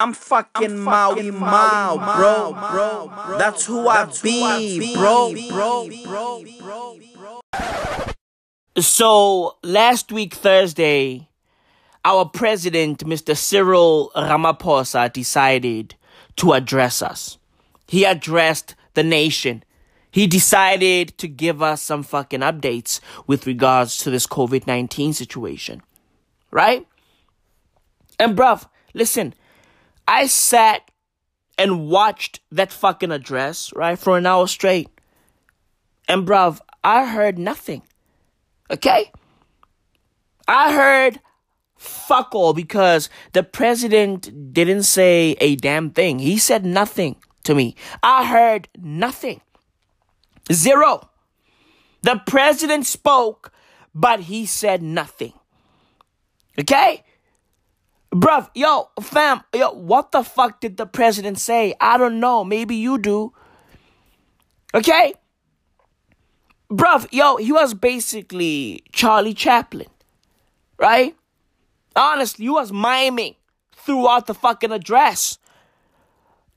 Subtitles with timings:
[0.00, 3.38] I'm fucking Maui Mao, bro, bro, bro.
[3.38, 7.40] That's who I be, bro, bro, bro, bro, bro.
[8.76, 11.28] So last week Thursday,
[12.04, 13.36] our president, Mr.
[13.36, 15.96] Cyril Ramaphosa, decided
[16.36, 17.38] to address us.
[17.88, 19.64] He addressed the nation.
[20.12, 25.82] He decided to give us some fucking updates with regards to this COVID 19 situation.
[26.52, 26.86] Right?
[28.20, 29.34] And bruv, listen,
[30.08, 30.90] I sat
[31.58, 34.88] and watched that fucking address, right, for an hour straight.
[36.08, 37.82] And bruv, I heard nothing.
[38.70, 39.12] Okay?
[40.48, 41.20] I heard
[41.76, 46.18] fuck all because the president didn't say a damn thing.
[46.20, 47.76] He said nothing to me.
[48.02, 49.42] I heard nothing.
[50.50, 51.10] Zero.
[52.00, 53.52] The president spoke,
[53.94, 55.34] but he said nothing.
[56.58, 57.04] Okay?
[58.12, 61.74] Bruv, yo, fam, yo, what the fuck did the president say?
[61.80, 62.44] I don't know.
[62.44, 63.32] Maybe you do.
[64.74, 65.14] Okay?
[66.70, 69.88] Bruv, yo, he was basically Charlie Chaplin.
[70.78, 71.16] Right?
[71.96, 73.34] Honestly, he was miming
[73.72, 75.38] throughout the fucking address.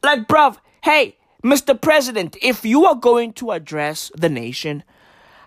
[0.03, 1.79] Like, bruv, hey, Mr.
[1.79, 4.83] President, if you are going to address the nation,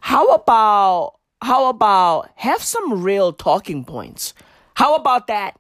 [0.01, 4.35] how about how about have some real talking points?
[4.75, 5.59] How about that?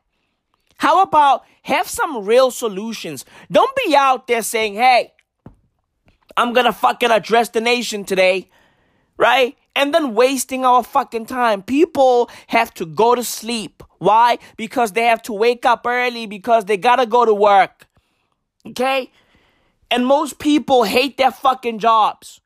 [0.78, 3.24] How about have some real solutions?
[3.50, 5.12] Don't be out there saying, hey,
[6.36, 8.50] I'm gonna fucking address the nation today,
[9.16, 9.56] right?
[9.76, 11.62] And then wasting our fucking time.
[11.62, 13.82] People have to go to sleep.
[13.98, 14.38] Why?
[14.56, 17.86] Because they have to wake up early because they gotta go to work.
[18.66, 19.10] Okay?
[19.90, 22.40] And most people hate their fucking jobs.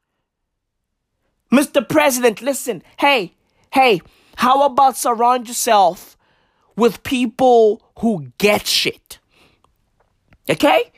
[1.52, 1.86] Mr.
[1.86, 2.82] President, listen.
[2.98, 3.34] Hey,
[3.72, 4.02] hey,
[4.36, 6.07] how about surround yourself
[6.78, 9.18] with people who get shit.
[10.48, 10.92] Okay?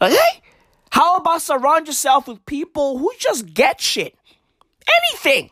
[0.00, 0.42] Okay?
[0.90, 4.16] How about surround yourself with people who just get shit?
[5.12, 5.50] Anything.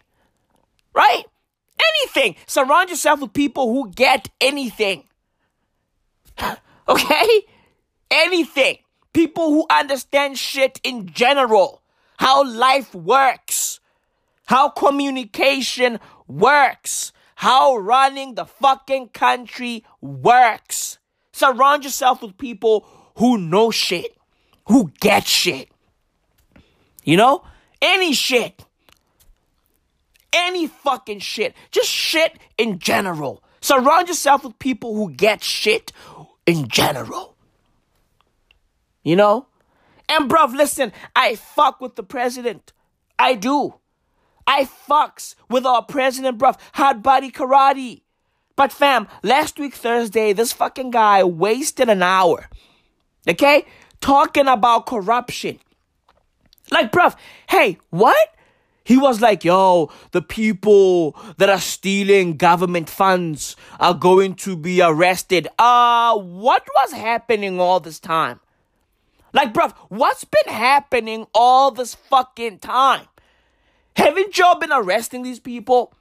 [0.94, 1.24] Right?
[2.00, 2.36] Anything.
[2.46, 5.04] Surround yourself with people who get anything.
[6.88, 7.42] okay?
[8.10, 8.78] Anything.
[9.12, 11.82] People who understand shit in general.
[12.16, 13.78] How life works.
[14.46, 20.98] How communication works how running the fucking country works.
[21.32, 22.86] Surround yourself with people
[23.16, 24.16] who know shit,
[24.66, 25.68] who get shit.
[27.04, 27.44] You know?
[27.82, 28.64] Any shit.
[30.32, 31.54] Any fucking shit.
[31.70, 33.42] Just shit in general.
[33.60, 35.92] Surround yourself with people who get shit
[36.46, 37.36] in general.
[39.02, 39.46] You know?
[40.08, 42.72] And bruv, listen, I fuck with the president.
[43.18, 43.74] I do.
[44.46, 46.58] I fucks with our president, bruv.
[46.74, 48.02] Hard body karate.
[48.56, 52.48] But fam, last week Thursday, this fucking guy wasted an hour.
[53.28, 53.66] Okay?
[54.00, 55.58] Talking about corruption.
[56.70, 57.16] Like, bruv,
[57.48, 58.34] hey, what?
[58.84, 64.82] He was like, yo, the people that are stealing government funds are going to be
[64.82, 65.48] arrested.
[65.58, 68.40] Uh, what was happening all this time?
[69.32, 73.06] Like, bruv, what's been happening all this fucking time?
[73.96, 75.92] Haven't y'all been arresting these people?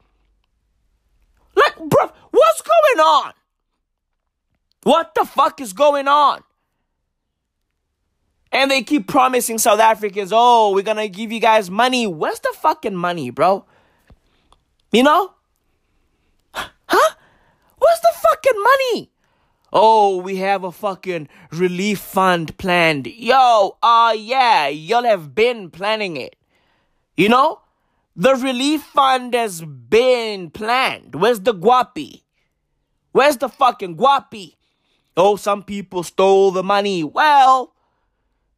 [1.55, 3.33] Like, bro, what's going on?
[4.83, 6.43] What the fuck is going on?
[8.51, 12.05] And they keep promising South Africans, oh, we're gonna give you guys money.
[12.05, 13.65] Where's the fucking money, bro?
[14.91, 15.33] You know?
[16.53, 17.15] Huh?
[17.79, 19.09] Where's the fucking money?
[19.71, 23.07] Oh, we have a fucking relief fund planned.
[23.07, 26.35] Yo, uh, yeah, y'all have been planning it.
[27.17, 27.62] You know?
[28.15, 31.15] The relief fund has been planned.
[31.15, 32.21] Where's the guapi?
[33.11, 34.55] Where's the fucking guapi?
[35.17, 37.03] Oh, some people stole the money.
[37.03, 37.73] Well,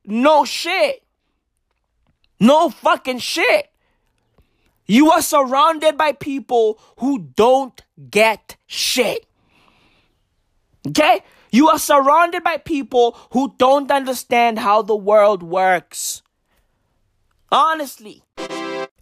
[0.06, 1.04] no shit.
[2.40, 3.70] No fucking shit.
[4.88, 9.26] You are surrounded by people who don't get shit.
[10.88, 11.22] Okay?
[11.52, 16.22] You are surrounded by people who don't understand how the world works.
[17.52, 18.26] Honestly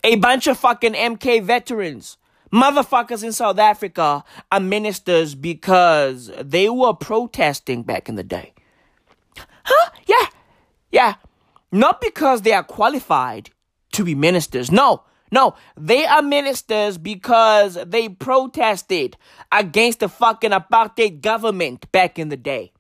[0.03, 2.17] a bunch of fucking MK veterans,
[2.51, 8.53] motherfuckers in South Africa are ministers because they were protesting back in the day.
[9.63, 9.89] Huh?
[10.05, 10.27] Yeah.
[10.91, 11.15] Yeah.
[11.71, 13.49] Not because they are qualified
[13.93, 14.71] to be ministers.
[14.71, 15.03] No.
[15.31, 19.17] No, they are ministers because they protested
[19.51, 22.71] against the fucking apartheid government back in the day.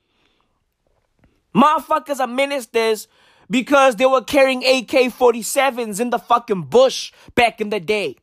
[1.55, 3.07] Motherfuckers are ministers
[3.53, 8.15] because they were carrying AK 47s in the fucking bush back in the day.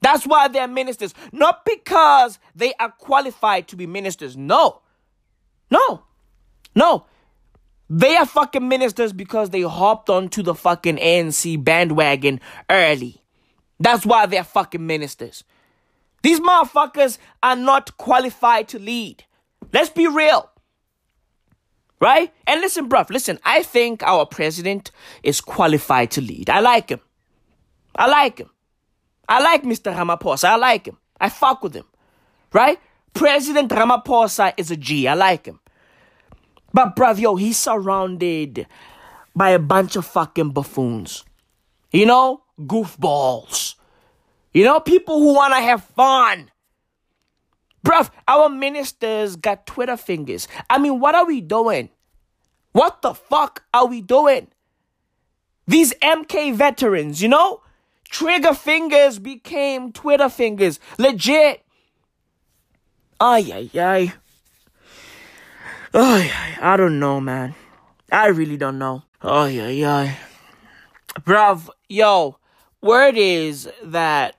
[0.00, 1.12] That's why they're ministers.
[1.32, 4.34] Not because they are qualified to be ministers.
[4.34, 4.80] No.
[5.70, 6.04] No.
[6.74, 7.04] No.
[7.90, 12.40] They are fucking ministers because they hopped onto the fucking ANC bandwagon
[12.70, 13.20] early.
[13.80, 15.44] That's why they're fucking ministers.
[16.22, 19.24] These motherfuckers are not qualified to lead.
[19.74, 20.51] Let's be real.
[22.02, 22.34] Right?
[22.48, 24.90] And listen, bruv, listen, I think our president
[25.22, 26.50] is qualified to lead.
[26.50, 26.98] I like him.
[27.94, 28.50] I like him.
[29.28, 29.94] I like Mr.
[29.94, 30.48] Ramaphosa.
[30.48, 30.98] I like him.
[31.20, 31.84] I fuck with him.
[32.52, 32.80] Right?
[33.14, 35.06] President Ramaphosa is a G.
[35.06, 35.60] I like him.
[36.74, 38.66] But, bruv, yo, he's surrounded
[39.36, 41.22] by a bunch of fucking buffoons.
[41.92, 42.42] You know?
[42.58, 43.76] Goofballs.
[44.52, 44.80] You know?
[44.80, 46.50] People who want to have fun.
[47.84, 50.48] Bruv, our ministers got Twitter fingers.
[50.70, 51.90] I mean, what are we doing?
[52.72, 54.48] What the fuck are we doing?
[55.66, 57.60] These MK veterans, you know?
[58.08, 60.78] Trigger fingers became Twitter fingers.
[60.98, 61.64] Legit.
[63.20, 64.12] Ay, ay, ay.
[65.94, 66.30] Ay,
[66.60, 67.54] I don't know, man.
[68.10, 69.02] I really don't know.
[69.22, 70.16] Ay, ay, ay.
[71.20, 72.38] Bruv, yo,
[72.80, 74.36] word is that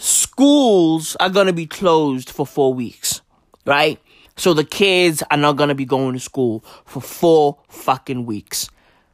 [0.00, 3.20] schools are gonna be closed for four weeks,
[3.66, 4.00] right?
[4.36, 8.70] So the kids are not gonna be going to school for four fucking weeks,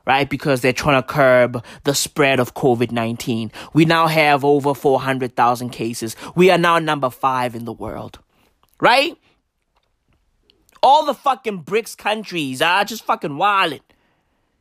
[0.07, 0.31] right?
[0.31, 3.51] Because they're trying to curb the spread of COVID 19.
[3.75, 6.15] We now have over 400,000 cases.
[6.37, 8.21] We are now number five in the world,
[8.81, 9.19] right?
[10.85, 13.81] All the fucking BRICS countries are just fucking wilding.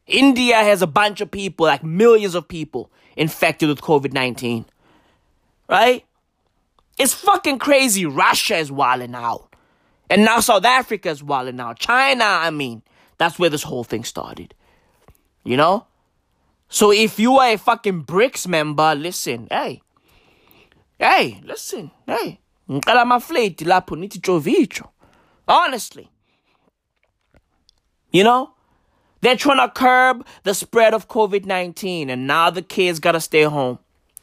[0.08, 4.66] India has a bunch of people, like millions of people, infected with COVID 19,
[5.70, 6.05] right?
[6.98, 8.06] It's fucking crazy.
[8.06, 9.54] Russia is wilding out.
[10.10, 11.80] And now South Africa is wilding out.
[11.80, 12.84] China, I mean,
[13.18, 14.54] that's where this whole thing started.
[15.44, 15.88] You know?
[16.70, 19.82] So if you are a fucking BRICS member, listen, hey.
[21.00, 22.40] Hey, listen, hey.
[25.48, 26.10] Honestly.
[28.12, 28.52] You know?
[29.22, 33.44] They're trying to curb the spread of COVID 19, and now the kids gotta stay
[33.44, 33.80] home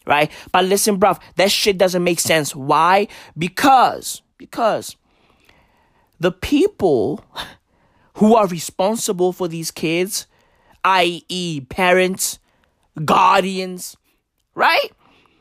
[0.06, 0.30] right?
[0.52, 2.54] But listen, bruv, that shit doesn't make sense.
[2.54, 3.08] Why?
[3.36, 4.96] Because, because
[6.20, 7.24] the people
[8.14, 10.26] who are responsible for these kids,
[10.84, 12.38] i.e., parents,
[13.04, 13.96] guardians,
[14.54, 14.90] right?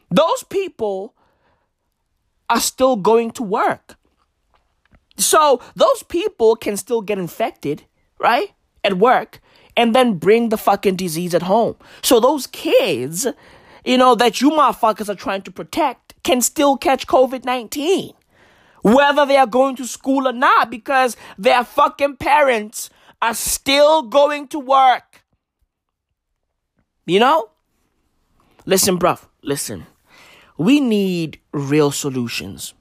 [0.09, 1.15] Those people
[2.49, 3.95] are still going to work.
[5.17, 7.83] So those people can still get infected,
[8.19, 8.51] right?
[8.83, 9.39] At work
[9.77, 11.75] and then bring the fucking disease at home.
[12.01, 13.27] So those kids
[13.85, 18.13] you know, that you motherfuckers are trying to protect can still catch COVID 19.
[18.83, 22.89] Whether they are going to school or not, because their fucking parents
[23.21, 25.23] are still going to work.
[27.05, 27.49] You know?
[28.65, 29.85] Listen, bruv, listen.
[30.57, 32.73] We need real solutions.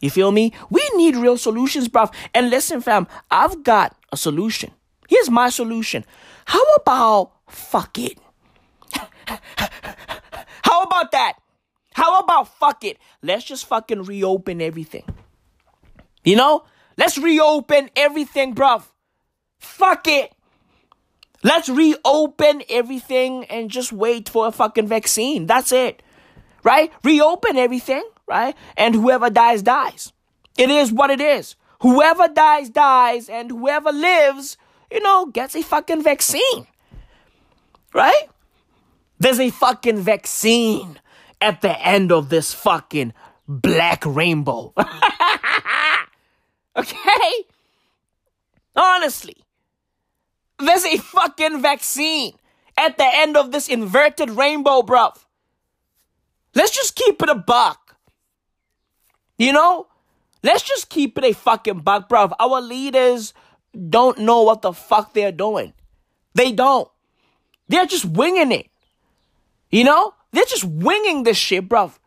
[0.00, 0.52] You feel me?
[0.68, 2.12] We need real solutions, bruv.
[2.34, 4.72] And listen, fam, I've got a solution.
[5.08, 6.04] Here's my solution.
[6.46, 8.18] How about fuck it?
[10.92, 11.38] About that?
[11.94, 12.98] How about fuck it?
[13.22, 15.04] Let's just fucking reopen everything.
[16.22, 16.64] You know?
[16.98, 18.84] Let's reopen everything, bruv.
[19.58, 20.34] Fuck it.
[21.42, 25.46] Let's reopen everything and just wait for a fucking vaccine.
[25.46, 26.02] That's it.
[26.62, 26.92] Right?
[27.02, 28.54] Reopen everything, right?
[28.76, 30.12] And whoever dies, dies.
[30.58, 31.56] It is what it is.
[31.80, 33.30] Whoever dies, dies.
[33.30, 34.58] And whoever lives,
[34.90, 36.66] you know, gets a fucking vaccine.
[37.94, 38.28] Right?
[39.22, 40.98] There's a fucking vaccine
[41.40, 43.12] at the end of this fucking
[43.46, 44.74] black rainbow.
[46.76, 47.32] okay?
[48.74, 49.36] Honestly.
[50.58, 52.32] There's a fucking vaccine
[52.76, 55.16] at the end of this inverted rainbow, bruv.
[56.56, 57.94] Let's just keep it a buck.
[59.38, 59.86] You know?
[60.42, 62.32] Let's just keep it a fucking buck, bruv.
[62.40, 63.34] Our leaders
[63.88, 65.74] don't know what the fuck they're doing.
[66.34, 66.88] They don't.
[67.68, 68.71] They're just winging it.
[69.72, 70.14] You know?
[70.32, 71.98] They're just winging this shit, bruv.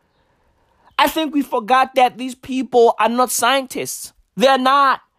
[0.98, 4.12] I think we forgot that these people are not scientists.
[4.36, 5.00] They're not.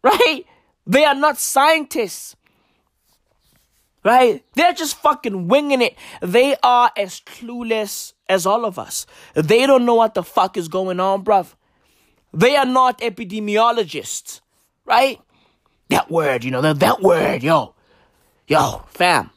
[0.00, 0.44] Right?
[0.86, 2.36] They are not scientists.
[4.04, 4.44] Right?
[4.54, 5.96] They're just fucking winging it.
[6.22, 9.06] They are as clueless as all of us.
[9.34, 11.54] They don't know what the fuck is going on, bruv.
[12.32, 14.40] They are not epidemiologists.
[14.84, 15.20] Right?
[15.88, 17.74] That word, you know, that, that word, yo.
[18.46, 19.30] Yo, fam.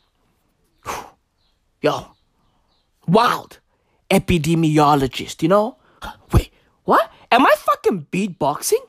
[1.81, 2.05] Yo,
[3.11, 3.59] wild
[4.09, 5.77] epidemiologist, you know?
[6.33, 6.51] Wait,
[6.85, 7.11] what?
[7.31, 8.79] Am I fucking beatboxing?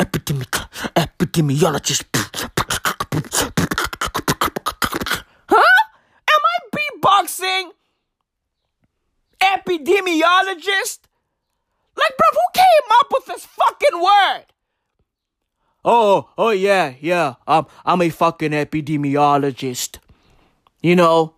[0.00, 0.50] Epidemic,
[0.96, 2.04] epidemiologist.
[5.48, 5.80] Huh?
[6.34, 7.70] Am I beatboxing?
[9.40, 10.98] Epidemiologist?
[11.96, 14.44] Like, bro, who came up with this fucking word?
[15.84, 17.34] oh, oh yeah, yeah.
[17.46, 19.98] Um, I'm a fucking epidemiologist.
[20.80, 21.34] You know,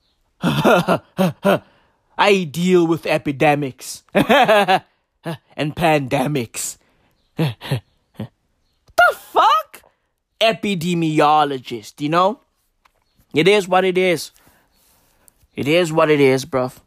[0.40, 1.60] I
[2.50, 6.78] deal with epidemics and pandemics.
[7.36, 7.80] the
[9.12, 9.82] fuck?
[10.40, 12.40] Epidemiologist, you know?
[13.34, 14.30] It is what it is.
[15.54, 16.78] It is what it is, bruv.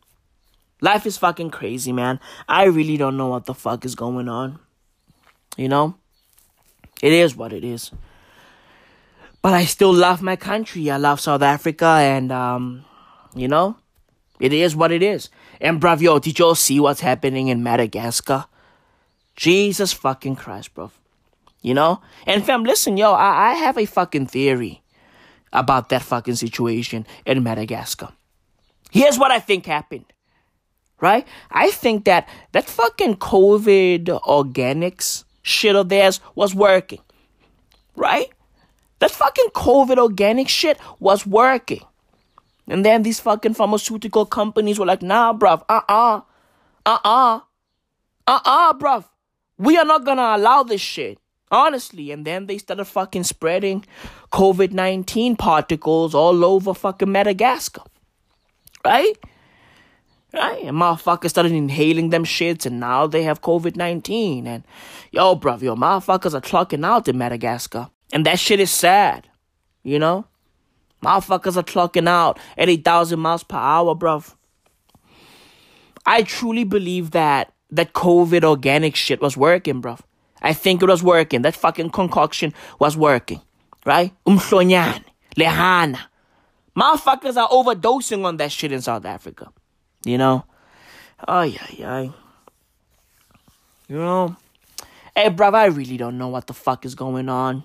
[0.79, 2.20] Life is fucking crazy, man.
[2.50, 4.60] I really don't know what the fuck is going on.
[5.55, 5.96] You know?
[7.01, 7.91] It is what it is.
[9.42, 10.92] But I still love my country.
[10.92, 12.86] I love South Africa and um
[13.36, 13.78] you know,
[14.40, 15.30] it is what it is.
[15.60, 18.46] And bruv, yo, did y'all see what's happening in Madagascar?
[19.36, 20.92] Jesus fucking Christ, bruv.
[21.62, 22.02] You know?
[22.26, 24.82] And fam, listen, yo, I, I have a fucking theory
[25.54, 28.10] about that fucking situation in Madagascar.
[28.90, 30.06] Here's what I think happened.
[31.00, 31.28] Right?
[31.50, 37.02] I think that that fucking COVID organics shit of theirs was working.
[37.96, 38.30] Right?
[39.01, 41.81] That fucking COVID organic shit was working.
[42.67, 46.22] And then these fucking pharmaceutical companies were like, nah, bruv, uh uh,
[46.86, 47.39] uh uh,
[48.27, 49.05] uh uh, bruv.
[49.58, 51.17] We are not gonna allow this shit.
[51.50, 52.12] Honestly.
[52.12, 53.86] And then they started fucking spreading
[54.31, 57.81] COVID 19 particles all over fucking Madagascar.
[58.86, 59.17] Right?
[60.31, 60.63] Right?
[60.63, 64.46] And motherfuckers started inhaling them shits and now they have COVID 19.
[64.46, 64.63] And
[65.10, 67.89] yo, bruv, yo, motherfuckers are clocking out in Madagascar.
[68.13, 69.27] And that shit is sad.
[69.84, 70.25] You know?
[71.03, 74.36] Motherfuckers are clocking out at 8,000 miles per hour, bruv.
[76.06, 80.00] I truly believe that that COVID organic shit was working, bruv.
[80.41, 81.41] I think it was working.
[81.41, 83.41] That fucking concoction was working.
[83.86, 84.13] Right?
[84.27, 85.03] Umhlonyane,
[85.38, 86.00] Lengana.
[86.75, 89.51] Motherfuckers are overdosing on that shit in South Africa.
[90.06, 90.46] You know?
[91.27, 92.01] Oh, yeah, yeah.
[93.88, 94.36] You know?
[95.15, 97.63] Hey, bruv, I really don't know what the fuck is going on.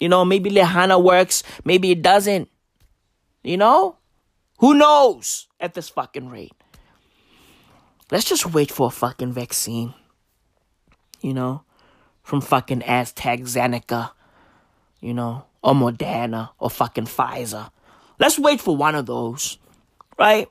[0.00, 2.48] You know, maybe Lengana works, maybe it doesn't.
[3.42, 3.96] You know?
[4.58, 6.52] Who knows at this fucking rate?
[8.10, 9.94] Let's just wait for a fucking vaccine.
[11.20, 11.62] You know?
[12.22, 14.10] From fucking AstraZeneca.
[15.00, 15.44] You know?
[15.62, 16.50] Or Moderna.
[16.58, 17.70] Or fucking Pfizer.
[18.18, 19.58] Let's wait for one of those.
[20.18, 20.48] Right?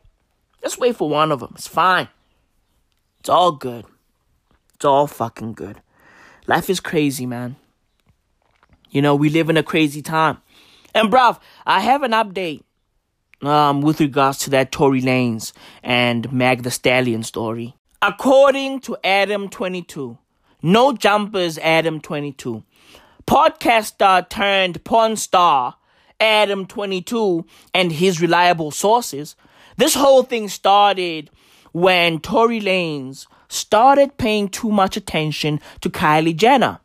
[0.62, 1.54] Let's wait for one of them.
[1.56, 2.10] It's fine.
[3.20, 3.86] It's all good.
[4.76, 5.82] It's all fucking good.
[6.46, 7.56] Life is crazy, man.
[8.94, 10.38] You know, we live in a crazy time.
[10.94, 12.62] And bruv, I have an update
[13.42, 17.76] um, with regards to that Tory Lanez and Mag the Stallion story.
[18.04, 20.20] According to Adam22,
[20.62, 22.64] no jumpers Adam22,
[23.26, 25.78] podcaster turned porn star
[26.20, 29.36] Adam22 and his reliable sources,
[29.78, 31.32] this whole thing started
[31.72, 36.80] when Tory Lanez started paying too much attention to Kylie Jenner.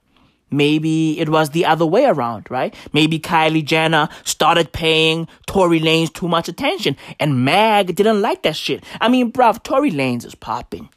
[0.51, 2.75] Maybe it was the other way around, right?
[2.93, 8.57] Maybe Kylie Jenner started paying Tory Lanez too much attention and Mag didn't like that
[8.57, 8.83] shit.
[9.01, 10.89] I mean, bruv, Tory Lanez is popping.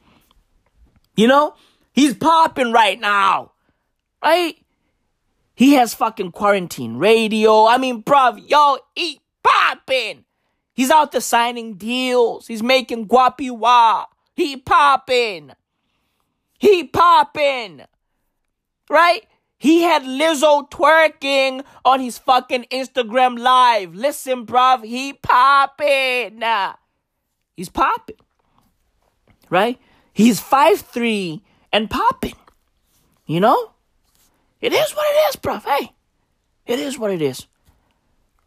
[1.15, 1.55] You know?
[1.93, 3.51] He's popping right now.
[4.23, 4.55] Right?
[5.53, 7.65] He has fucking quarantine radio.
[7.65, 10.23] I mean, bruv, yo, he popping.
[10.73, 12.47] He's out there signing deals.
[12.47, 14.05] He's making guapiwa.
[14.35, 15.51] He popping.
[16.57, 17.81] He popping.
[18.89, 19.25] Right?
[19.61, 23.93] He had Lizzo twerking on his fucking Instagram live.
[23.93, 26.41] Listen, bruv, he popping.
[27.55, 28.15] He's popping.
[29.51, 29.79] Right?
[30.13, 32.33] He's five three and popping.
[33.27, 33.73] You know?
[34.61, 35.63] It is what it is, bruv.
[35.63, 35.91] Hey.
[36.65, 37.45] It is what it is.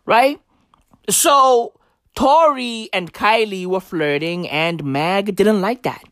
[0.06, 0.40] Right?
[1.08, 1.78] So,
[2.16, 6.02] Tory and Kylie were flirting and Mag didn't like that.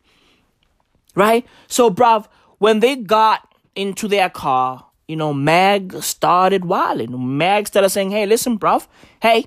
[1.16, 1.44] Right?
[1.66, 2.28] So, bruv,
[2.58, 7.36] when they got into their car, you know, Mag started wilding.
[7.36, 8.86] Mag started saying, hey, listen, bruv.
[9.20, 9.44] Hey,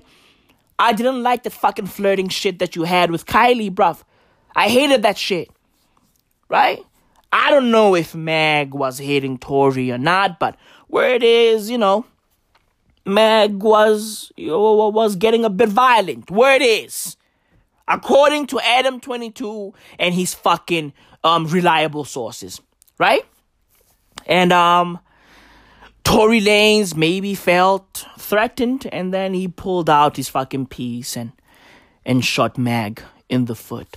[0.78, 4.04] I didn't like the fucking flirting shit that you had with Kylie, bruv.
[4.54, 5.50] I hated that shit.
[6.48, 6.78] Right?
[7.32, 10.56] I don't know if Mag was hating Tory or not, but
[10.86, 12.06] where it is, you know,
[13.04, 16.30] Mag was you know, was getting a bit violent.
[16.30, 17.16] Where it is.
[17.88, 20.92] According to Adam 22 and his fucking
[21.24, 22.60] um reliable sources.
[22.98, 23.24] Right?
[24.26, 25.00] And um
[26.06, 31.32] Tory Lanez maybe felt threatened and then he pulled out his fucking piece and
[32.04, 33.96] and shot Mag in the foot.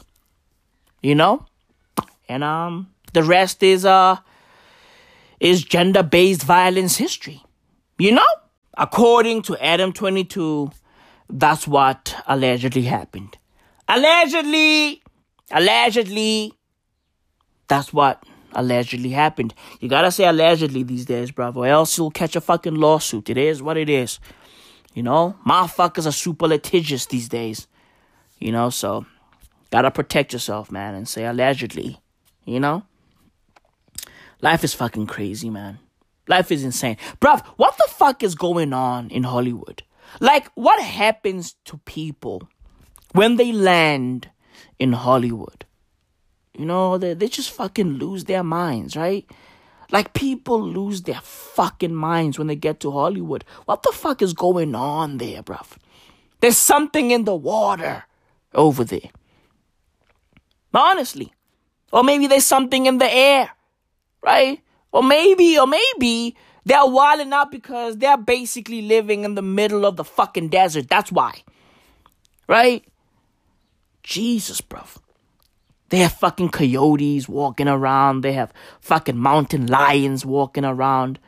[1.04, 1.46] You know?
[2.28, 4.18] And um the rest is uh
[5.40, 7.44] is gender-based violence history.
[8.00, 8.32] You know?
[8.76, 10.72] According to Adam 22,
[11.30, 13.38] that's what allegedly happened.
[13.88, 15.04] Allegedly,
[15.52, 16.54] allegedly,
[17.68, 19.54] that's what allegedly happened.
[19.80, 23.30] You gotta say allegedly these days, bro, or else you'll catch a fucking lawsuit.
[23.30, 24.20] It is what it is.
[24.94, 27.68] You know, motherfuckers are super litigious these days.
[28.40, 29.06] You know, so
[29.72, 32.00] gotta protect yourself, man, and say allegedly.
[32.46, 32.84] You know?
[34.42, 35.80] Life is fucking crazy, man.
[36.28, 36.98] Life is insane.
[37.20, 39.84] Bruv, what the fuck is going on in Hollywood?
[40.20, 42.48] Like, what happens to people
[43.12, 44.30] when they land
[44.78, 45.66] in Hollywood?
[46.60, 49.26] You know, they, they just fucking lose their minds, right?
[49.92, 53.46] Like, people lose their fucking minds when they get to Hollywood.
[53.64, 55.78] What the fuck is going on there, bruv?
[56.42, 58.04] There's something in the water
[58.54, 59.10] over there.
[60.74, 61.34] Honestly.
[61.94, 63.52] Or maybe there's something in the air,
[64.22, 64.62] right?
[64.92, 66.36] Or maybe, or maybe
[66.66, 70.90] they're wilding out because they're basically living in the middle of the fucking desert.
[70.90, 71.42] That's why.
[72.50, 72.84] Right?
[74.04, 74.84] Jesus, bro.
[75.90, 78.22] They have fucking coyotes walking around.
[78.22, 81.20] They have fucking mountain lions walking around.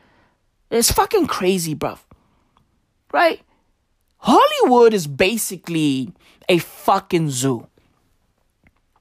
[0.69, 1.97] It's fucking crazy, bro.
[3.11, 3.41] Right?
[4.17, 6.13] Hollywood is basically
[6.47, 7.67] a fucking zoo.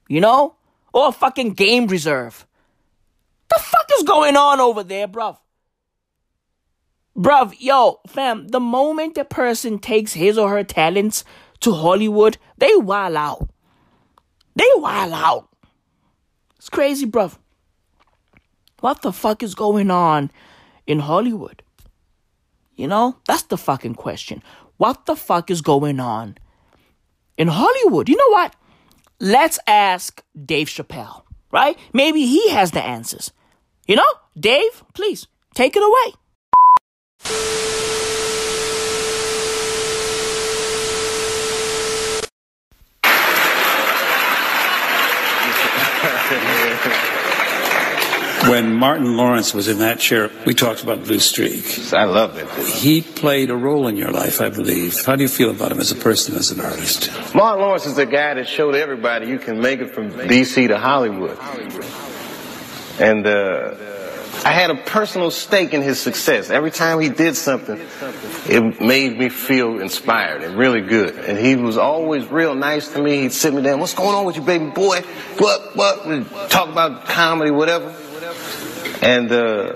[0.08, 0.56] You know?
[0.92, 2.46] Or a fucking game reserve.
[3.48, 5.38] The fuck is going on over there, bruv?
[7.16, 11.24] Bruv, yo, fam, the moment a person takes his or her talents
[11.60, 13.50] to Hollywood, they wild out.
[14.56, 15.49] They wild out.
[16.60, 17.38] It's crazy, bruv.
[18.80, 20.30] What the fuck is going on
[20.86, 21.62] in Hollywood?
[22.76, 24.42] You know, that's the fucking question.
[24.76, 26.36] What the fuck is going on
[27.38, 28.10] in Hollywood?
[28.10, 28.56] You know what?
[29.18, 31.78] Let's ask Dave Chappelle, right?
[31.94, 33.32] Maybe he has the answers.
[33.86, 36.12] You know, Dave, please take it away.
[48.48, 51.92] When Martin Lawrence was in that chair, we talked about Blue Streak.
[51.92, 52.48] I love it.
[52.66, 55.04] He played a role in your life, I believe.
[55.04, 57.10] How do you feel about him as a person, as an artist?
[57.34, 60.68] Martin Lawrence is the guy that showed everybody you can make it from D.C.
[60.68, 61.38] to Hollywood.
[62.98, 63.74] And uh,
[64.42, 66.48] I had a personal stake in his success.
[66.48, 67.78] Every time he did something,
[68.48, 71.14] it made me feel inspired and really good.
[71.14, 73.22] And he was always real nice to me.
[73.22, 75.02] He'd sit me down, what's going on with you, baby boy?
[75.36, 76.06] What, what?
[76.08, 77.94] We'd talk about comedy, whatever.
[79.02, 79.74] And, uh,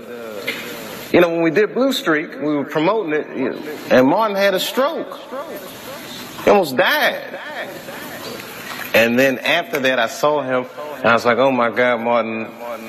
[1.12, 4.37] you know, when we did Blue Streak, we were promoting it, you know, and Martin
[4.37, 5.19] had a stroke.
[6.45, 7.38] He almost died.
[8.95, 10.67] And then after that, I saw him,
[10.99, 12.47] and I was like, oh my God, Martin,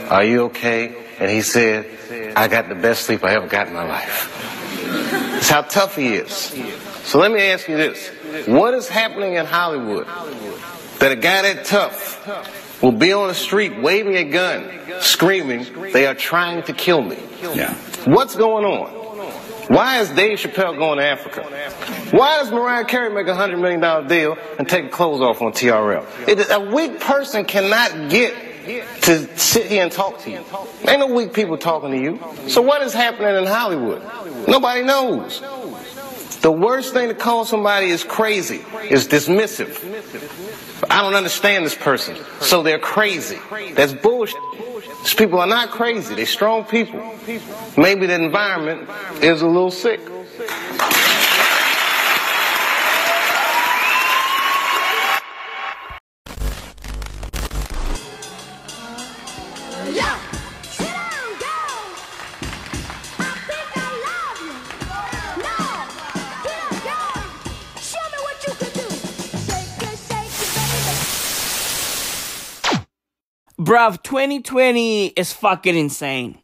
[0.09, 0.95] are you okay?
[1.19, 4.31] And he said, I got the best sleep I ever got in my life.
[5.31, 6.53] That's how tough he is.
[7.03, 8.09] So let me ask you this.
[8.47, 10.07] What is happening in Hollywood
[10.99, 12.25] that a guy that tough
[12.81, 14.69] will be on the street waving a gun,
[15.01, 17.17] screaming, they are trying to kill me.
[17.41, 17.73] Yeah.
[18.05, 19.05] What's going on?
[19.67, 21.41] Why is Dave Chappelle going to Africa?
[22.11, 25.53] Why does Mariah Carey make a hundred million dollar deal and take clothes off on
[25.53, 26.05] TRL?
[26.27, 28.35] It, a weak person cannot get
[29.01, 30.43] to sit here and talk to you.
[30.87, 32.19] Ain't no weak people talking to you.
[32.49, 34.01] So what is happening in Hollywood?
[34.47, 35.41] Nobody knows.
[36.41, 39.73] The worst thing to call somebody is crazy, is dismissive.
[40.89, 43.39] I don't understand this person, so they're crazy.
[43.73, 44.37] That's bullshit.
[45.03, 46.15] These people are not crazy.
[46.15, 46.99] They're strong people.
[47.77, 48.89] Maybe the environment
[49.23, 49.99] is a little sick.
[73.75, 76.39] Bruv, 2020 is fucking insane.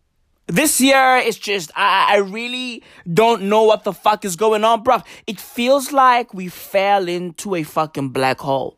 [0.48, 4.84] This year is just, I, I really don't know what the fuck is going on,
[4.84, 5.06] bruv.
[5.28, 8.78] It feels like we fell into a fucking black hole.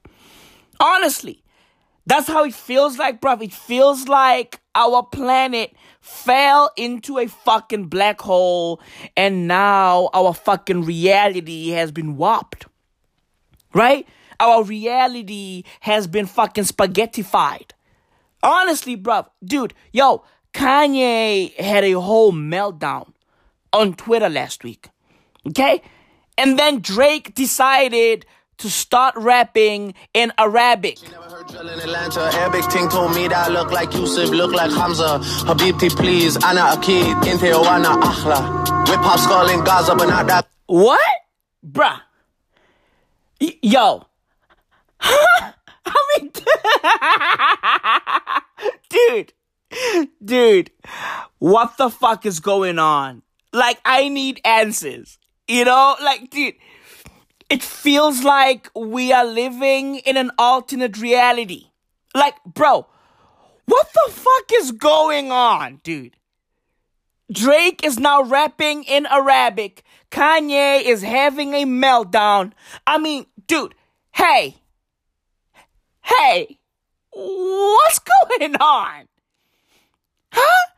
[0.80, 1.42] Honestly,
[2.06, 3.42] that's how it feels like, bruv.
[3.42, 8.80] It feels like our planet fell into a fucking black hole
[9.18, 12.68] and now our fucking reality has been warped.
[13.74, 14.08] Right?
[14.40, 17.72] Our reality has been fucking spaghettified.
[18.44, 23.14] Honestly, bruv, dude, yo, Kanye had a whole meltdown
[23.72, 24.90] on Twitter last week.
[25.48, 25.82] Okay?
[26.38, 28.26] And then Drake decided
[28.58, 31.00] to start rapping in Arabic.
[31.54, 35.20] Arabic ting told me that I look like Yusuf, look like Hamza.
[35.46, 38.88] Habibti, please, Ana Akid, Inte Wana Akhla.
[38.90, 40.48] Whip hop skull in Gaza, but not that.
[40.68, 41.00] What?
[41.66, 42.00] Bruh.
[43.42, 44.06] Y- yo.
[45.86, 46.32] I mean,
[48.90, 49.34] dude,
[50.24, 50.72] Dude,
[51.40, 53.22] what the fuck is going on?
[53.52, 55.18] Like, I need answers.
[55.48, 55.96] You know?
[56.02, 56.56] Like, dude,
[57.50, 61.68] it feels like we are living in an alternate reality.
[62.16, 62.88] Like, bro,
[63.66, 66.18] what the fuck is going on, dude?
[67.32, 69.84] Drake is now rapping in Arabic.
[70.12, 72.52] Kanye is having a meltdown.
[72.86, 73.74] I mean, dude,
[74.12, 74.58] hey,
[76.04, 76.60] hey,
[77.12, 79.08] what's going on?
[80.32, 80.70] Huh?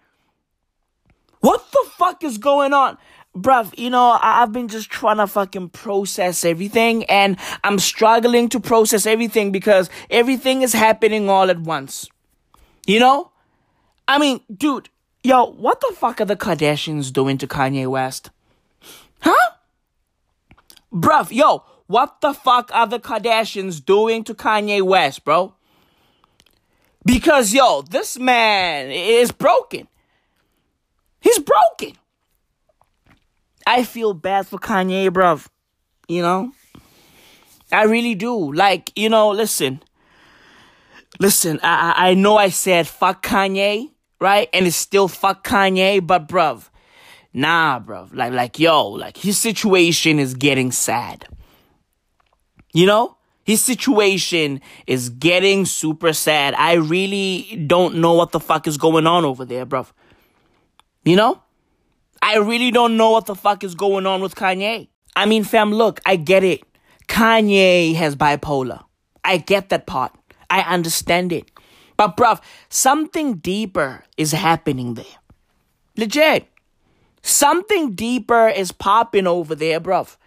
[1.39, 2.97] What the fuck is going on?
[3.35, 8.59] Bruv, you know, I've been just trying to fucking process everything and I'm struggling to
[8.59, 12.07] process everything because everything is happening all at once.
[12.88, 13.31] You know?
[14.07, 14.89] I mean, dude,
[15.23, 18.29] yo, what the fuck are the Kardashians doing to Kanye West?
[19.19, 19.51] Huh?
[20.93, 25.53] Bruv, yo, what the fuck are the Kardashians doing to Kanye West, bro?
[27.05, 29.87] Because, yo, this man is broken.
[31.21, 31.97] He's broken.
[33.67, 35.47] I feel bad for Kanye, bruv.
[36.07, 36.51] You know?
[37.71, 38.53] I really do.
[38.53, 39.81] Like, you know, listen.
[41.19, 44.49] Listen, I, I I know I said fuck Kanye, right?
[44.53, 46.69] And it's still fuck Kanye, but bruv,
[47.33, 48.13] nah, bruv.
[48.13, 51.27] Like, like, yo, like his situation is getting sad.
[52.75, 53.15] You know?
[53.45, 56.53] His situation is getting super sad.
[56.55, 59.93] I really don't know what the fuck is going on over there, bruv.
[61.05, 61.41] You know?
[62.21, 64.89] I really don't know what the fuck is going on with Kanye.
[65.15, 66.63] I mean, fam, look, I get it.
[67.07, 68.83] Kanye has bipolar.
[69.23, 70.11] I get that part.
[70.49, 71.49] I understand it.
[71.95, 75.19] But, bruv, something deeper is happening there.
[75.95, 76.47] Legit.
[77.21, 80.17] Something deeper is popping over there, bruv.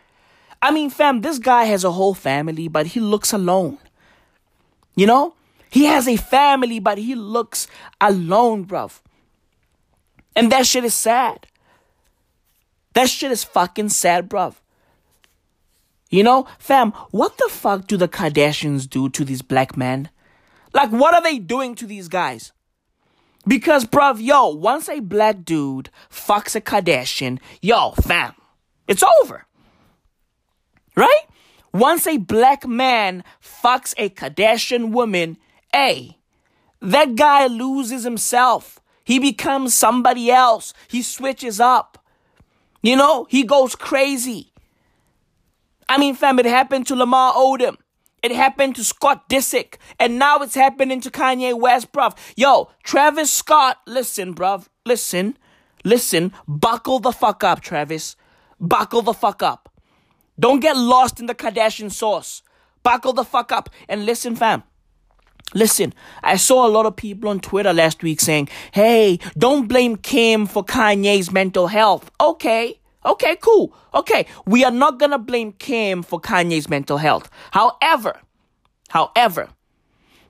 [0.60, 3.78] I mean, fam, this guy has a whole family, but he looks alone.
[4.96, 5.34] You know?
[5.70, 7.68] He has a family, but he looks
[8.00, 9.00] alone, bruv.
[10.34, 11.46] And that shit is sad.
[12.94, 14.54] That shit is fucking sad, bruv.
[16.10, 20.08] You know, fam, what the fuck do the Kardashians do to these black men?
[20.72, 22.52] Like, what are they doing to these guys?
[23.46, 28.34] Because, bruv, yo, once a black dude fucks a Kardashian, yo, fam,
[28.86, 29.46] it's over.
[30.98, 31.26] Right?
[31.72, 35.37] Once a black man fucks a Kardashian woman,
[35.72, 36.18] A,
[36.80, 38.80] that guy loses himself.
[39.04, 40.74] He becomes somebody else.
[40.88, 42.04] He switches up.
[42.82, 44.52] You know, he goes crazy.
[45.88, 47.76] I mean, fam, it happened to Lamar Odom.
[48.24, 49.76] It happened to Scott Disick.
[50.00, 52.18] And now it's happening to Kanye West, bruv.
[52.37, 54.66] Yo, Travis Scott, listen, bruv.
[54.84, 55.38] Listen.
[55.84, 56.32] Listen.
[56.48, 58.16] Buckle the fuck up, Travis.
[58.58, 59.67] Buckle the fuck up.
[60.38, 62.42] Don't get lost in the Kardashian sauce.
[62.83, 63.70] Buckle the fuck up.
[63.88, 64.62] And listen, fam.
[65.55, 69.96] Listen, I saw a lot of people on Twitter last week saying, hey, don't blame
[69.96, 72.11] Kim for Kanye's mental health.
[72.20, 72.79] Okay.
[73.05, 73.74] Okay, cool.
[73.94, 77.31] Okay, we are not gonna blame Kim for Kanye's mental health.
[77.53, 78.20] However,
[78.88, 79.48] however,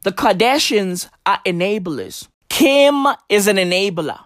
[0.02, 2.28] the Kardashians are enablers.
[2.48, 4.20] Kim is an enabler.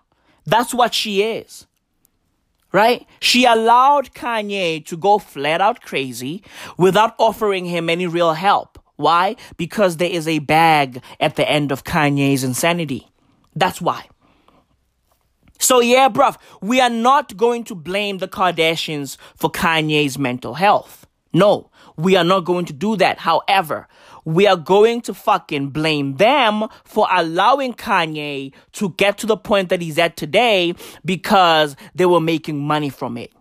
[0.45, 1.67] That's what she is.
[2.73, 3.07] Right?
[3.21, 6.43] She allowed Kanye to go flat out crazy
[6.79, 8.79] without offering him any real help.
[8.97, 9.37] Why?
[9.57, 13.09] Because there is a bag at the end of Kanye's insanity.
[13.55, 14.07] That's why.
[15.59, 21.07] So yeah, bruv, we are not going to blame the Kardashians for Kanye's mental health.
[21.33, 23.19] No, we are not going to do that.
[23.19, 23.89] However,
[24.25, 29.69] we are going to fucking blame them for allowing Kanye to get to the point
[29.71, 33.33] that he's at today because they were making money from it.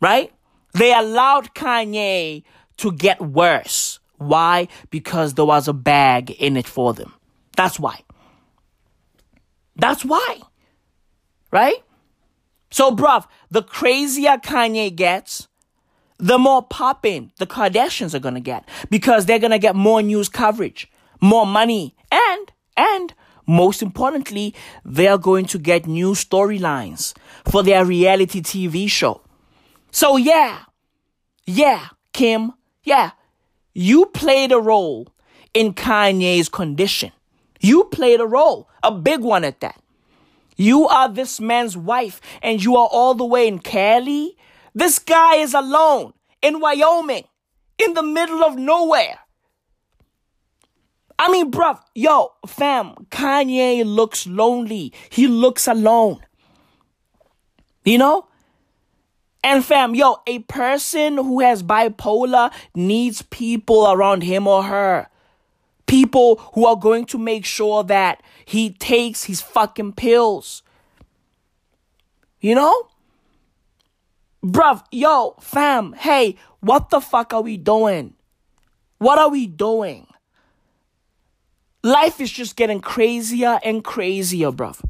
[0.00, 0.32] Right?
[0.74, 2.44] They allowed Kanye
[2.78, 4.00] to get worse.
[4.18, 4.68] Why?
[4.90, 7.14] Because there was a bag in it for them.
[7.56, 8.00] That's why.
[9.76, 10.40] That's why.
[11.52, 11.82] Right?
[12.70, 15.47] So, bruv, the crazier Kanye gets,
[16.18, 20.90] the more popping the Kardashians are gonna get because they're gonna get more news coverage,
[21.20, 23.14] more money, and, and,
[23.46, 24.54] most importantly,
[24.84, 27.14] they are going to get new storylines
[27.46, 29.22] for their reality TV show.
[29.90, 30.64] So, yeah,
[31.46, 32.52] yeah, Kim,
[32.84, 33.12] yeah,
[33.72, 35.08] you played a role
[35.54, 37.10] in Kanye's condition.
[37.60, 39.80] You played a role, a big one at that.
[40.56, 44.36] You are this man's wife and you are all the way in Cali.
[44.78, 47.24] This guy is alone in Wyoming,
[47.78, 49.18] in the middle of nowhere.
[51.18, 54.92] I mean, bruv, yo, fam, Kanye looks lonely.
[55.10, 56.24] He looks alone.
[57.84, 58.28] You know?
[59.42, 65.08] And fam, yo, a person who has bipolar needs people around him or her.
[65.88, 70.62] People who are going to make sure that he takes his fucking pills.
[72.40, 72.86] You know?
[74.48, 78.14] Bruv, yo, fam, hey, what the fuck are we doing?
[78.96, 80.06] What are we doing?
[81.84, 84.82] Life is just getting crazier and crazier, bruv.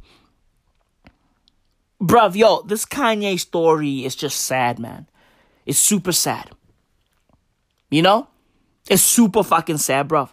[2.01, 5.09] Bruv, yo, this Kanye story is just sad, man.
[5.67, 6.51] It's super sad.
[7.91, 8.29] You know?
[8.89, 10.31] It's super fucking sad, bruv.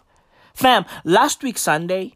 [0.54, 2.14] Fam, last week Sunday,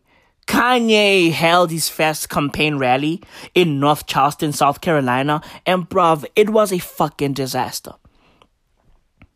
[0.51, 3.23] Kanye held his first campaign rally
[3.55, 7.93] in North Charleston, South Carolina, and bruv, it was a fucking disaster.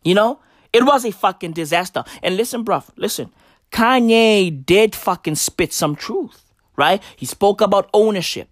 [0.03, 0.39] You know?
[0.73, 2.03] It was a fucking disaster.
[2.21, 3.31] And listen, bruv, listen.
[3.71, 7.01] Kanye did fucking spit some truth, right?
[7.15, 8.49] He spoke about ownership.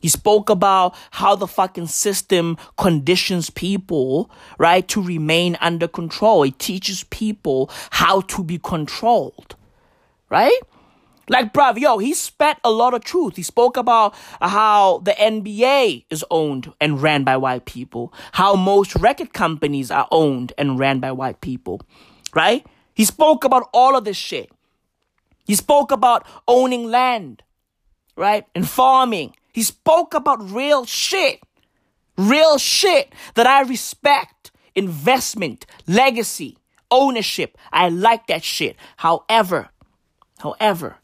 [0.00, 6.44] He spoke about how the fucking system conditions people, right, to remain under control.
[6.44, 9.56] It teaches people how to be controlled,
[10.30, 10.60] right?
[11.28, 13.36] Like, bruv, yo, he spat a lot of truth.
[13.36, 18.94] He spoke about how the NBA is owned and ran by white people, how most
[18.96, 21.80] record companies are owned and ran by white people,
[22.34, 22.66] right?
[22.94, 24.50] He spoke about all of this shit.
[25.46, 27.42] He spoke about owning land,
[28.16, 28.44] right?
[28.54, 29.34] And farming.
[29.52, 31.40] He spoke about real shit.
[32.16, 34.52] Real shit that I respect.
[34.74, 36.58] Investment, legacy,
[36.90, 37.56] ownership.
[37.72, 38.76] I like that shit.
[38.96, 39.70] However,
[40.38, 40.96] however,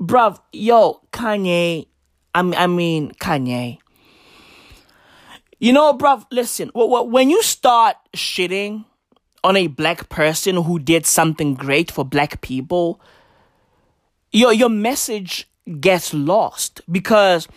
[0.00, 1.86] bruv, yo, Kanye,
[2.34, 3.78] I mean, I mean Kanye.
[5.58, 8.84] You know, bruv, listen, when you start shitting
[9.42, 13.00] on a black person who did something great for black people,
[14.32, 15.48] your your message
[15.80, 17.48] gets lost because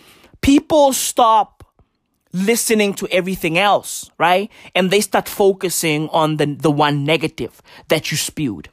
[0.42, 1.60] people stop
[2.32, 4.50] listening to everything else, right?
[4.76, 8.70] And they start focusing on the, the one negative that you spewed.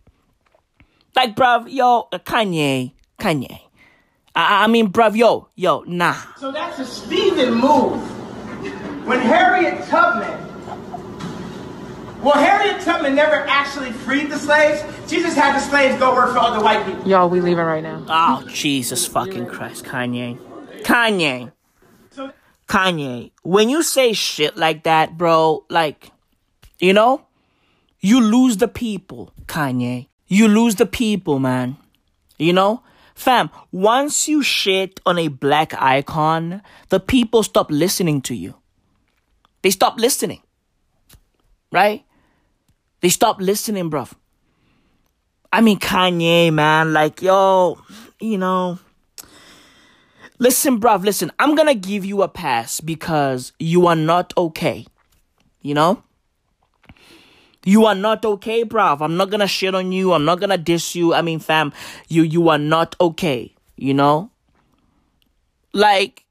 [1.15, 3.61] Like, bruv, yo, Kanye, Kanye.
[4.35, 6.17] I, I mean, bruv, yo, yo, nah.
[6.39, 8.01] So that's a Stephen move.
[9.07, 10.47] When Harriet Tubman,
[12.23, 14.83] well, Harriet Tubman never actually freed the slaves.
[15.09, 17.07] She just had the slaves go work for other white people.
[17.09, 18.05] Y'all, we leaving right now.
[18.09, 20.39] Oh, Jesus fucking Christ, Kanye.
[20.83, 21.53] Kanye.
[22.67, 26.11] Kanye, when you say shit like that, bro, like,
[26.81, 27.25] you know,
[28.01, 30.09] you lose the people, Kanye.
[30.27, 31.77] You lose the people, man.
[32.39, 32.83] You know?
[33.17, 38.55] Fam, once you shit on a black icon, the people stop listening to you.
[39.63, 40.43] They stop listening.
[41.73, 42.05] Right?
[43.01, 44.13] They stop listening, bruv.
[45.53, 47.79] I mean, Kanye, man, like, yo,
[48.21, 48.79] you know,
[50.39, 54.85] Listen, bruv, listen, I'm gonna give you a pass because you are not okay.
[55.63, 56.03] You know?
[57.67, 59.01] You are not okay, bruv.
[59.01, 60.13] I'm not gonna shit on you.
[60.13, 61.13] I'm not gonna diss you.
[61.13, 61.73] I mean, fam,
[62.09, 63.53] you you are not okay.
[63.75, 64.31] You know?
[65.73, 66.25] Like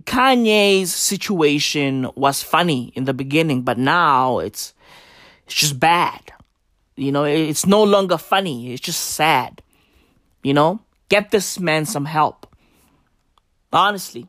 [0.00, 4.74] Kanye's situation was funny in the beginning, but now it's
[5.46, 6.32] it's just bad.
[6.96, 8.72] You know, it's no longer funny.
[8.72, 9.62] It's just sad.
[10.42, 10.80] You know?
[11.08, 12.44] Get this man some help.
[13.72, 14.26] Honestly.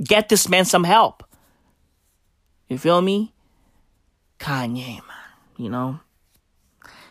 [0.00, 1.24] Get this man some help.
[2.68, 3.31] You feel me?
[4.42, 5.32] Kanye, man.
[5.56, 6.00] You know?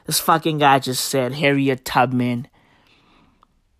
[0.05, 2.47] This fucking guy just said Harriet Tubman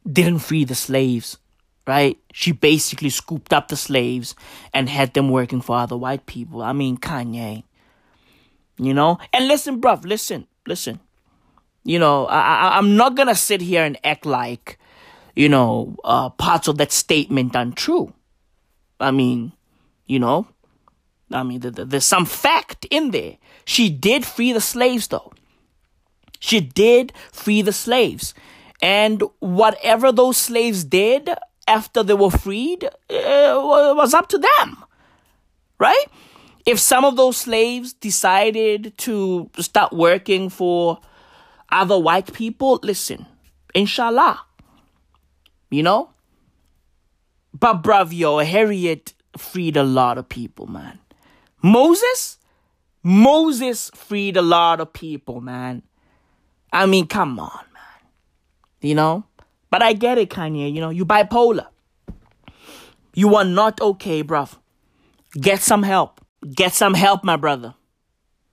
[0.09, 1.37] didn't free the slaves,
[1.85, 2.17] right?
[2.31, 4.35] She basically scooped up the slaves
[4.73, 6.61] and had them working for other white people.
[6.61, 7.63] I mean, Kanye.
[8.77, 9.19] You know?
[9.33, 10.99] And listen, bruv, listen, listen.
[11.83, 14.79] You know, I, I, I'm not gonna sit here and act like
[15.35, 18.13] you know, uh, parts of that statement untrue.
[18.99, 19.53] I mean,
[20.05, 20.47] you know,
[21.33, 23.37] I mean, the, the, there's some fact in there.
[23.65, 25.33] She did free the slaves, though.
[26.39, 28.33] She did free the slaves.
[28.81, 31.29] And whatever those slaves did
[31.67, 34.83] after they were freed uh, was up to them.
[35.77, 36.05] Right?
[36.65, 40.99] If some of those slaves decided to start working for
[41.71, 43.25] other white people, listen,
[43.73, 44.41] inshallah,
[45.69, 46.09] you know?
[47.53, 51.00] But bravio, Harriet freed a lot of people, man.
[51.61, 52.37] Moses?
[53.03, 55.83] Moses freed a lot of people, man.
[56.71, 58.09] I mean, come on, man.
[58.81, 59.23] You know?
[59.69, 60.71] But I get it, Kanye.
[60.73, 61.67] You know, you bipolar.
[63.13, 64.57] You are not okay, bruv.
[65.33, 66.21] Get some help.
[66.53, 67.75] Get some help, my brother.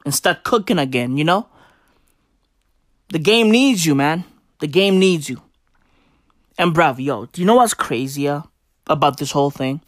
[0.04, 1.48] And start cooking again, you know?
[3.08, 4.24] The game needs you, man.
[4.60, 5.42] The game needs you.
[6.58, 8.42] And bruv, yo, do you know what's crazier
[8.86, 9.80] about this whole thing?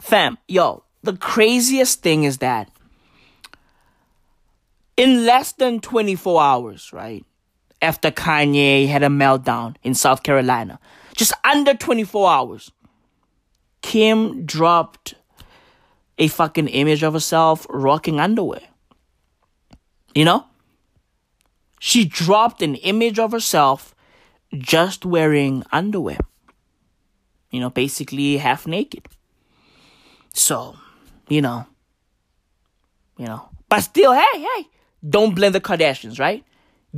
[0.00, 2.70] Fam, yo, the craziest thing is that
[4.96, 7.24] in less than 24 hours, right?
[7.84, 10.80] after Kanye had a meltdown in South Carolina.
[11.14, 12.72] Just under 24 hours.
[13.82, 15.14] Kim dropped
[16.18, 18.62] a fucking image of herself rocking underwear.
[20.14, 20.46] You know?
[21.78, 23.94] She dropped an image of herself
[24.56, 26.18] just wearing underwear.
[27.50, 29.06] You know, basically half naked.
[30.32, 30.76] So,
[31.28, 31.66] you know,
[33.16, 34.68] you know, but still, hey, hey,
[35.08, 36.44] don't blame the Kardashians, right?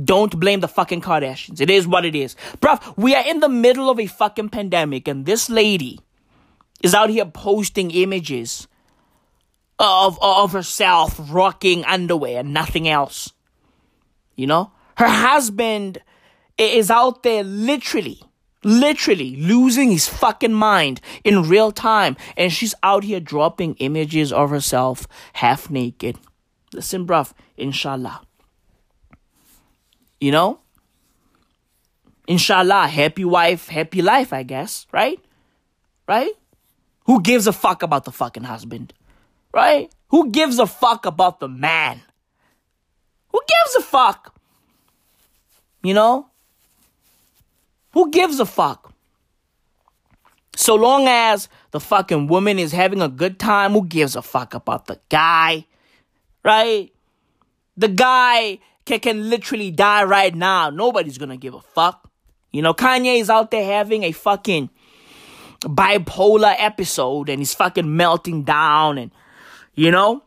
[0.01, 1.59] Don't blame the fucking Kardashians.
[1.59, 2.35] It is what it is.
[2.59, 5.99] Bruv, we are in the middle of a fucking pandemic, and this lady
[6.83, 8.67] is out here posting images
[9.79, 13.33] of, of herself rocking underwear and nothing else.
[14.35, 14.71] You know?
[14.97, 15.99] Her husband
[16.57, 18.21] is out there literally,
[18.63, 22.17] literally losing his fucking mind in real time.
[22.35, 26.17] And she's out here dropping images of herself half naked.
[26.73, 28.21] Listen, bruv, inshallah.
[30.19, 30.59] You know?
[32.27, 35.19] Inshallah, happy wife, happy life, I guess, right?
[36.07, 36.33] Right?
[37.05, 38.93] Who gives a fuck about the fucking husband?
[39.53, 39.89] Right?
[40.09, 42.01] Who gives a fuck about the man?
[43.29, 44.35] Who gives a fuck?
[45.83, 46.29] You know?
[47.97, 48.93] Who gives a fuck?
[50.55, 54.53] So long as the fucking woman is having a good time, who gives a fuck
[54.53, 55.65] about the guy?
[56.43, 56.93] Right?
[57.75, 60.69] The guy can, can literally die right now.
[60.69, 62.07] Nobody's gonna give a fuck.
[62.51, 64.69] You know, Kanye is out there having a fucking
[65.61, 69.09] bipolar episode and he's fucking melting down and,
[69.73, 70.21] you know,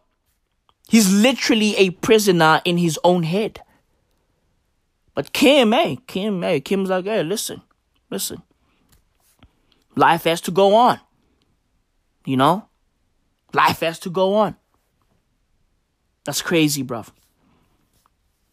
[0.89, 3.61] he's literally a prisoner in his own head.
[5.15, 7.63] But Kim, hey, Kim, hey, Kim's like, hey, listen,
[8.11, 8.43] listen.
[9.97, 11.01] Life has to go on.
[12.25, 12.69] You know?
[13.53, 14.57] Life has to go on.
[16.25, 17.09] That's crazy, bruv.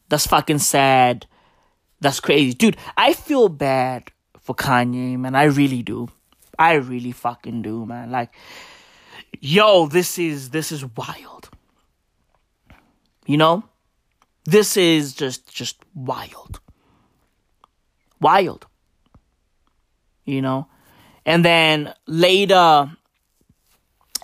[0.09, 1.27] That's fucking sad.
[1.99, 2.53] That's crazy.
[2.53, 5.35] Dude, I feel bad for Kanye, man.
[5.35, 6.07] I really do.
[6.57, 8.09] I really fucking do, man.
[8.09, 8.33] Like,
[9.39, 11.49] yo, this is this is wild.
[13.25, 13.63] You know?
[14.47, 16.61] This is just just wild.
[18.21, 18.65] Wild.
[20.23, 20.67] You know?
[21.25, 22.89] And then later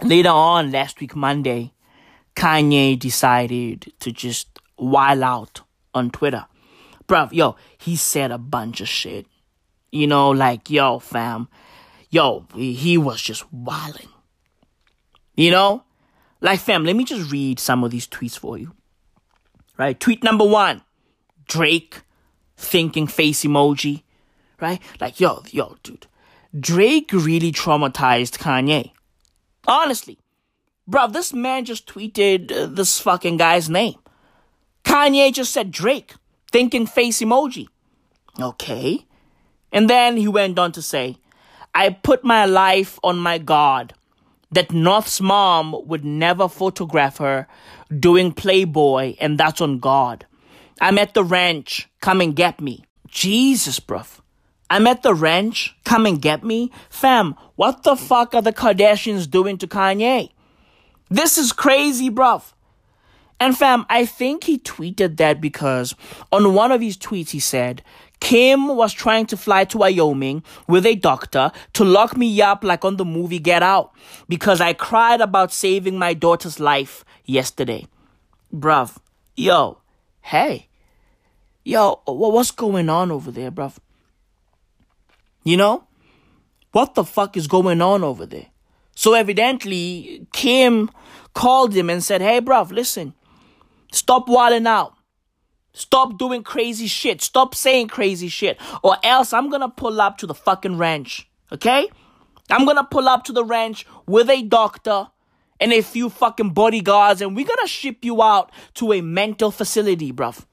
[0.01, 1.73] later on last week Monday,
[2.37, 5.61] Kanye decided to just wild out
[5.93, 6.45] on Twitter.
[7.05, 9.27] Bruv, yo, he said a bunch of shit.
[9.91, 11.49] You know, like, yo, fam,
[12.09, 14.07] yo, he was just wilding.
[15.35, 15.83] You know?
[16.39, 18.73] Like, fam, let me just read some of these tweets for you.
[19.77, 19.99] Right?
[19.99, 20.81] Tweet number one
[21.47, 22.01] Drake,
[22.57, 24.03] thinking face emoji.
[24.59, 24.81] Right?
[24.99, 26.07] Like, yo, yo, dude.
[26.57, 28.91] Drake really traumatized Kanye.
[29.67, 30.19] Honestly.
[30.89, 33.95] Bruv, this man just tweeted uh, this fucking guy's name.
[34.83, 36.13] Kanye just said Drake,
[36.51, 37.67] thinking face emoji.
[38.39, 39.05] Okay.
[39.71, 41.17] And then he went on to say,
[41.73, 43.93] I put my life on my God
[44.51, 47.47] that North's mom would never photograph her
[47.99, 50.25] doing Playboy, and that's on God.
[50.81, 51.89] I'm at the ranch.
[52.01, 52.83] Come and get me.
[53.07, 54.19] Jesus, bruv.
[54.69, 55.75] I'm at the ranch.
[55.85, 56.71] Come and get me.
[56.89, 60.31] Fam, what the fuck are the Kardashians doing to Kanye?
[61.09, 62.53] This is crazy, bruv.
[63.39, 65.95] And fam, I think he tweeted that because
[66.31, 67.83] on one of his tweets he said,
[68.23, 72.85] Kim was trying to fly to Wyoming with a doctor to lock me up like
[72.85, 73.91] on the movie Get Out
[74.29, 77.85] because I cried about saving my daughter's life yesterday.
[78.53, 78.95] Bruv,
[79.35, 79.79] yo,
[80.21, 80.69] hey,
[81.65, 83.75] yo, what's going on over there, bruv?
[85.43, 85.83] You know?
[86.71, 88.47] What the fuck is going on over there?
[88.95, 90.89] So evidently, Kim
[91.33, 93.15] called him and said, hey, bruv, listen,
[93.93, 94.92] Stop wilding out.
[95.73, 97.21] Stop doing crazy shit.
[97.21, 98.59] Stop saying crazy shit.
[98.83, 101.27] Or else I'm gonna pull up to the fucking ranch.
[101.51, 101.89] Okay?
[102.49, 105.07] I'm gonna pull up to the ranch with a doctor
[105.59, 110.13] and a few fucking bodyguards and we're gonna ship you out to a mental facility,
[110.13, 110.45] bruv.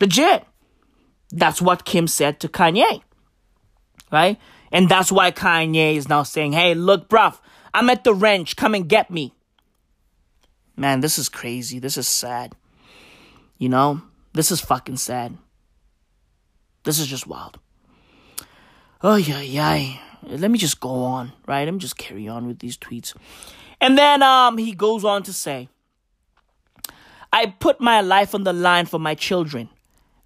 [0.00, 0.44] Legit.
[1.30, 3.02] That's what Kim said to Kanye.
[4.10, 4.38] Right?
[4.72, 7.38] And that's why Kanye is now saying, hey, look, bruv,
[7.74, 8.56] I'm at the ranch.
[8.56, 9.34] Come and get me.
[10.76, 11.78] Man, this is crazy.
[11.78, 12.54] This is sad.
[13.58, 14.00] You know,
[14.32, 15.36] this is fucking sad.
[16.84, 17.58] This is just wild.
[19.02, 19.98] Oh, yeah, yeah.
[20.22, 21.64] Let me just go on, right?
[21.64, 23.14] Let me just carry on with these tweets.
[23.80, 25.68] And then um, he goes on to say,
[27.32, 29.70] I put my life on the line for my children.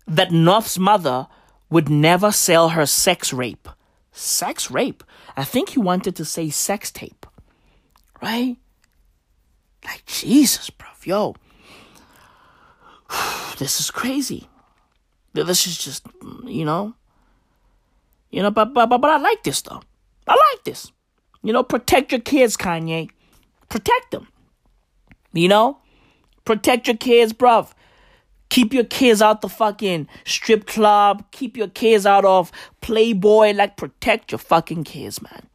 [0.06, 1.28] That North's mother
[1.70, 3.68] would never sell her sex rape.
[4.12, 5.02] Sex rape?
[5.36, 7.26] I think he wanted to say sex tape.
[8.20, 8.56] Right?
[9.84, 10.88] Like, Jesus, bro.
[11.04, 11.34] Yo.
[13.58, 14.48] This is crazy.
[15.32, 16.06] This is just,
[16.44, 16.94] you know,
[18.30, 19.80] you know, but, but, but, but I like this though.
[20.26, 20.90] I like this.
[21.42, 23.10] You know, protect your kids, Kanye.
[23.68, 24.26] Protect them.
[25.32, 25.78] You know?
[26.44, 27.72] Protect your kids, bruv.
[28.50, 31.24] Keep your kids out the fucking strip club.
[31.32, 33.52] Keep your kids out of Playboy.
[33.52, 35.48] Like, protect your fucking kids, man.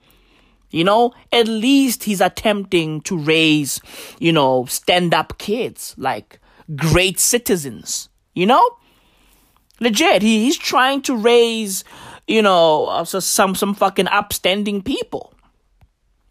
[0.71, 3.81] You know, at least he's attempting to raise,
[4.19, 6.39] you know, stand up kids, like
[6.75, 8.09] great citizens.
[8.33, 8.77] You know?
[9.79, 11.83] Legit, he, he's trying to raise,
[12.27, 15.33] you know, uh, some some fucking upstanding people.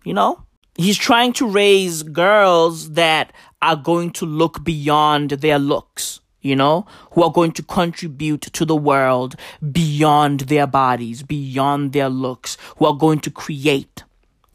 [0.05, 0.45] You know?
[0.76, 6.86] He's trying to raise girls that are going to look beyond their looks, you know,
[7.12, 9.34] who are going to contribute to the world
[9.72, 14.05] beyond their bodies, beyond their looks, who are going to create,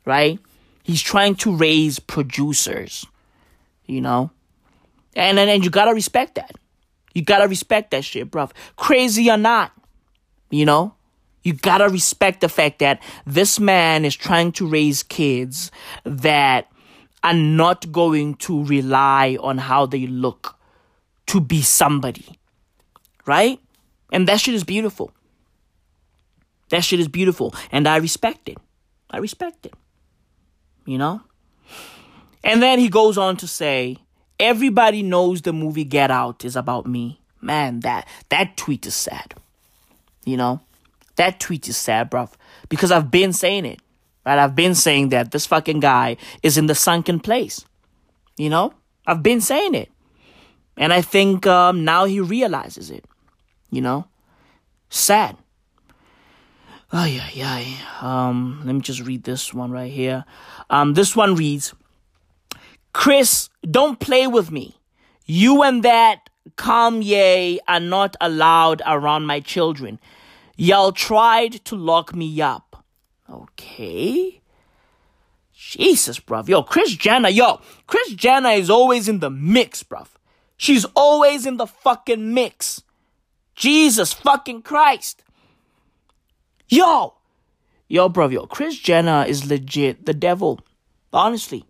[0.06, 0.40] right?
[0.84, 3.06] He's trying to raise producers,
[3.86, 4.32] you know,
[5.16, 6.56] and and, and you gotta respect that.
[7.14, 8.52] You gotta respect that shit, bruv.
[8.76, 9.72] Crazy or not,
[10.50, 10.96] you know,
[11.44, 15.72] you gotta respect the fact that this man is trying to raise kids
[16.04, 16.72] that
[17.24, 20.58] are not going to rely on how they look
[21.28, 22.38] to be somebody.
[23.26, 23.60] Right?
[24.12, 25.12] And that shit is beautiful.
[26.70, 27.56] That shit is beautiful.
[27.72, 28.58] And I respect it.
[29.10, 29.74] I respect it.
[30.86, 31.22] You know?
[32.44, 33.98] And then he goes on to say,
[34.40, 37.20] everybody knows the movie Get Out is about me.
[37.42, 39.34] Man, that that tweet is sad.
[40.26, 40.62] You know?
[41.16, 42.32] That tweet is sad, bruv.
[42.70, 43.80] Because I've been saying it.
[44.26, 44.40] Right?
[44.40, 47.66] I've been saying that this fucking guy is in the sunken place.
[48.38, 48.74] You know?
[49.06, 49.92] I've been saying it.
[50.78, 53.06] And I think um, now he realizes it.
[53.70, 54.08] You know?
[54.90, 55.38] Sad.
[56.92, 57.64] Oh, yeah, yeah.
[58.02, 60.26] Um, let me just read this one right here.
[60.70, 61.74] Um, this one reads
[62.94, 64.78] Kris, don't play with me.
[65.26, 70.00] You and that Kanye are not allowed around my children.
[70.56, 72.84] Y'all tried to lock me up.
[73.30, 74.42] Okay.
[75.54, 76.48] Jesus, bruv.
[76.48, 80.08] Yo, Kris Jenner, yo, Kris Jenner is always in the mix, bruv.
[80.58, 82.84] She's always in the fucking mix.
[83.56, 85.24] Jesus fucking Christ.
[86.68, 87.16] Yo,
[87.88, 90.60] yo, bruv, yo, Kris Jenner is legit the devil.
[91.12, 91.66] Honestly.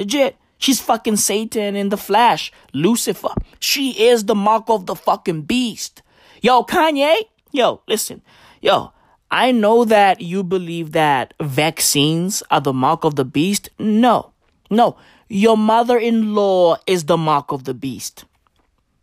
[0.00, 0.36] Legit.
[0.56, 2.50] She's fucking Satan in the flesh.
[2.72, 3.34] Lucifer.
[3.58, 6.02] She is the mark of the fucking beast.
[6.40, 7.16] Yo, Kanye,
[7.52, 8.22] yo, listen,
[8.62, 8.92] yo,
[9.30, 13.68] I know that you believe that vaccines are the mark of the beast.
[13.78, 14.32] No,
[14.70, 14.96] no,
[15.28, 18.24] your mother in law is the mark of the beast.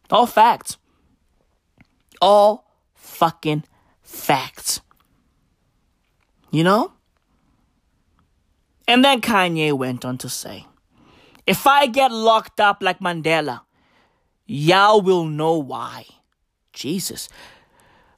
[0.10, 0.78] All facts.
[2.20, 3.66] All fucking
[4.02, 4.82] facts.
[6.50, 6.93] You know?
[8.88, 10.66] And then Kanye went on to say,
[11.48, 13.62] if I get locked up like Mandela,
[14.45, 16.06] y'all will know why.
[16.74, 17.30] Jesus.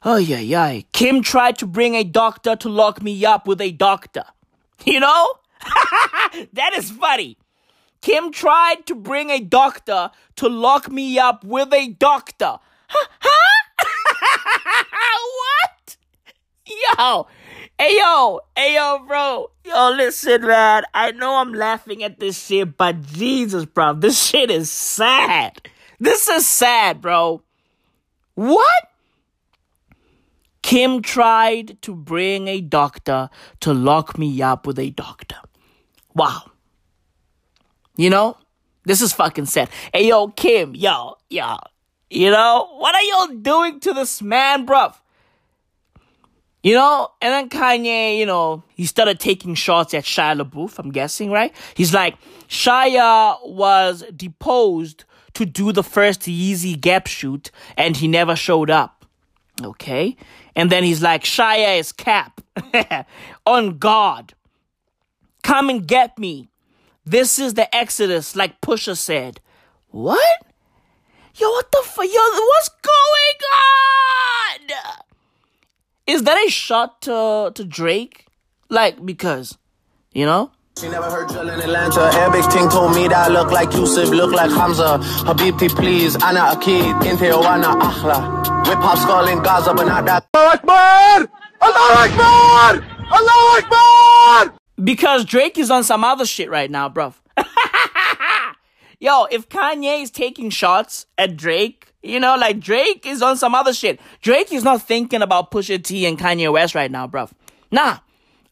[0.02, 0.80] Oh, yeah, yeah.
[0.92, 4.24] Kim tried to bring a doctor to lock me up with a doctor.
[4.84, 5.28] You know?
[6.52, 7.38] that is funny.
[8.00, 12.58] Kim tried to bring a doctor to lock me up with a doctor.
[13.22, 13.60] Huh?
[15.40, 15.96] what?
[16.66, 17.26] Yo.
[17.80, 19.50] Hey yo, hey yo, bro.
[19.64, 20.82] Yo, listen, man.
[20.92, 25.66] I know I'm laughing at this shit, but Jesus, bro, this shit is sad.
[25.98, 27.42] This is sad, bro.
[28.34, 28.82] What?
[30.60, 35.38] Kim tried to bring a doctor to lock me up with a doctor.
[36.14, 36.50] Wow.
[37.96, 38.36] You know?
[38.84, 39.70] This is fucking sad.
[39.94, 41.56] Hey, yo, Kim, yo, yo.
[42.10, 42.74] You know?
[42.76, 44.96] What are y'all doing to this man, bruv?
[46.62, 47.08] You know?
[47.22, 51.54] And then Kanye, you know, he started taking shots at Shia LaBeouf, I'm guessing, right?
[51.74, 52.16] He's like,
[52.48, 55.04] Shia was deposed
[55.34, 59.06] to do the first Yeezy Gap shoot and he never showed up.
[59.62, 60.16] Okay?
[60.56, 62.40] And then he's like, Shia is cap.
[63.46, 64.34] On God.
[65.42, 66.48] Come and get me.
[67.06, 69.40] This is the Exodus, like Pusha said.
[69.88, 70.46] What?
[71.34, 72.04] Yo, what the fuck?
[72.04, 75.09] Yo, what's going on?
[76.10, 78.26] Is that a shot to, to Drake?
[78.68, 79.56] Like, because,
[80.12, 80.50] you know?
[80.76, 82.00] She never heard drill in Atlanta.
[82.00, 84.98] Arabic ting told me that I look like Yusuf, look like Hamza.
[85.22, 86.16] Habibti, please.
[86.16, 87.00] Ana Akid.
[87.04, 88.66] Inte Ana Akhla.
[88.66, 90.26] Whip hop skull in Gaza, but not that.
[90.34, 91.28] Allah Akbar!
[91.60, 92.72] Allah Akbar!
[93.12, 94.54] Allah Akbar!
[94.82, 97.14] Because Drake is on some other shit right now, bruv.
[98.98, 103.54] Yo, if Kanye is taking shots at Drake, you know, like Drake is on some
[103.54, 104.00] other shit.
[104.22, 107.30] Drake is not thinking about Pusha T and Kanye West right now, bruv.
[107.70, 107.98] Nah.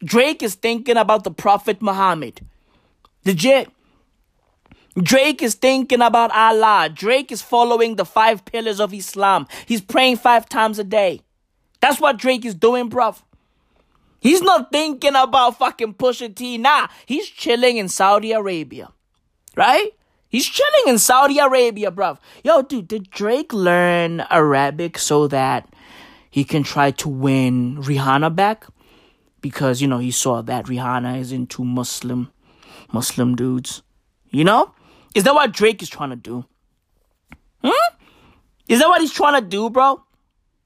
[0.04, 2.40] Drake is thinking about the Prophet Muhammad.
[3.24, 3.68] Legit.
[4.96, 6.88] Drake is thinking about Allah.
[6.92, 9.46] Drake is following the five pillars of Islam.
[9.66, 11.22] He's praying five times a day.
[11.80, 13.22] That's what Drake is doing, bruv.
[14.20, 16.58] He's not thinking about fucking Pusha T.
[16.58, 18.90] Nah, he's chilling in Saudi Arabia.
[19.56, 19.90] Right?
[20.28, 22.18] He's chilling in Saudi Arabia, bruv.
[22.44, 25.68] Yo, dude, did Drake learn Arabic so that
[26.30, 28.66] he can try to win Rihanna back?
[29.40, 32.30] Because, you know, he saw that Rihanna is into Muslim,
[32.92, 33.82] Muslim dudes.
[34.30, 34.74] You know?
[35.14, 36.44] Is that what Drake is trying to do?
[37.64, 37.94] Hmm?
[38.68, 40.02] Is that what he's trying to do, bro?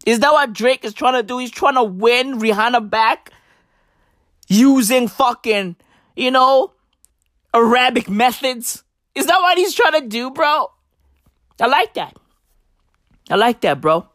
[0.05, 1.39] Is that what Drake is trying to do?
[1.39, 3.31] He's trying to win Rihanna back
[4.49, 5.77] using fucking,
[6.17, 6.73] you know,
[7.55, 8.83] Arabic methods.
[9.15, 10.71] Is that what he's trying to do, bro?
[11.61, 12.17] I like that.
[13.31, 14.09] I like that, bro.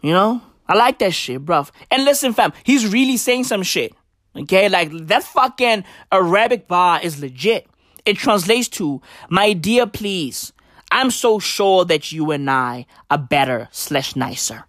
[0.00, 0.42] You know?
[0.68, 1.66] I like that shit, bro.
[1.90, 3.94] And listen, fam, he's really saying some shit.
[4.34, 4.68] Okay?
[4.68, 7.68] Like, that fucking Arabic bar is legit.
[8.04, 10.52] It translates to, my dear, please,
[10.90, 14.64] I'm so sure that you and I are better slash nicer.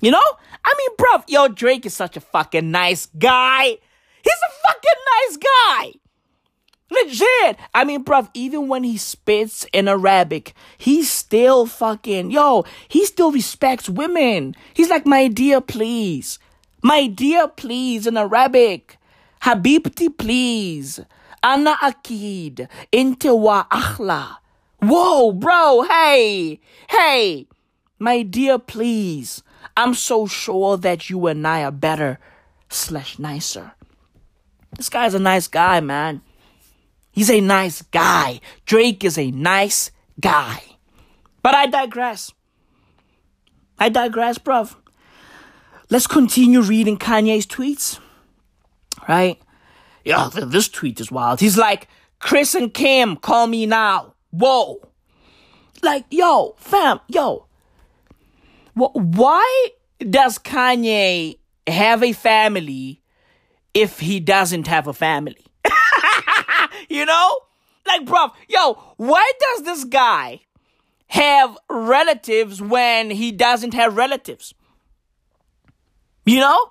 [0.00, 0.22] You know?
[0.64, 3.64] I mean, bruv, yo, Drake is such a fucking nice guy.
[3.64, 5.92] He's a fucking nice guy.
[6.92, 7.56] Legit.
[7.74, 13.32] I mean, bruv, even when he spits in Arabic, he still fucking, yo, he still
[13.32, 14.54] respects women.
[14.74, 16.38] He's like, my dear, please.
[16.82, 18.98] My dear, please, in Arabic.
[19.42, 21.00] Habibti, please.
[21.42, 22.68] Ana akid.
[22.92, 24.36] Inte wa akhla.
[24.80, 27.46] Whoa, bro, hey, hey.
[27.98, 29.42] My dear, please.
[29.76, 32.18] I'm so sure that you and I are better
[32.68, 33.72] slash nicer.
[34.76, 36.20] This guy's a nice guy, man.
[37.12, 38.40] He's a nice guy.
[38.64, 39.90] Drake is a nice
[40.20, 40.62] guy.
[41.42, 42.32] But I digress.
[43.78, 44.74] I digress, bruv.
[45.90, 47.98] Let's continue reading Kanye's tweets.
[49.08, 49.40] Right?
[50.04, 51.40] Yeah, this tweet is wild.
[51.40, 51.88] He's like,
[52.18, 54.14] Kris and Kim, call me now.
[54.30, 54.80] Whoa.
[55.82, 57.46] Like, yo, fam, yo,
[58.74, 63.02] why does Kanye have a family
[63.74, 65.41] if he doesn't have a family?
[66.88, 67.38] you know?
[67.86, 70.40] Like, bro, yo, why does this guy
[71.08, 74.54] have relatives when he doesn't have relatives?
[76.24, 76.70] You know?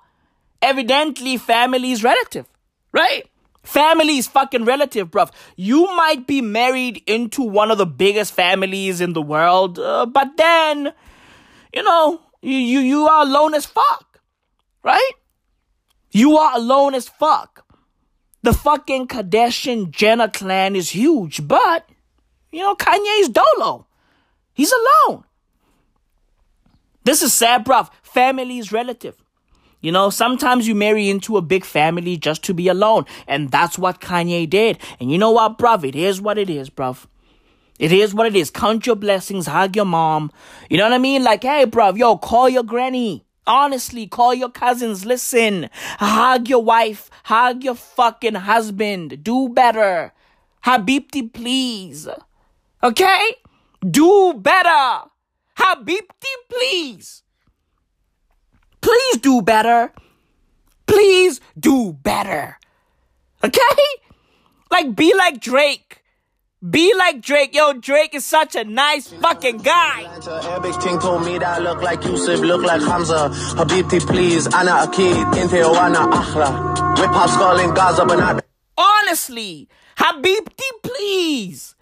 [0.62, 2.46] Evidently, family is relative,
[2.92, 3.28] right?
[3.64, 5.30] Family is fucking relative, bruv.
[5.56, 10.36] You might be married into one of the biggest families in the world, uh, but
[10.36, 10.92] then
[11.72, 14.20] you know, you, you, you are alone as fuck.
[14.82, 15.12] Right?
[16.10, 17.64] You are alone as fuck.
[18.42, 21.88] The fucking Kardashian Jenner clan is huge, but,
[22.50, 23.86] you know, Kanye's dolo.
[24.52, 25.24] He's alone.
[27.04, 27.90] This is sad, bruv.
[28.02, 29.16] Family is relative.
[29.80, 33.04] You know, sometimes you marry into a big family just to be alone.
[33.26, 34.78] And that's what Kanye did.
[35.00, 35.84] And you know what, bruv?
[35.84, 37.06] It is what it is, bruv.
[37.78, 38.50] It is what it is.
[38.50, 40.30] Count your blessings, hug your mom.
[40.70, 41.24] You know what I mean?
[41.24, 43.24] Like, hey, bruv, yo, call your granny.
[43.46, 45.04] Honestly, call your cousins.
[45.04, 45.68] Listen,
[45.98, 49.24] hug your wife, hug your fucking husband.
[49.24, 50.12] Do better.
[50.64, 52.08] Habibti, please.
[52.82, 53.34] Okay?
[53.80, 55.08] Do better.
[55.58, 57.22] Habibti, please.
[58.80, 59.92] Please do better.
[60.86, 62.58] Please do better.
[63.42, 63.60] Okay?
[64.70, 66.01] Like, be like Drake.
[66.68, 67.56] Be like Drake.
[67.56, 70.04] Yo, Drake is such a nice fucking guy.
[70.44, 73.30] Arabic ting told me that I look like Yusuf, look like Hamza.
[73.56, 74.46] Habibti, please.
[74.46, 75.24] Ana Akid.
[75.34, 76.98] Inte Ana Akhla.
[77.00, 78.44] Whip hop skull in Gaza, but not.
[78.78, 81.74] Honestly, Habibti, please.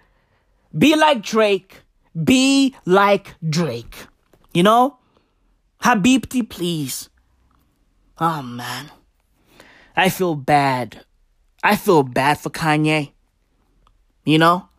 [0.77, 1.83] Be like Drake.
[2.25, 4.07] Be like Drake.
[4.55, 4.97] You know?
[5.83, 7.11] Habibti, please.
[8.19, 8.91] Oh, man.
[9.95, 11.05] I feel bad.
[11.63, 13.13] I feel bad for Kanye.
[14.25, 14.70] You know?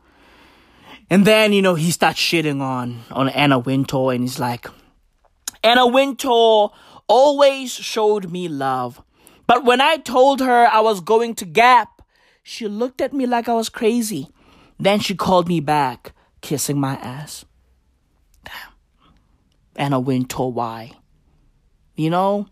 [1.12, 4.66] And then, you know, he starts shitting on, on Anna Wintour and he's like,
[5.62, 6.72] Anna Wintour
[7.05, 9.03] always showed me love.
[9.45, 12.01] But when I told her I was going to Gap,
[12.43, 14.30] she looked at me like I was crazy.
[14.80, 17.43] Then she called me back, kissing my ass.
[18.45, 18.72] Damn.
[19.76, 20.93] Anna Wintour, why?
[21.97, 22.47] You know?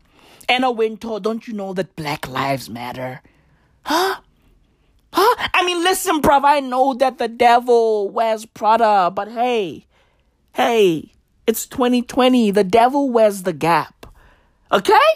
[0.49, 3.21] Anna Wintour, don't you know that Black Lives Matter?
[3.83, 4.19] Huh?
[5.11, 5.49] Huh?
[5.53, 9.85] I mean, listen, bruv, I know that the devil wears Prada, but hey,
[10.53, 11.11] hey,
[11.47, 12.51] it's 2020.
[12.51, 14.05] The devil wears the gap.
[14.71, 15.09] Okay?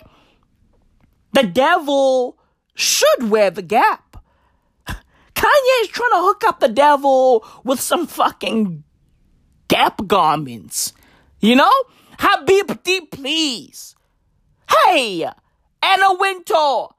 [1.34, 2.38] The devil
[2.74, 4.18] should wear the gap.
[4.88, 8.84] Kanye is trying to hook up the devil with some fucking
[9.68, 10.94] gap garments.
[11.40, 11.74] You know?
[12.18, 13.96] Habibti, please.
[14.86, 15.28] Hey,
[15.84, 16.90] Anna Wintour,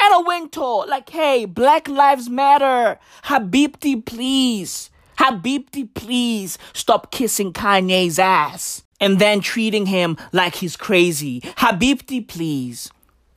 [0.00, 2.98] Anna Wintour like, hey, Black Lives Matter.
[3.24, 4.90] Habibti, please.
[5.18, 11.40] Habibti, please stop kissing Kanye's ass and then treating him like he's crazy.
[11.40, 12.90] Habibti, please.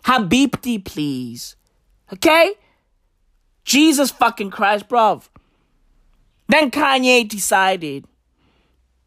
[0.06, 1.56] Habibti, please.
[2.12, 2.54] Okay?
[3.64, 5.28] Jesus fucking Christ, bruv.
[6.48, 8.06] Then Kanye decided,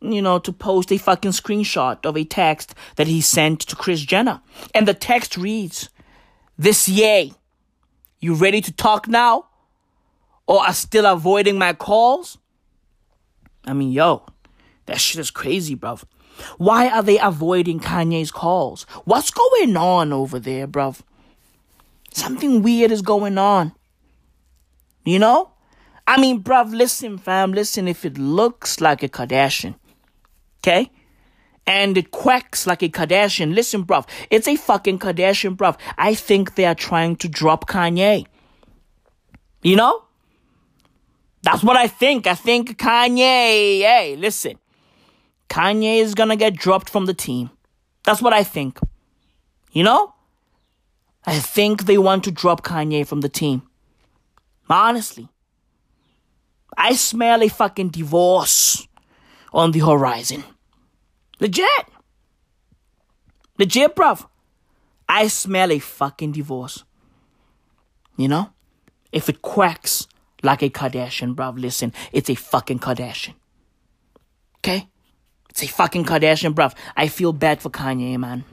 [0.00, 4.02] you know, to post a fucking screenshot of a text that he sent to Kris
[4.02, 4.42] Jenner.
[4.74, 5.88] And the text reads,
[6.58, 7.32] This yay,
[8.20, 9.46] you ready to talk now?
[10.46, 12.38] Or are still avoiding my calls?
[13.64, 14.26] I mean, yo,
[14.86, 16.04] that shit is crazy, bruv.
[16.58, 18.82] Why are they avoiding Kanye's calls?
[19.04, 21.00] What's going on over there, bruv?
[22.12, 23.72] Something weird is going on.
[25.04, 25.52] You know?
[26.06, 29.76] I mean, bruv, listen, fam, listen, if it looks like a Kardashian,
[30.58, 30.90] okay?
[31.70, 35.78] And it quacks like a Kardashian, listen, bruv, it's a fucking Kardashian, bruv.
[35.96, 38.26] I think they are trying to drop Kanye.
[39.62, 40.02] You know?
[41.42, 42.26] That's what I think.
[42.26, 44.58] I think Kanye, hey, listen,
[45.48, 47.50] Kanye is gonna get dropped from the team.
[48.02, 48.80] That's what I think.
[49.70, 50.12] You know?
[51.24, 53.62] I think they want to drop Kanye from the team.
[54.68, 55.28] Honestly.
[56.76, 58.88] I smell a fucking divorce
[59.52, 60.42] on the horizon.
[61.40, 61.86] Legit.
[63.58, 64.26] Legit, bruv.
[65.08, 66.84] I smell a fucking divorce.
[68.16, 68.50] You know?
[69.10, 70.06] If it quacks
[70.42, 73.34] like a Kardashian, bruv, listen, it's a fucking Kardashian.
[74.58, 74.88] Okay?
[75.48, 76.74] It's a fucking Kardashian, bruv.
[76.96, 78.44] I feel bad for Kanye, man.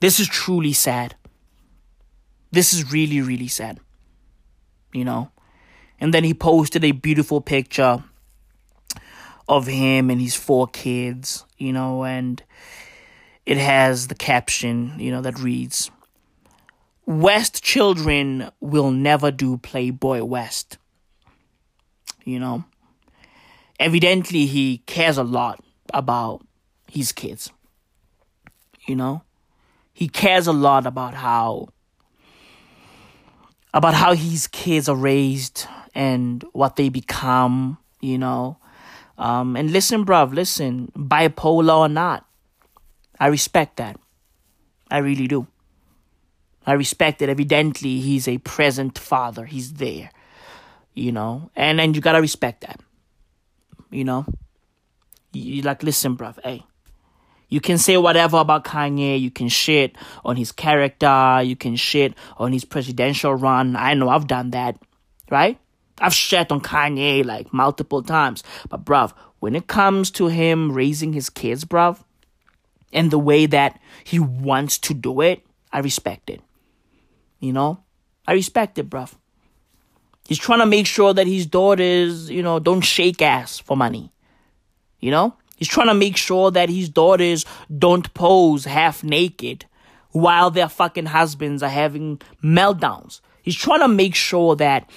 [0.00, 1.16] This is truly sad.
[2.52, 3.80] This is really, really sad.
[4.92, 5.30] You know?
[5.98, 8.04] And then he posted a beautiful picture
[9.48, 12.42] of him and his four kids, you know, and
[13.46, 15.90] it has the caption, you know, that reads
[17.06, 20.76] West children will never do Playboy West.
[22.24, 22.64] You know?
[23.80, 26.46] Evidently, he cares a lot about
[26.90, 27.50] his kids.
[28.86, 29.22] You know?
[29.94, 31.68] He cares a lot about how
[33.72, 38.58] about how his kids are raised and what they become, you know.
[39.18, 42.24] Um, and listen, bruv, listen, bipolar or not,
[43.18, 43.98] I respect that.
[44.90, 45.46] I really do.
[46.64, 47.28] I respect it.
[47.28, 49.44] Evidently, he's a present father.
[49.44, 50.10] He's there,
[50.94, 52.80] you know, and and you gotta respect that,
[53.90, 54.24] you know.
[55.32, 56.64] You, you like, listen, bruv, hey,
[57.48, 59.20] you can say whatever about Kanye.
[59.20, 61.42] You can shit on his character.
[61.42, 63.74] You can shit on his presidential run.
[63.74, 64.76] I know I've done that,
[65.30, 65.58] right?
[66.00, 68.42] I've shit on Kanye like multiple times.
[68.68, 72.02] But bruv, when it comes to him raising his kids, bruv,
[72.92, 76.40] and the way that he wants to do it, I respect it.
[77.40, 77.82] You know?
[78.26, 79.14] I respect it, bruv.
[80.26, 84.12] He's trying to make sure that his daughters, you know, don't shake ass for money.
[85.00, 85.34] You know?
[85.56, 87.44] He's trying to make sure that his daughters
[87.76, 89.64] don't pose half naked
[90.10, 93.20] while their fucking husbands are having meltdowns.
[93.42, 94.88] He's trying to make sure that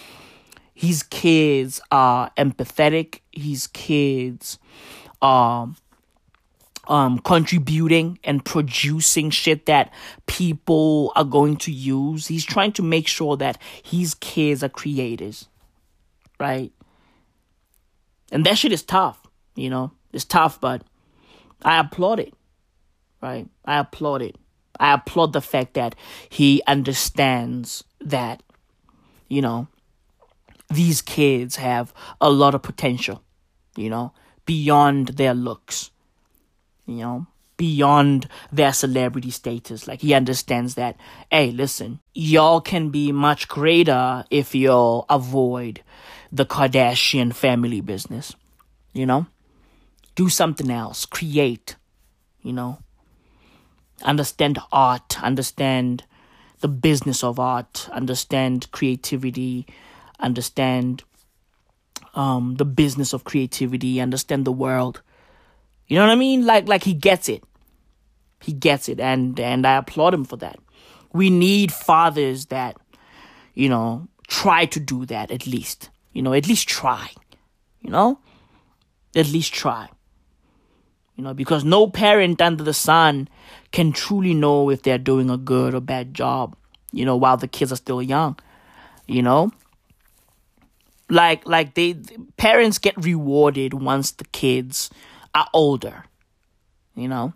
[0.82, 4.58] his kids are empathetic, his kids
[5.22, 5.70] are
[6.88, 9.94] um, contributing and producing shit that
[10.26, 12.26] people are going to use.
[12.26, 15.48] He's trying to make sure that his kids are creators,
[16.40, 16.72] right?
[18.32, 19.22] And that shit is tough,
[19.54, 19.92] you know?
[20.12, 20.82] It's tough, but
[21.62, 22.34] I applaud it,
[23.22, 23.48] right?
[23.66, 24.36] I applaud it.
[24.80, 25.94] I applaud the fact that
[26.28, 28.42] he understands that,
[29.28, 29.68] you know,
[30.74, 33.22] these kids have a lot of potential,
[33.76, 34.14] you know,
[34.46, 35.92] beyond their looks,
[36.86, 39.88] you know, beyond their celebrity status.
[39.88, 40.98] Like he understands that,
[41.30, 45.84] hey, listen, y'all can be much greater if y'all avoid
[46.32, 48.36] the Kardashian family business,
[48.94, 49.28] you know?
[50.16, 51.76] Do something else, create,
[52.42, 52.80] you know?
[54.02, 56.04] Understand art, understand
[56.62, 59.68] the business of art, understand creativity,
[60.22, 61.04] understand
[62.14, 65.02] um, the business of creativity, understand the world.
[65.88, 66.46] You know what I mean?
[66.46, 67.44] Like like he gets it.
[68.42, 70.60] He gets it and and I applaud him for that.
[71.14, 72.78] We need fathers that
[73.54, 75.90] you know try to do that at least.
[76.14, 77.10] You know, at least try.
[77.82, 78.20] You know?
[79.16, 79.90] At least try.
[81.16, 83.28] You know, because no parent under the sun
[83.72, 86.56] can truly know if they're doing a good or bad job,
[86.92, 88.40] you know, while the kids are still young.
[89.08, 89.52] You know?
[91.12, 91.94] Like like they
[92.38, 94.90] parents get rewarded once the kids
[95.36, 96.06] are older
[96.96, 97.34] you know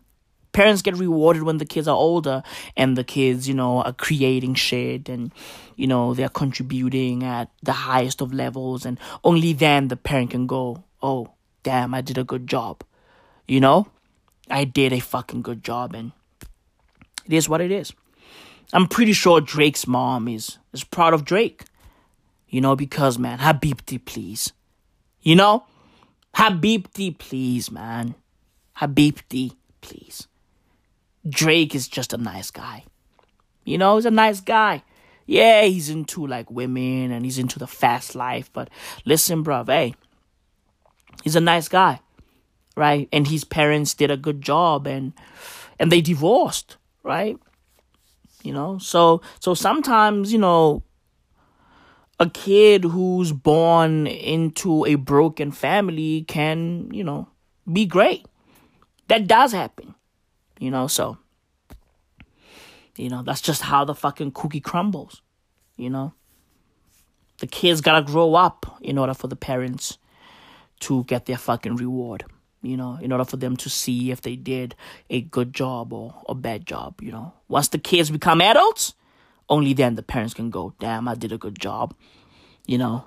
[0.56, 2.42] Parents get rewarded when the kids are older
[2.78, 5.34] and the kids, you know, are creating shit and,
[5.76, 8.86] you know, they're contributing at the highest of levels.
[8.86, 12.86] And only then the parent can go, oh, damn, I did a good job.
[13.50, 13.88] You know,
[14.50, 15.94] I did a fucking good job.
[15.94, 16.14] And
[17.26, 17.92] it is what it is.
[18.72, 21.66] I'm pretty sure Drake's mom is, is proud of Drake.
[22.48, 24.54] You know, because, man, Habibti, please.
[25.22, 25.66] You know?
[26.36, 28.16] Habibti, please, man.
[28.80, 30.28] Habibti, please.
[31.28, 32.84] Drake is just a nice guy.
[33.64, 34.84] You know, he's a nice guy.
[35.26, 38.70] Yeah, he's into like women and he's into the fast life, but
[39.06, 39.96] listen, bruv, hey,
[41.24, 42.00] he's a nice guy,
[42.78, 43.10] right?
[43.12, 45.14] And his parents did a good job and
[45.80, 47.40] and they divorced, right?
[48.44, 50.84] You know, so so sometimes, you know,
[52.20, 57.28] a kid who's born into a broken family can, you know,
[57.72, 58.26] be great.
[59.08, 59.96] That does happen.
[60.60, 61.18] You know, so
[62.98, 65.22] you know, that's just how the fucking cookie crumbles.
[65.78, 66.14] You know?
[67.40, 69.98] The kids gotta grow up in order for the parents
[70.82, 72.26] to get their fucking reward.
[72.62, 74.74] You know, in order for them to see if they did
[75.10, 77.34] a good job or a bad job, you know.
[77.48, 78.96] Once the kids become adults,
[79.50, 81.96] only then the parents can go, damn, I did a good job.
[82.66, 83.06] You know.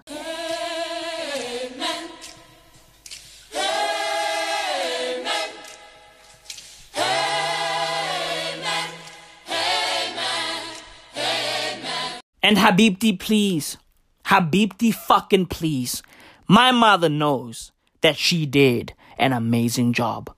[12.48, 13.76] And Habibti, please.
[14.24, 16.02] Habibti, fucking please.
[16.46, 20.34] My mother knows that she did an amazing job.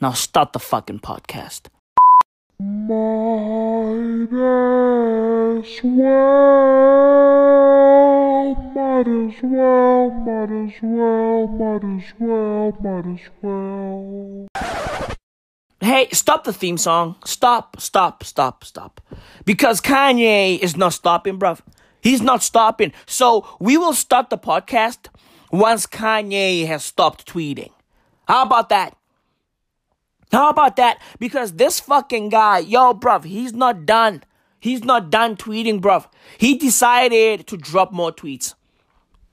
[0.00, 1.62] Now start the fucking podcast.
[2.60, 6.14] Might as well,
[8.74, 14.46] might as well, might as well, might as well, might as well.
[15.80, 17.16] Hey, stop the theme song.
[17.24, 19.00] Stop, stop, stop, stop.
[19.44, 21.60] Because Kanye is not stopping, bruv.
[22.00, 22.92] He's not stopping.
[23.06, 25.08] So we will start the podcast
[25.50, 27.72] once Kanye has stopped tweeting.
[28.28, 28.96] How about that?
[30.32, 31.00] How about that?
[31.18, 34.22] Because this fucking guy, yo, bruv, he's not done.
[34.58, 36.06] He's not done tweeting, bruv.
[36.38, 38.54] He decided to drop more tweets.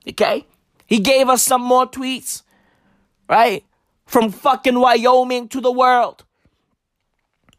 [0.08, 0.46] Okay?
[0.86, 2.42] He gave us some more tweets.
[3.28, 3.64] Right?
[4.06, 6.24] From fucking Wyoming to the world.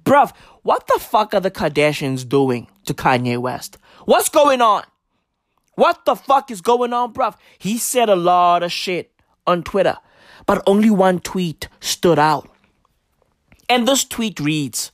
[0.04, 3.78] Bruv, what the fuck are the Kardashians doing to Kanye West?
[4.06, 4.84] What's going on?
[5.76, 7.36] What the fuck is going on, bruv?
[7.58, 9.12] He said a lot of shit
[9.48, 9.98] on Twitter,
[10.46, 12.53] but only one tweet stood out.
[13.70, 14.92] And this tweet reads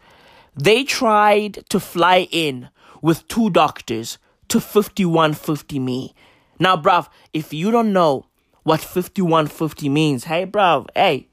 [0.55, 2.69] They tried to fly in
[3.01, 4.17] with two doctors
[4.49, 6.13] to 5150 me.
[6.59, 8.25] Now, bruv, if you don't know
[8.63, 11.29] what 5150 means, hey, bruv, hey,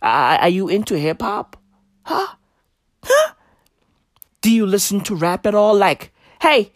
[0.00, 1.56] are you into hip hop?
[2.04, 2.34] Huh?
[4.40, 5.74] Do you listen to rap at all?
[5.74, 6.12] Like,
[6.42, 6.72] hey,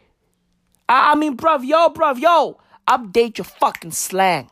[0.88, 2.58] I, I mean, bruv, yo, bruv, yo,
[2.88, 4.50] update your fucking slang.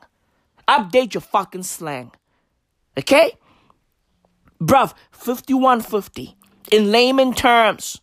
[0.68, 2.12] Update your fucking slang.
[2.98, 3.32] Okay?
[4.60, 6.36] Bruv, 5150.
[6.72, 8.00] In layman terms,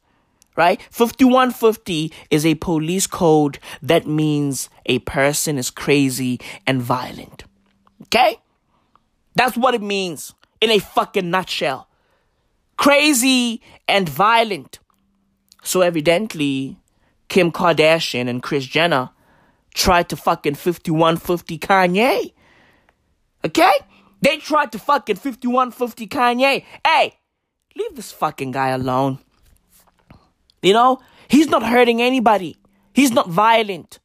[0.56, 0.82] right?
[0.90, 7.44] 5150 is a police code that means a person is crazy and violent.
[8.04, 8.38] Okay?
[9.36, 11.90] That's what it means in a fucking nutshell
[12.78, 14.80] crazy and violent.
[15.64, 16.78] So evidently,
[17.30, 19.10] Kim Kardashian and Kris Jenner
[19.74, 22.34] tried to fucking 5150 Kanye.
[23.46, 23.74] Okay?
[24.24, 26.64] They tried to fucking 5150 Kanye.
[26.88, 27.14] Hey,
[27.76, 29.20] leave this fucking guy alone.
[30.62, 32.56] You know, he's not hurting anybody.
[32.94, 34.00] He's not violent.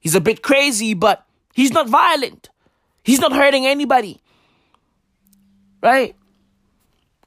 [0.00, 1.24] He's a bit crazy, but
[1.54, 2.50] he's not violent.
[3.04, 4.20] He's not hurting anybody.
[5.80, 6.16] Right?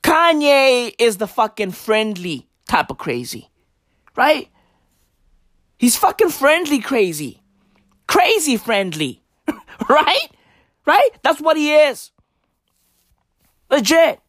[0.03, 3.49] Kanye is the fucking friendly type of crazy.
[4.17, 4.49] Right?
[5.77, 7.41] He's fucking friendly crazy.
[8.07, 9.23] Crazy friendly.
[9.89, 10.27] right?
[10.85, 11.09] Right?
[11.23, 12.11] That's what he is.
[13.69, 14.19] Legit.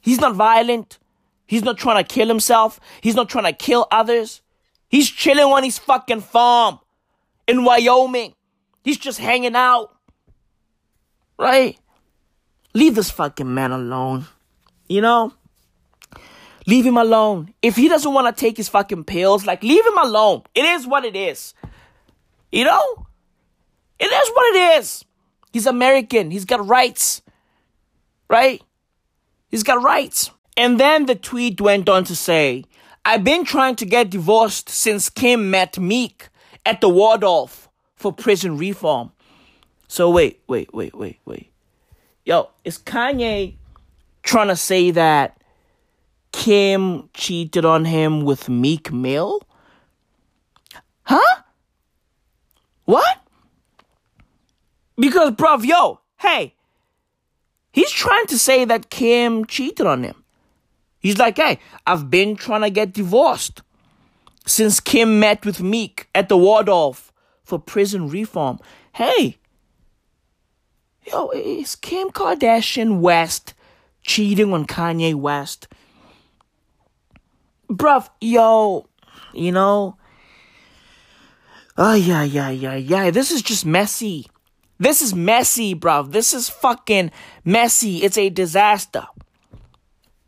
[0.00, 0.98] He's not violent.
[1.46, 2.80] He's not trying to kill himself.
[3.00, 4.40] He's not trying to kill others.
[4.88, 6.80] He's chilling on his fucking farm
[7.46, 8.34] in Wyoming.
[8.82, 9.94] He's just hanging out.
[11.38, 11.78] Right?
[12.74, 14.26] Leave this fucking man alone.
[14.88, 15.32] You know?
[16.66, 17.54] Leave him alone.
[17.62, 20.42] If he doesn't want to take his fucking pills, like, leave him alone.
[20.54, 21.54] It is what it is.
[22.52, 23.06] You know?
[23.98, 25.04] It is what it is.
[25.52, 26.30] He's American.
[26.30, 27.22] He's got rights.
[28.28, 28.62] Right?
[29.48, 30.30] He's got rights.
[30.56, 32.64] And then the tweet went on to say,
[33.04, 36.28] I've been trying to get divorced since Kim met Meek
[36.66, 39.12] at the Waldorf for prison reform.
[39.88, 41.50] So wait, wait, wait, wait, wait.
[42.24, 43.54] Yo, is Kanye
[44.22, 45.42] trying to say that
[46.32, 49.40] Kim cheated on him with Meek Mill?
[51.02, 51.42] Huh?
[52.84, 53.18] What?
[55.00, 56.54] Because, bruv, yo, hey,
[57.72, 60.22] he's trying to say that Kim cheated on him.
[60.98, 63.62] He's like, hey, I've been trying to get divorced
[64.46, 68.58] since Kim met with Meek at the Waldorf for prison reform.
[68.92, 69.38] Hey,
[71.06, 73.54] yo, is Kim Kardashian West
[74.02, 75.68] cheating on Kanye West?
[77.70, 78.86] Bruv, yo,
[79.32, 79.96] you know,
[81.78, 84.26] oh, yeah, yeah, yeah, yeah, this is just messy.
[84.80, 86.12] This is messy, bruv.
[86.12, 87.10] This is fucking
[87.44, 87.98] messy.
[87.98, 89.06] It's a disaster.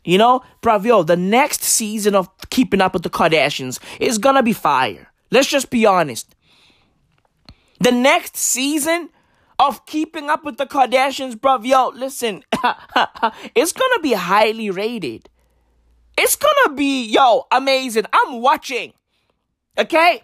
[0.05, 4.43] You know, bruv, yo, the next season of Keeping Up with the Kardashians is gonna
[4.43, 5.11] be fire.
[5.31, 6.35] Let's just be honest.
[7.79, 9.09] The next season
[9.57, 12.43] of Keeping Up with the Kardashians, bruv, yo, listen,
[13.55, 15.29] it's gonna be highly rated.
[16.15, 18.05] It's gonna be, yo, amazing.
[18.13, 18.93] I'm watching.
[19.79, 20.21] Okay?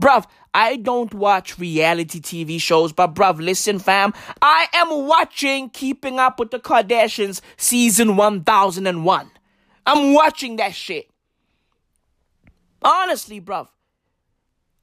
[0.00, 4.12] Bruv, I don't watch reality TV shows, but bruv, listen, fam.
[4.42, 9.30] I am watching Keeping Up with the Kardashians season 1001.
[9.86, 11.10] I'm watching that shit.
[12.82, 13.68] Honestly, bruv.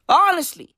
[0.08, 0.76] Honestly.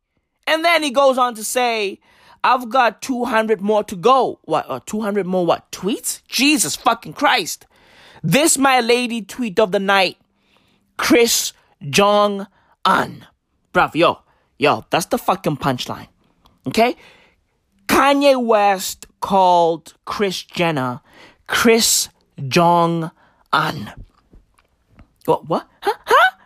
[0.48, 2.00] And then he goes on to say,
[2.44, 4.40] I've got 200 more to go.
[4.44, 4.66] What?
[4.70, 5.72] Uh, 200 more what?
[5.72, 6.22] Tweets?
[6.28, 7.68] Jesus fucking Christ.
[8.24, 10.18] This my lady tweet of the night.
[10.98, 11.54] Kris
[11.90, 12.48] Jong
[12.86, 13.28] Un.
[13.74, 14.20] Bruv, yo,
[14.60, 16.07] Yo, that's the fucking punchline.
[16.68, 16.95] Okay?
[17.88, 21.01] Kanye West called Kris Jenner
[21.49, 22.10] Kris
[22.47, 23.10] Jong
[23.51, 23.91] Un.
[25.26, 25.49] What?
[25.49, 25.68] What?
[25.82, 25.93] Huh?
[26.05, 26.38] Huh?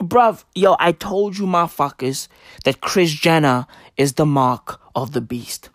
[0.00, 2.28] Bruv, yo, I told you motherfuckers
[2.64, 3.66] that Kris Jenner
[3.96, 5.70] is the mark of the beast.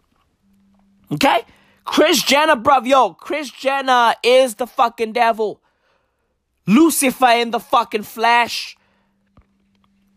[1.11, 1.41] Okay?
[1.83, 5.61] Kris Jenner, bruv, yo, Kris Jenner is the fucking devil.
[6.65, 8.77] Lucifer in the fucking flesh.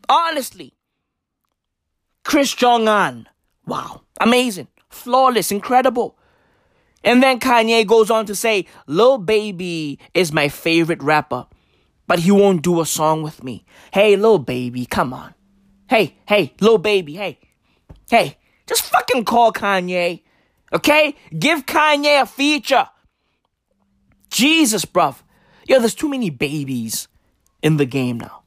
[0.09, 0.75] Honestly.
[2.25, 3.29] Kris Jong Un.
[3.67, 4.03] Wow.
[4.21, 4.69] Amazing.
[4.89, 5.51] Flawless.
[5.53, 6.17] Incredible.
[7.07, 11.47] And then Kanye goes on to say, Lil Baby is my favorite rapper,
[12.09, 13.65] but he won't do a song with me.
[13.93, 15.33] Hey, Lil Baby, come on.
[15.89, 17.39] Hey, hey, Lil Baby, hey.
[18.11, 20.23] Hey, just fucking call Kanye.
[20.73, 21.15] Okay?
[21.39, 22.89] Give Kanye a feature.
[24.29, 25.23] Jesus, bruv.
[25.69, 27.07] Yo, there's too many babies
[27.63, 28.43] in the game now.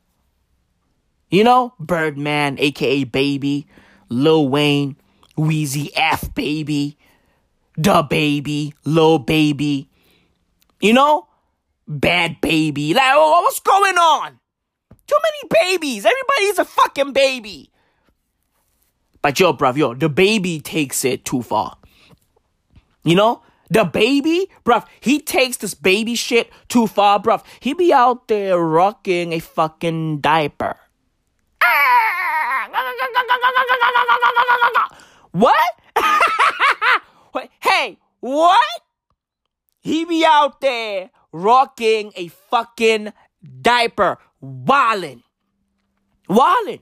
[1.30, 3.67] You know, Birdman, aka Baby,
[4.09, 4.95] Lil Wayne,
[5.38, 6.97] Weezy F Baby,
[7.77, 9.89] DaBaby, Lil Baby.
[10.82, 11.27] You know,
[11.88, 12.93] Bad Baby.
[12.93, 14.39] Like, oh, what's going on?
[15.07, 16.05] Too many babies.
[16.05, 17.71] Everybody's a fucking baby.
[19.21, 21.77] But yo, bruv, yo, the baby takes it too far.
[23.03, 23.41] You know?
[23.71, 27.43] The baby, bruv, he takes this baby shit too far, bruv.
[27.59, 30.75] He be out there rocking a fucking diaper.
[35.32, 35.80] What?
[37.62, 38.82] hey, what?
[39.82, 43.14] He be out there rocking a fucking
[43.62, 45.24] diaper, wildin'.
[46.30, 46.82] Wildin'.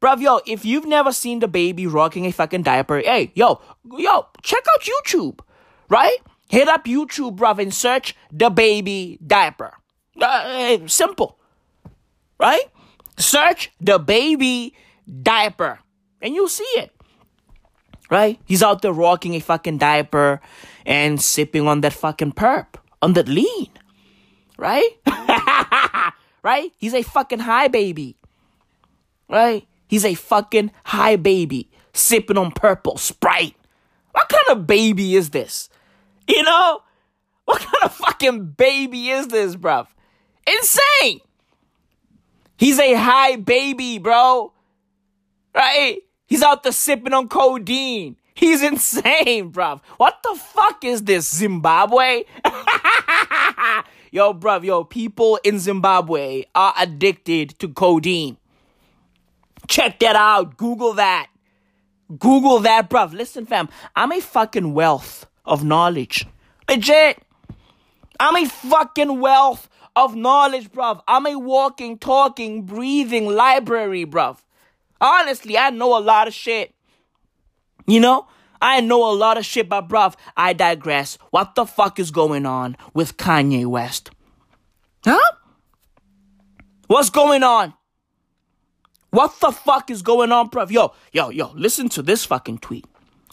[0.00, 3.60] Bruv, yo, if you've never seen the baby rocking a fucking diaper, hey, yo,
[3.96, 5.40] yo, check out YouTube,
[5.88, 6.18] right?
[6.48, 9.74] Hit up YouTube, bruv, and search the baby diaper.
[10.20, 11.38] Uh, simple,
[12.38, 12.64] right?
[13.18, 14.74] Search the baby
[15.22, 15.80] diaper
[16.22, 16.92] and you'll see it.
[18.10, 18.40] Right?
[18.46, 20.40] He's out there rocking a fucking diaper
[20.86, 23.68] and sipping on that fucking perp, on that lean.
[24.56, 24.88] Right?
[26.42, 26.72] right?
[26.78, 28.16] He's a fucking high baby.
[29.28, 29.66] Right?
[29.88, 33.56] He's a fucking high baby sipping on purple Sprite.
[34.12, 35.68] What kind of baby is this?
[36.26, 36.82] You know?
[37.44, 39.86] What kind of fucking baby is this, bruv?
[40.46, 41.20] Insane!
[42.58, 44.52] He's a high baby, bro.
[45.54, 46.00] Right?
[46.26, 48.16] He's out there sipping on codeine.
[48.34, 49.80] He's insane, bruv.
[49.96, 52.24] What the fuck is this, Zimbabwe?
[54.10, 58.36] yo, bruv, yo, people in Zimbabwe are addicted to codeine.
[59.68, 60.56] Check that out.
[60.56, 61.28] Google that.
[62.18, 63.12] Google that, bruv.
[63.12, 66.26] Listen, fam, I'm a fucking wealth of knowledge.
[66.68, 67.22] Legit.
[68.20, 69.68] I'm a fucking wealth
[70.04, 71.02] of knowledge, bruv.
[71.08, 74.38] I'm a walking, talking, breathing library, bruv.
[75.00, 76.72] Honestly, I know a lot of shit.
[77.86, 78.26] You know?
[78.60, 81.18] I know a lot of shit, but bruv, I digress.
[81.30, 84.10] What the fuck is going on with Kanye West?
[85.04, 85.32] Huh?
[86.86, 87.74] What's going on?
[89.10, 90.70] What the fuck is going on, bruv?
[90.70, 92.86] Yo, yo, yo, listen to this fucking tweet.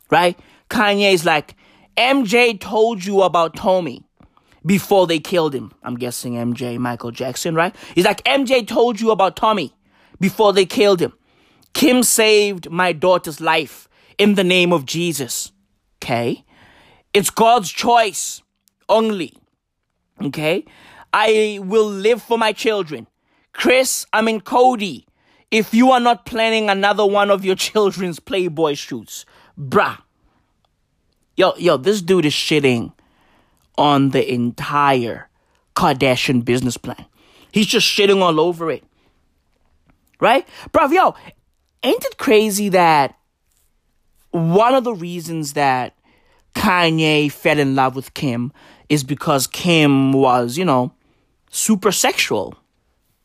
[0.09, 0.38] Right?
[0.70, 1.55] Kanye's like,
[1.97, 4.05] MJ told you about Tommy.
[4.66, 5.72] Before they killed him.
[5.84, 7.76] I'm guessing MJ, Michael Jackson, right?
[7.93, 9.74] He's like, MJ told you about Tommy
[10.20, 11.13] before they killed him.
[11.74, 13.88] Kim saved my daughter's life
[14.18, 15.51] in the name of Jesus.
[16.01, 16.43] Okay?
[17.13, 18.41] It's God's choice
[18.89, 19.34] only.
[20.22, 20.66] Okay?
[21.13, 23.07] I will live for my children.
[23.53, 25.05] Kris, I mean Cody,
[25.51, 29.26] if you are not planning another one of your children's Playboy shoots,
[29.59, 29.99] bruh.
[31.38, 32.93] Yo, yo, this dude is shitting
[33.78, 35.30] on the entire
[35.76, 37.05] Kardashian business plan.
[37.51, 38.84] He's just shitting all over it.
[40.19, 40.47] Right?
[40.71, 41.15] Bruv, yo,
[41.84, 43.17] ain't it crazy that
[44.32, 45.95] one of the reasons that
[46.55, 48.51] Kanye fell in love with Kim
[48.89, 50.93] is because Kim was, you know,
[51.49, 52.55] super sexual.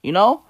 [0.03, 0.45] You know?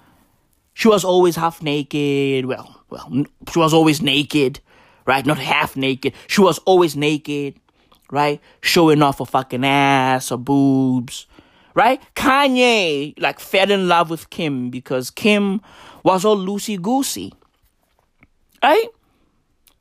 [0.73, 2.45] She was always half naked.
[2.45, 4.59] Well, well, she was always naked,
[5.05, 5.25] right?
[5.25, 6.13] Not half naked.
[6.27, 7.59] She was always naked,
[8.11, 8.39] right?
[8.61, 11.25] Showing off her fucking ass or boobs,
[11.73, 11.99] right?
[12.15, 15.61] Kanye, like, fell in love with Kim because Kim
[16.03, 17.33] was all loosey goosey,
[18.61, 18.87] right?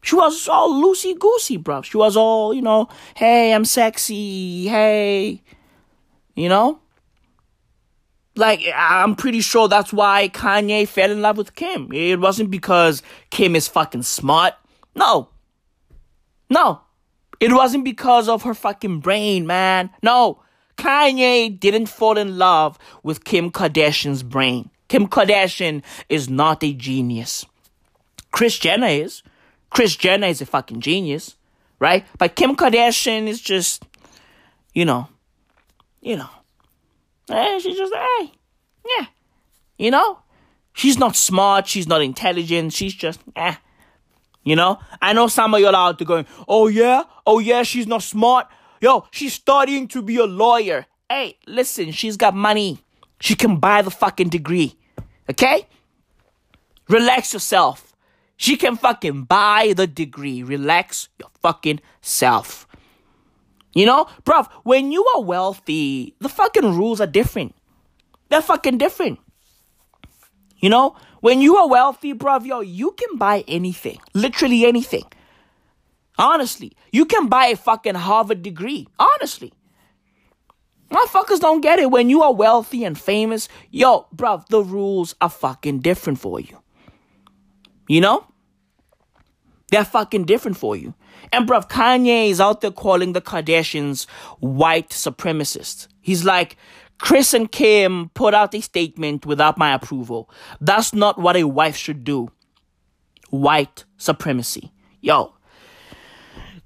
[0.02, 1.82] She was all loosey goosey, bro.
[1.82, 5.42] She was all, you know, hey, I'm sexy, hey,
[6.34, 6.80] you know?
[8.36, 11.92] Like, I'm pretty sure that's why Kanye fell in love with Kim.
[11.92, 14.54] It wasn't because Kim is fucking smart.
[14.94, 15.28] No.
[16.48, 16.80] No.
[17.40, 19.90] It wasn't because of her fucking brain, man.
[20.02, 20.42] No.
[20.76, 24.70] Kanye didn't fall in love with Kim Kardashian's brain.
[24.88, 27.46] Kim Kardashian is not a genius.
[28.30, 29.22] Kris Jenner is.
[29.70, 31.36] Kris Jenner is a fucking genius,
[31.78, 32.04] right?
[32.18, 33.84] But Kim Kardashian is just,
[34.74, 35.08] you know,
[36.00, 36.28] you know,
[37.30, 38.32] eh, she's just, hey,
[38.88, 39.06] yeah,
[39.78, 40.18] you know,
[40.72, 43.56] she's not smart, she's not intelligent, she's just, eh,
[44.44, 44.78] you know.
[45.00, 48.46] I know some of y'all out there going, oh yeah, oh yeah, she's not smart.
[48.80, 50.86] Yo, she's studying to be a lawyer.
[51.08, 52.82] Hey, listen, she's got money.
[53.20, 54.76] She can buy the fucking degree.
[55.28, 55.66] Okay?
[56.88, 57.94] Relax yourself.
[58.36, 60.42] She can fucking buy the degree.
[60.42, 62.66] Relax your fucking self.
[63.74, 67.54] You know, bruv, when you are wealthy, the fucking rules are different.
[68.28, 69.18] They're fucking different.
[70.58, 73.98] You know, when you are wealthy, bruv, yo, you can buy anything.
[74.14, 75.04] Literally anything.
[76.18, 78.86] Honestly, you can buy a fucking Harvard degree.
[78.98, 79.52] Honestly.
[80.90, 81.90] Motherfuckers don't get it.
[81.90, 86.58] When you are wealthy and famous, yo, bruv, the rules are fucking different for you.
[87.88, 88.26] You know?
[89.70, 90.94] They're fucking different for you.
[91.32, 94.08] And bruv, Kanye is out there calling the Kardashians
[94.40, 95.86] white supremacists.
[96.00, 96.56] He's like,
[97.00, 100.30] Kris and Kim put out a statement without my approval.
[100.60, 102.30] That's not what a wife should do.
[103.30, 104.70] White supremacy.
[105.00, 105.34] Yo.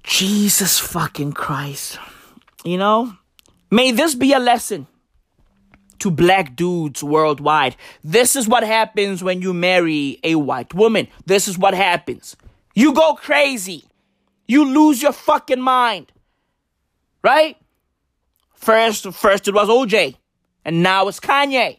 [0.03, 1.97] Jesus fucking Christ.
[2.63, 3.17] You know?
[3.71, 4.87] May this be a lesson
[5.99, 7.75] to black dudes worldwide.
[8.03, 11.07] This is what happens when you marry a white woman.
[11.25, 12.35] This is what happens.
[12.75, 13.85] You go crazy.
[14.47, 16.11] You lose your fucking mind.
[17.23, 17.57] Right?
[18.53, 20.17] First, first it was OJ.
[20.65, 21.77] And now it's Kanye.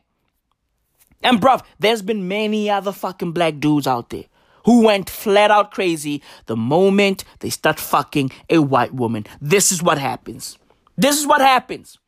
[1.23, 4.25] And bruv, there's been many other fucking black dudes out there
[4.65, 9.27] who went flat out crazy the moment they start fucking a white woman.
[9.41, 10.59] This is what happens.
[10.97, 11.99] This is what happens.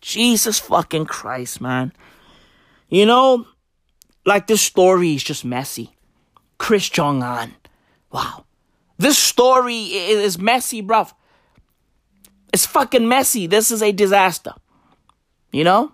[0.00, 1.92] Jesus fucking Christ, man.
[2.88, 3.46] You know,
[4.24, 5.90] like this story is just messy.
[6.58, 7.54] Kris Jong Un.
[8.12, 8.44] Wow.
[8.98, 11.12] This story is messy, bruv.
[12.52, 13.46] It's fucking messy.
[13.46, 14.52] This is a disaster.
[15.52, 15.92] You know?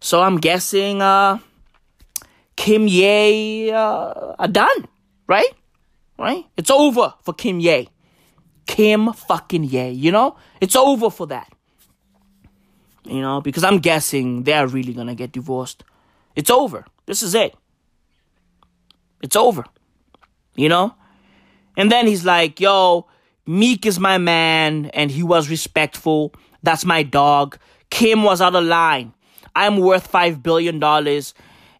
[0.00, 1.38] So I'm guessing uh
[2.56, 4.88] Kim Ye uh, are done,
[5.28, 5.52] right?
[6.18, 6.44] Right?
[6.56, 7.88] It's over for Kim Ye.
[8.66, 10.36] Kim fucking Ye, you know?
[10.60, 11.52] It's over for that.
[13.04, 15.84] You know, because I'm guessing they're really gonna get divorced.
[16.34, 16.84] It's over.
[17.06, 17.54] This is it.
[19.22, 19.64] It's over.
[20.56, 20.94] You know?
[21.76, 23.06] And then he's like, yo,
[23.46, 26.34] Meek is my man, and he was respectful.
[26.62, 27.56] That's my dog.
[27.90, 29.14] Kim was out of line.
[29.54, 30.82] I'm worth $5 billion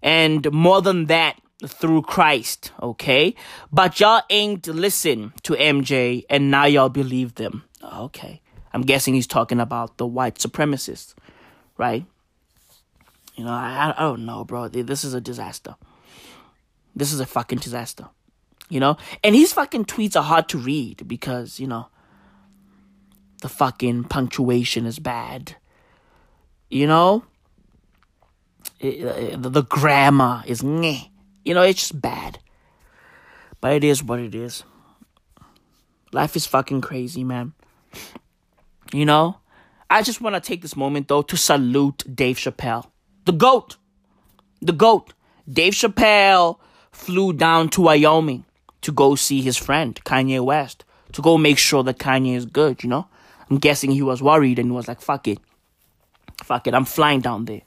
[0.03, 3.35] and more than that through Christ, okay?
[3.73, 7.65] But y'all ain't listen to MJ and now y'all believe them.
[7.83, 8.41] Okay.
[8.73, 11.15] I'm guessing he's talking about the white supremacists,
[11.77, 12.05] right?
[13.35, 14.69] You know, I, I don't know, bro.
[14.69, 15.77] This is a disaster.
[16.95, 18.09] This is a fucking disaster.
[18.69, 18.97] You know?
[19.25, 21.89] And his fucking tweets are hard to read because, you know,
[23.41, 25.57] the fucking punctuation is bad.
[26.69, 27.25] You know?
[28.81, 31.01] It, uh, the, the grammar is meh.
[31.45, 32.39] You know, it's just bad.
[33.61, 34.65] But it is what it is.
[36.13, 37.55] Life is fucking crazy, man.
[38.93, 39.39] You know?
[39.91, 42.91] I just want to take this moment though to salute Dave Chappelle,
[43.25, 43.77] the GOAT.
[44.61, 45.15] The GOAT.
[45.51, 46.59] Dave Chappelle
[46.93, 48.45] flew down to Wyoming
[48.83, 52.83] to go see his friend, Kanye West, to go make sure that Kanye is good,
[52.83, 53.09] you know?
[53.51, 55.39] I'm guessing he was worried and was like, fuck it.
[56.43, 57.63] Fuck it, I'm flying down there.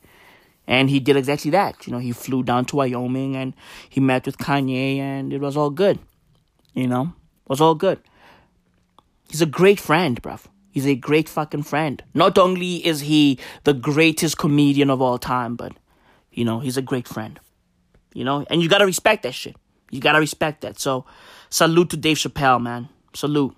[0.68, 1.86] And he did exactly that.
[1.86, 3.54] You know, he flew down to Wyoming and
[3.90, 6.00] he met with Kanye and it was all good.
[6.74, 7.14] You know,
[7.44, 8.00] it was all good.
[9.28, 10.46] He's a great friend, bruv.
[10.72, 12.02] He's a great fucking friend.
[12.14, 15.74] Not only is he the greatest comedian of all time, but,
[16.32, 17.40] you know, he's a great friend.
[18.14, 19.56] You know, and you gotta respect that shit.
[19.90, 20.80] You gotta respect that.
[20.80, 21.06] So,
[21.50, 22.88] salute to Dave Chappelle, man.
[23.14, 23.56] Salute.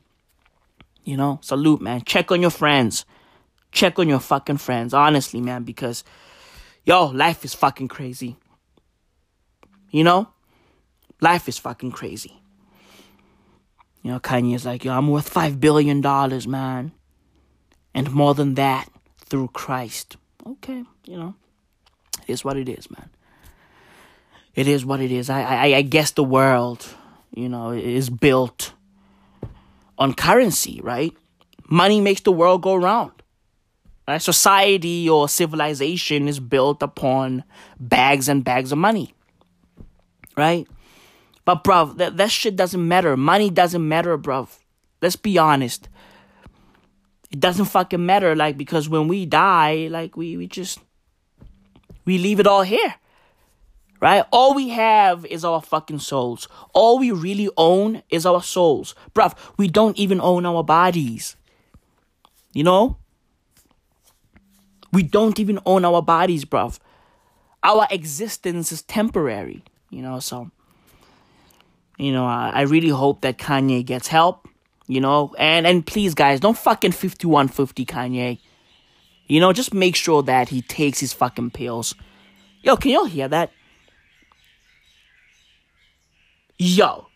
[1.03, 2.01] You know, salute, man.
[2.03, 3.05] Check on your friends.
[3.73, 6.03] Check on your fucking friends, honestly, man, because,
[6.85, 8.37] yo, life is fucking crazy.
[9.89, 10.29] You know?
[11.19, 12.39] Life is fucking crazy.
[14.03, 16.01] You know, Kanye's like, yo, I'm worth $5 billion,
[16.49, 16.91] man.
[17.95, 20.17] And more than that through Christ.
[20.45, 21.35] Okay, you know,
[22.27, 23.09] it is what it is, man.
[24.55, 25.29] It is what it is.
[25.29, 26.85] I, I, I guess the world,
[27.33, 28.73] you know, is built
[29.97, 31.13] on currency, right?
[31.69, 33.22] Money makes the world go round.
[34.07, 34.21] Right?
[34.21, 37.43] Society or civilization is built upon
[37.79, 39.13] bags and bags of money.
[40.35, 40.67] Right?
[41.45, 43.15] But bruv, that, that shit doesn't matter.
[43.15, 44.49] Money doesn't matter, bruv.
[45.01, 45.89] Let's be honest.
[47.31, 50.79] It doesn't fucking matter, like, because when we die, like, we, we just,
[52.05, 52.95] we leave it all here.
[53.99, 54.25] Right?
[54.31, 56.49] All we have is our fucking souls.
[56.73, 58.95] All we really own is our souls.
[59.13, 61.37] Bruv, we don't even own our bodies.
[62.53, 62.97] You know?
[64.93, 66.79] We don't even own our bodies, bruv.
[67.63, 70.51] Our existence is temporary, you know, so
[71.97, 74.47] you know, I, I really hope that Kanye gets help,
[74.87, 78.39] you know, and and please guys, don't fucking 5150 Kanye.
[79.27, 81.95] You know, just make sure that he takes his fucking pills.
[82.61, 83.51] Yo, can y'all hear that?
[86.57, 87.07] Yo.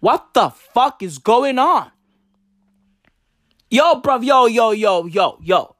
[0.00, 1.90] What the fuck is going on?
[3.70, 5.73] Yo, bruv, yo, yo, yo, yo, yo.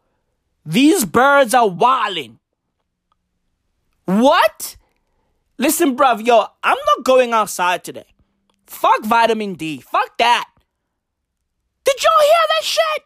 [0.67, 2.39] These birds are wilding.
[4.07, 4.77] What?
[5.59, 8.07] Listen, bruv, yo, I'm not going outside today.
[8.67, 9.81] Fuck vitamin D.
[9.81, 10.49] Fuck that.
[11.85, 13.03] Did y'all hear that shit?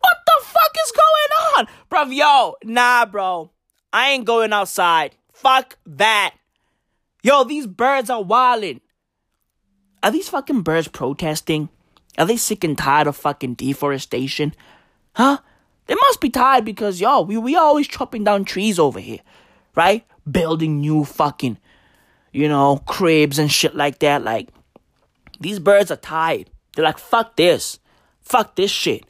[0.00, 1.68] What the fuck is going on?
[1.90, 3.50] Bruv, yo, nah, bro.
[3.92, 5.14] I ain't going outside.
[5.32, 6.34] Fuck that.
[7.22, 8.80] Yo, these birds are wildin'.
[10.02, 11.70] Are these fucking birds protesting?
[12.18, 14.54] Are they sick and tired of fucking deforestation?
[15.14, 15.38] Huh?
[15.86, 19.20] They must be tired because, yo, we, we always chopping down trees over here,
[19.74, 20.04] right?
[20.30, 21.58] Building new fucking,
[22.32, 24.22] you know, cribs and shit like that.
[24.22, 24.48] Like,
[25.40, 26.50] these birds are tired.
[26.74, 27.78] They're like, fuck this.
[28.20, 29.04] Fuck this shit.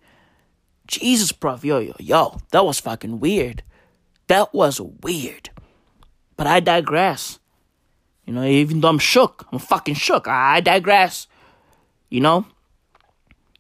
[0.87, 1.59] Jesus, bro.
[1.63, 2.39] Yo, yo, yo.
[2.51, 3.63] That was fucking weird.
[4.27, 5.51] That was weird.
[6.37, 7.39] But I digress.
[8.25, 10.27] You know, even though I'm shook, I'm fucking shook.
[10.27, 11.27] I digress.
[12.09, 12.47] You know?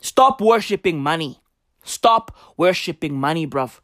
[0.01, 1.41] Stop worshipping money.
[1.85, 3.79] Stop worshipping money, bruv.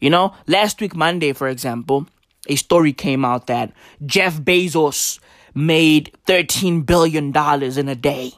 [0.00, 2.06] You know, last week, Monday, for example,
[2.48, 3.72] a story came out that
[4.04, 5.20] Jeff Bezos
[5.54, 8.32] made $13 billion in a day.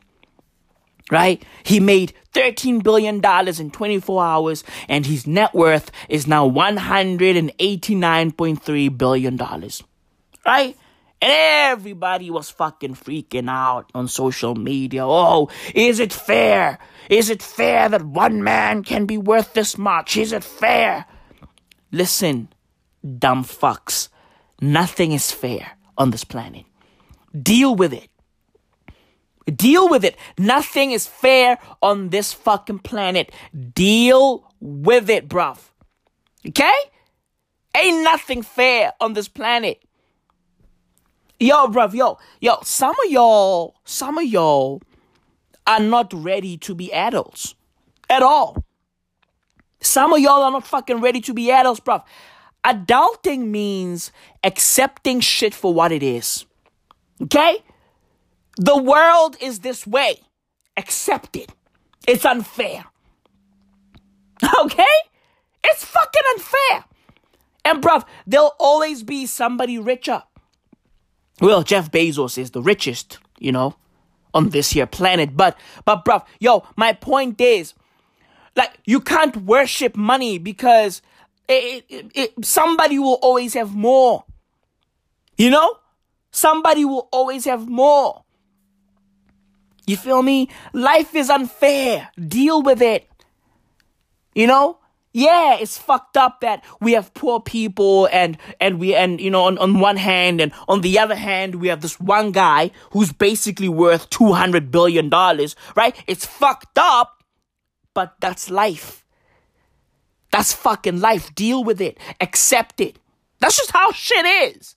[1.10, 1.42] Right?
[1.64, 9.38] He made $13 billion in 24 hours, and his net worth is now $189.3 billion.
[10.46, 10.76] Right?
[11.22, 15.06] And everybody was fucking freaking out on social media.
[15.06, 16.78] Oh, is it fair?
[17.10, 20.16] Is it fair that one man can be worth this much?
[20.16, 21.04] Is it fair?
[21.92, 22.48] Listen,
[23.18, 24.08] dumb fucks.
[24.62, 26.64] Nothing is fair on this planet.
[27.40, 28.08] Deal with it.
[29.54, 30.16] Deal with it.
[30.38, 33.32] Nothing is fair on this fucking planet.
[33.74, 35.58] Deal with it, bruv.
[36.46, 36.72] Okay?
[37.76, 39.82] Ain't nothing fair on this planet.
[41.42, 44.82] Yo, bruv, yo, yo, some of y'all, some of y'all
[45.66, 47.54] are not ready to be adults
[48.10, 48.62] at all.
[49.80, 52.04] Some of y'all are not fucking ready to be adults, bruv.
[52.62, 54.12] Adulting means
[54.44, 56.44] accepting shit for what it is.
[57.22, 57.64] Okay?
[58.58, 60.20] The world is this way.
[60.76, 61.52] Accept it.
[62.06, 62.84] It's unfair.
[64.60, 64.84] Okay?
[65.64, 66.84] It's fucking unfair.
[67.64, 70.22] And bruv, there'll always be somebody richer.
[71.40, 73.76] Well, Jeff Bezos is the richest, you know,
[74.34, 75.36] on this here planet.
[75.36, 77.74] But, but, bruv, yo, my point is,
[78.56, 81.00] like, you can't worship money because
[81.48, 84.24] it, it, it, somebody will always have more.
[85.38, 85.78] You know?
[86.30, 88.24] Somebody will always have more.
[89.86, 90.50] You feel me?
[90.72, 92.10] Life is unfair.
[92.28, 93.08] Deal with it.
[94.34, 94.79] You know?
[95.12, 99.42] Yeah, it's fucked up that we have poor people and, and we, and, you know,
[99.42, 103.12] on, on one hand and on the other hand, we have this one guy who's
[103.12, 105.96] basically worth $200 billion, right?
[106.06, 107.24] It's fucked up,
[107.92, 109.04] but that's life.
[110.30, 111.34] That's fucking life.
[111.34, 111.98] Deal with it.
[112.20, 112.98] Accept it.
[113.40, 114.76] That's just how shit is.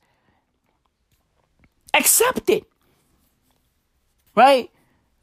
[1.93, 2.63] Accept it.
[4.35, 4.71] Right?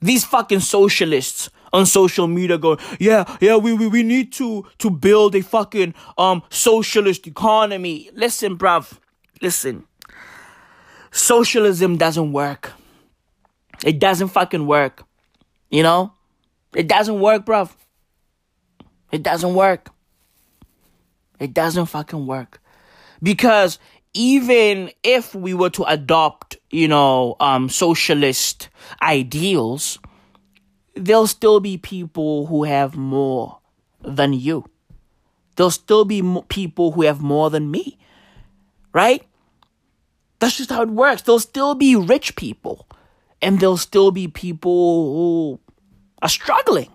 [0.00, 4.90] These fucking socialists on social media going, yeah, yeah, we, we, we need to, to
[4.90, 8.10] build a fucking, um, socialist economy.
[8.14, 8.98] Listen, bruv.
[9.40, 9.84] Listen.
[11.10, 12.72] Socialism doesn't work.
[13.84, 15.04] It doesn't fucking work.
[15.70, 16.12] You know?
[16.74, 17.72] It doesn't work, bruv.
[19.10, 19.90] It doesn't work.
[21.40, 22.60] It doesn't fucking work.
[23.22, 23.78] Because
[24.14, 28.68] even if we were to adopt, you know, um, socialist
[29.02, 29.98] ideals,
[30.94, 33.58] there'll still be people who have more
[34.02, 34.64] than you.
[35.56, 37.98] There'll still be people who have more than me.
[38.92, 39.24] Right?
[40.38, 41.22] That's just how it works.
[41.22, 42.86] There'll still be rich people.
[43.42, 45.60] And there'll still be people who
[46.22, 46.90] are struggling.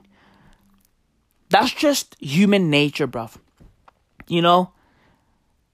[1.50, 3.38] That's just human nature, bruv.
[4.28, 4.72] You know?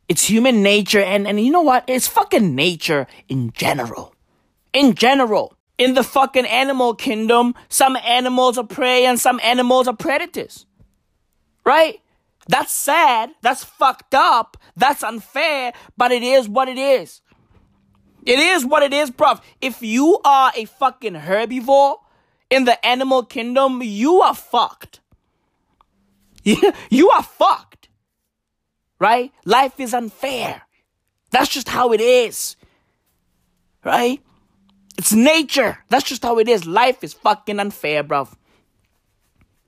[0.07, 1.85] It's human nature, and, and you know what?
[1.87, 4.13] It's fucking nature in general.
[4.73, 5.55] In general.
[5.81, 10.65] In the fucking animal kingdom, some animals are prey and some animals are predators.
[11.65, 12.01] Right?
[12.47, 13.31] That's sad.
[13.41, 14.57] That's fucked up.
[14.75, 17.21] That's unfair, but it is what it is.
[18.25, 19.41] It is what it is, bruv.
[19.61, 21.97] If you are a fucking herbivore
[22.49, 24.99] in the animal kingdom, you are fucked.
[26.43, 27.81] you are fucked
[29.01, 29.33] right?
[29.45, 30.61] Life is unfair.
[31.31, 32.55] That's just how it is,
[33.83, 34.21] right?
[35.01, 35.79] It's nature.
[35.89, 36.67] That's just how it is.
[36.67, 38.35] Life is fucking unfair, bruv.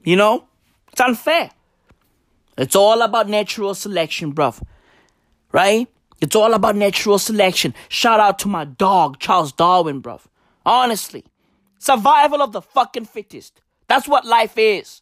[0.04, 0.46] You know?
[0.92, 1.50] It's unfair.
[2.56, 4.62] It's all about natural selection, bruv.
[5.52, 5.88] Right?
[6.22, 7.74] It's all about natural selection.
[7.90, 10.22] Shout out to my dog, Charles Darwin, bruv.
[10.68, 11.26] Honestly.
[11.80, 13.60] Survival of the fucking fittest.
[13.88, 15.02] That's what life is.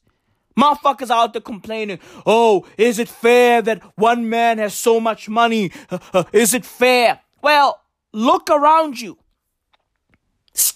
[0.57, 5.73] Motherfuckers out there complaining, oh, is it fair that one man has so much money?
[5.89, 7.19] Uh, uh, is it fair?
[7.41, 7.81] Well,
[8.13, 9.17] look around you.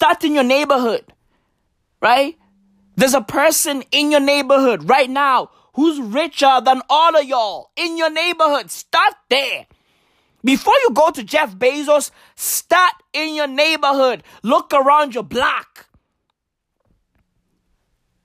[0.06, 1.04] Start in your neighborhood,
[2.00, 2.38] right?
[2.94, 7.98] There's a person in your neighborhood right now who's richer than all of y'all in
[7.98, 8.70] your neighborhood.
[8.70, 9.66] Start there.
[10.44, 14.22] Before you go to Jeff Bezos, start in your neighborhood.
[14.44, 15.88] Look around your block.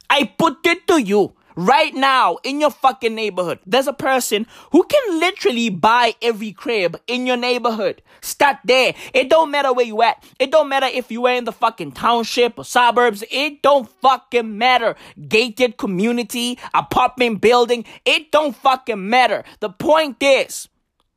[0.08, 4.84] I put it to you right now in your fucking neighborhood, there's a person who
[4.84, 8.02] can literally buy every crib in your neighborhood.
[8.22, 8.94] Start there.
[9.14, 10.24] It don't matter where you at.
[10.40, 13.24] It don't matter if you are in the fucking township or suburbs.
[13.32, 14.96] It don't fucking matter.
[15.28, 17.86] Gated community, apartment building.
[18.06, 19.44] It don't fucking matter.
[19.60, 20.70] The point is,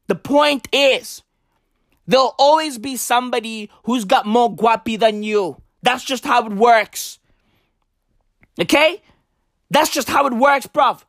[0.06, 1.22] the point is,
[2.06, 5.60] there'll always be somebody who's got more guapi than you.
[5.82, 7.18] That's just how it works.
[8.60, 9.02] Okay?
[9.74, 11.02] That's just how it works, bruv.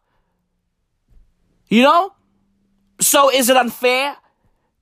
[1.67, 2.13] You know?
[2.99, 4.17] So is it unfair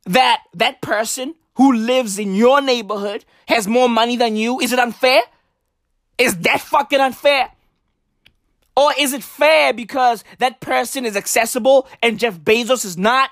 [0.06, 4.62] that that person who lives in your neighborhood has more money than you?
[4.62, 5.22] Is it unfair?
[6.18, 7.52] Is that fucking unfair?
[8.78, 13.32] Or is it fair because that person is accessible and Jeff Bezos is not?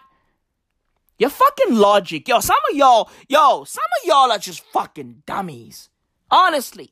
[1.18, 2.28] Your fucking logic.
[2.28, 5.90] Yo, some of y'all, yo, some of y'all are just fucking dummies.
[6.30, 6.92] Honestly.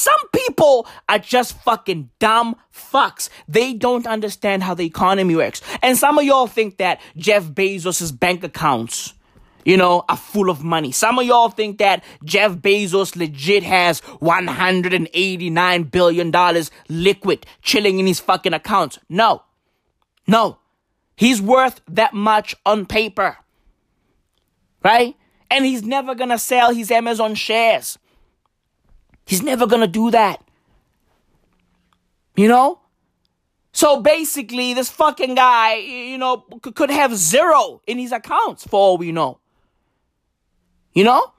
[0.00, 3.28] Some people are just fucking dumb fucks.
[3.46, 5.60] They don't understand how the economy works.
[5.82, 9.12] And some of y'all think that Jeff Bezos' bank accounts,
[9.62, 10.90] you know, are full of money.
[10.90, 18.20] Some of y'all think that Jeff Bezos legit has $189 billion liquid chilling in his
[18.20, 18.98] fucking accounts.
[19.10, 19.42] No.
[20.26, 20.60] No.
[21.14, 23.36] He's worth that much on paper.
[24.82, 25.14] Right?
[25.50, 27.98] And he's never gonna sell his Amazon shares.
[29.30, 30.42] He's never gonna do that.
[32.34, 32.80] You know?
[33.70, 36.38] So basically, this fucking guy, you know,
[36.74, 39.38] could have zero in his accounts for all we know.
[40.94, 41.32] You know?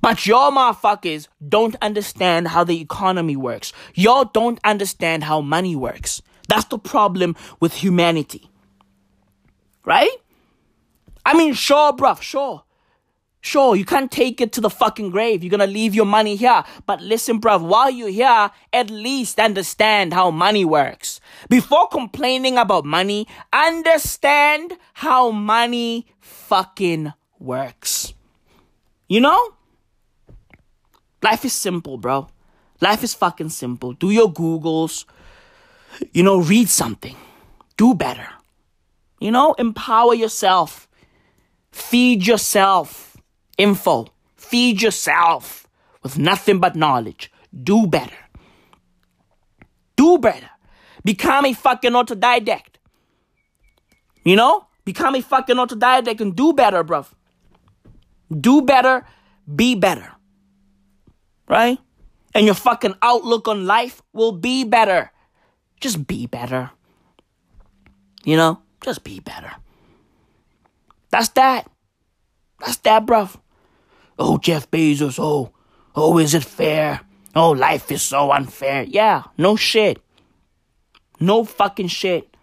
[0.00, 3.72] But y'all motherfuckers don't understand how the economy works.
[3.94, 6.20] Y'all don't understand how money works.
[6.48, 8.50] That's the problem with humanity.
[9.84, 10.16] Right?
[11.24, 12.64] I mean, sure, bruv, sure.
[13.42, 15.42] Sure, you can't take it to the fucking grave.
[15.42, 16.62] You're gonna leave your money here.
[16.86, 21.20] But listen, bruv, while you're here, at least understand how money works.
[21.48, 28.12] Before complaining about money, understand how money fucking works.
[29.08, 29.54] You know?
[31.22, 32.28] Life is simple, bro.
[32.80, 33.94] Life is fucking simple.
[33.94, 35.06] Do your Googles.
[36.12, 37.16] you know, read something,
[37.76, 38.28] do better.
[39.18, 40.88] You know, empower yourself,
[41.72, 43.09] feed yourself
[43.60, 44.06] info,
[44.36, 45.66] feed yourself
[46.02, 47.30] with nothing but knowledge.
[47.52, 48.16] Do better.
[49.96, 50.48] Do better.
[51.04, 52.80] Become a fucking autodidact.
[54.24, 54.66] You know?
[54.84, 57.12] Become a fucking autodidact and do better, bruv.
[58.32, 59.04] Do better,
[59.44, 60.12] be better.
[61.46, 61.78] Right?
[62.34, 65.12] And your fucking outlook on life will be better.
[65.80, 66.70] Just be better.
[68.24, 68.62] You know?
[68.80, 69.52] Just be better.
[71.10, 71.68] That's that.
[72.60, 73.36] That's that, bruv.
[74.22, 75.50] Oh, Jeff Bezos, oh,
[75.96, 77.00] oh, is it fair?
[77.34, 78.82] Oh, life is so unfair.
[78.82, 79.98] Yeah, no shit.
[81.18, 82.36] No fucking shit.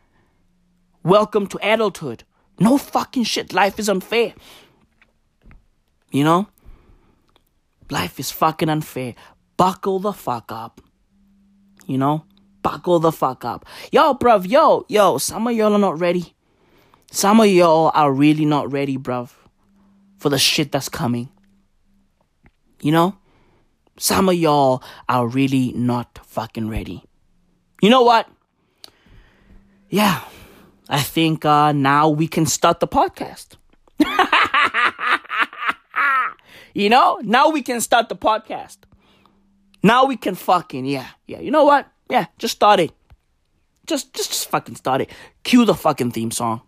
[1.04, 2.24] Welcome to adulthood.
[2.60, 3.54] No fucking shit.
[3.54, 4.34] Life is unfair.
[6.12, 6.48] You know?
[7.92, 9.14] Life is fucking unfair.
[9.56, 10.82] Buckle the fuck up.
[11.86, 12.26] You know?
[12.64, 13.68] Buckle the fuck up.
[13.92, 16.34] Yo, bruv, yo, yo, some of y'all are not ready.
[17.12, 19.30] Some of y'all are really not ready, bruv,
[20.18, 21.30] for the shit that's coming.
[22.82, 23.18] You know?
[23.98, 27.04] Some of y'all are really not fucking ready.
[27.82, 28.30] You know what?
[29.90, 30.22] Yeah,
[30.90, 33.56] I think uh, now we can start the podcast.
[36.74, 38.78] you know, now we can start the podcast.
[39.82, 41.40] Now we can fucking yeah, yeah.
[41.40, 41.88] You know what?
[42.10, 42.92] Yeah, just start it.
[43.86, 45.10] Just, just, just fucking start it.
[45.44, 46.62] Cue the fucking theme song.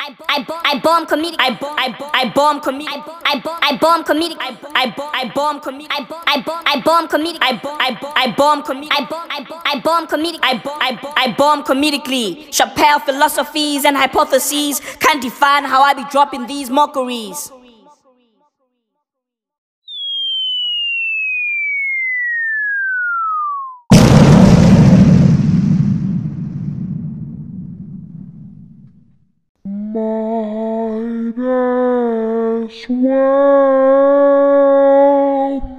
[0.00, 1.34] I, I, I bomb comedic.
[1.38, 2.86] I, I, I bomb comedic.
[2.88, 4.36] I, I, I bomb comedic.
[4.38, 5.86] I, I, I bomb comedic.
[5.90, 7.38] I, I, I bomb comedic.
[7.40, 8.88] I, I, I bomb comedic.
[8.90, 9.00] I,
[9.30, 10.40] I, I bomb comedic.
[10.42, 12.48] I, I, I bomb comedically.
[12.48, 17.50] Chappelle philosophies and hypotheses can't define how I be dropping these mockeries.
[29.74, 33.30] Might as well,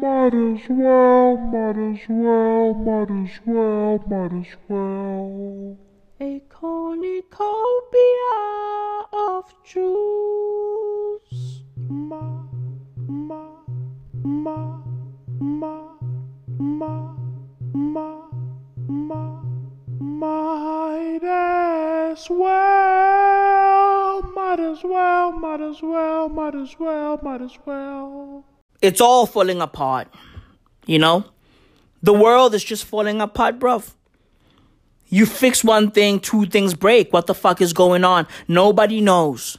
[0.02, 5.78] might as well, might as well, might as well, might as well.
[6.20, 8.02] A cornucopia
[9.12, 11.64] of Jews.
[11.90, 12.44] Ma,
[13.08, 13.48] ma,
[14.24, 14.80] ma,
[15.40, 15.90] ma,
[16.60, 17.16] ma,
[17.74, 18.28] ma,
[18.88, 19.42] ma,
[20.00, 28.46] might as well, might as well, might as well, might as well, might as well.
[28.82, 30.08] It's all falling apart.
[30.86, 31.26] You know?
[32.06, 33.96] The world is just falling apart, bruv.
[35.08, 37.12] You fix one thing, two things break.
[37.12, 38.28] What the fuck is going on?
[38.48, 39.58] Nobody knows.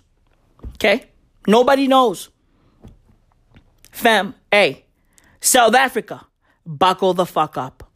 [0.74, 1.06] Okay?
[1.48, 2.28] Nobody knows.
[3.90, 4.84] Fam, hey,
[5.40, 6.24] South Africa,
[6.64, 7.90] buckle the fuck up.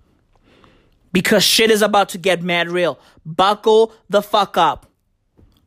[1.13, 2.99] Because shit is about to get mad real.
[3.25, 4.91] Buckle the fuck up.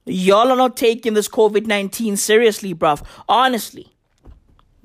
[0.06, 3.02] Y'all are not taking this COVID 19 seriously, bruv.
[3.30, 3.94] Honestly.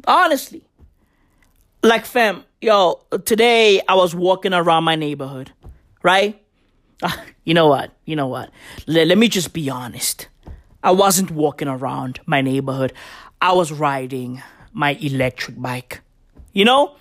[0.07, 0.68] Honestly.
[1.89, 5.53] Like, fam, yo, today I was walking around my neighborhood,
[6.03, 6.39] right?
[7.03, 7.93] Ah, you know what?
[8.05, 8.51] You know what?
[8.87, 10.29] Le- let me just be honest.
[10.83, 12.93] I wasn't walking around my neighborhood.
[13.41, 14.43] I was riding
[14.75, 16.03] my electric bike.
[16.53, 16.95] You know?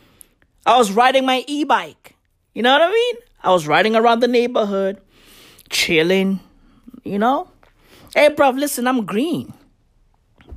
[0.65, 2.15] I was riding my e bike.
[2.53, 3.15] You know what I mean?
[3.43, 5.01] I was riding around the neighborhood,
[5.69, 6.39] chilling,
[7.03, 7.49] you know?
[8.15, 9.51] Hey, bruv, listen, I'm green.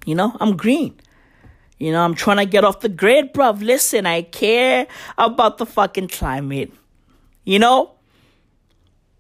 [0.07, 1.01] You know, I'm green.
[1.81, 3.63] You know, I'm trying to get off the grid, bruv.
[3.63, 4.87] Listen, I care
[5.17, 6.71] about the fucking climate.
[7.45, 7.93] You know?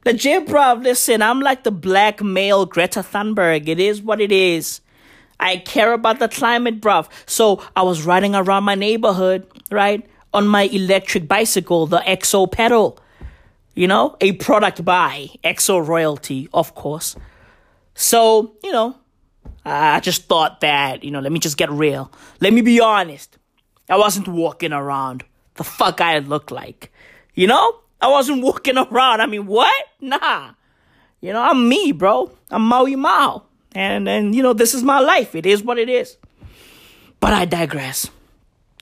[0.04, 3.66] Legit, bruv, listen, I'm like the black male Greta Thunberg.
[3.66, 4.82] It is what it is.
[5.40, 7.08] I care about the climate, bruv.
[7.24, 10.06] So I was riding around my neighborhood, right?
[10.34, 12.98] On my electric bicycle, the EXO pedal.
[13.74, 17.16] You know, a product by EXO royalty, of course.
[17.94, 18.96] So, you know,
[19.64, 22.10] I just thought that, you know, let me just get real.
[22.40, 23.36] Let me be honest.
[23.88, 25.24] I wasn't walking around
[25.54, 26.92] the fuck I look like.
[27.34, 27.76] You know?
[28.00, 29.20] I wasn't walking around.
[29.20, 29.86] I mean, what?
[30.00, 30.52] Nah.
[31.20, 32.30] You know, I'm me, bro.
[32.50, 33.44] I'm Maui Mao.
[33.74, 35.34] And, and, you know, this is my life.
[35.34, 36.16] It is what it is.
[37.20, 38.08] But I digress.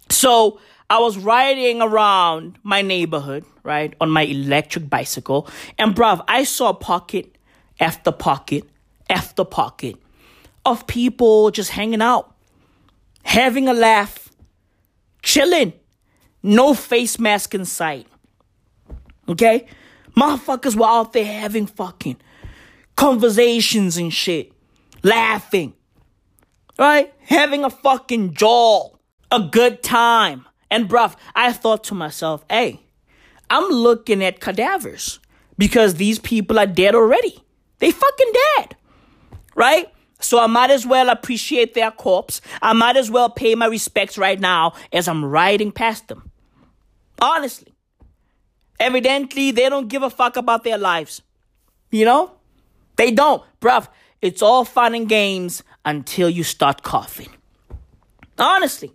[0.09, 5.47] So, I was riding around my neighborhood, right, on my electric bicycle.
[5.77, 7.37] And, bruv, I saw pocket
[7.81, 8.65] after pocket
[9.11, 9.97] after pocket
[10.69, 12.35] of people just hanging out,
[13.23, 14.31] having a laugh,
[15.23, 15.73] chilling,
[16.43, 18.07] no face mask in sight.
[19.29, 19.67] Okay?
[20.17, 22.17] Motherfuckers were out there having fucking
[22.97, 24.53] conversations and shit,
[25.03, 25.75] laughing,
[26.79, 27.13] right?
[27.21, 28.91] Having a fucking jaw,
[29.31, 30.47] a good time.
[30.71, 32.81] And bruv, I thought to myself, hey,
[33.51, 35.21] I'm looking at cadavers
[35.57, 37.43] because these people are dead already.
[37.79, 38.77] They fucking dead.
[39.55, 39.89] Right?
[40.21, 42.41] So I might as well appreciate their corpse.
[42.61, 46.31] I might as well pay my respects right now as I'm riding past them.
[47.21, 47.75] Honestly.
[48.81, 51.23] Evidently, they don't give a fuck about their lives.
[51.91, 52.33] You know?
[52.97, 53.43] They don't.
[53.61, 53.89] Bruv,
[54.21, 57.31] it's all fun and games until you start coughing.
[58.39, 58.93] Honestly.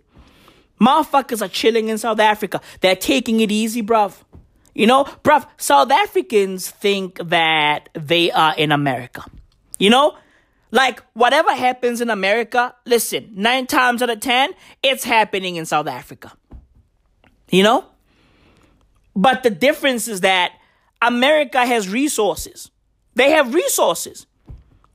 [0.80, 2.60] Motherfuckers are chilling in South Africa.
[2.80, 4.14] They're taking it easy, bruv.
[4.74, 9.24] You know, bruv, South Africans think that they are in America.
[9.78, 10.16] You know?
[10.74, 14.50] Like, whatever happens in America, listen, nine times out of ten,
[14.82, 16.32] it's happening in South Africa.
[17.48, 17.84] You know?
[19.14, 20.50] But the difference is that
[21.00, 22.72] America has resources.
[23.14, 24.26] They have resources.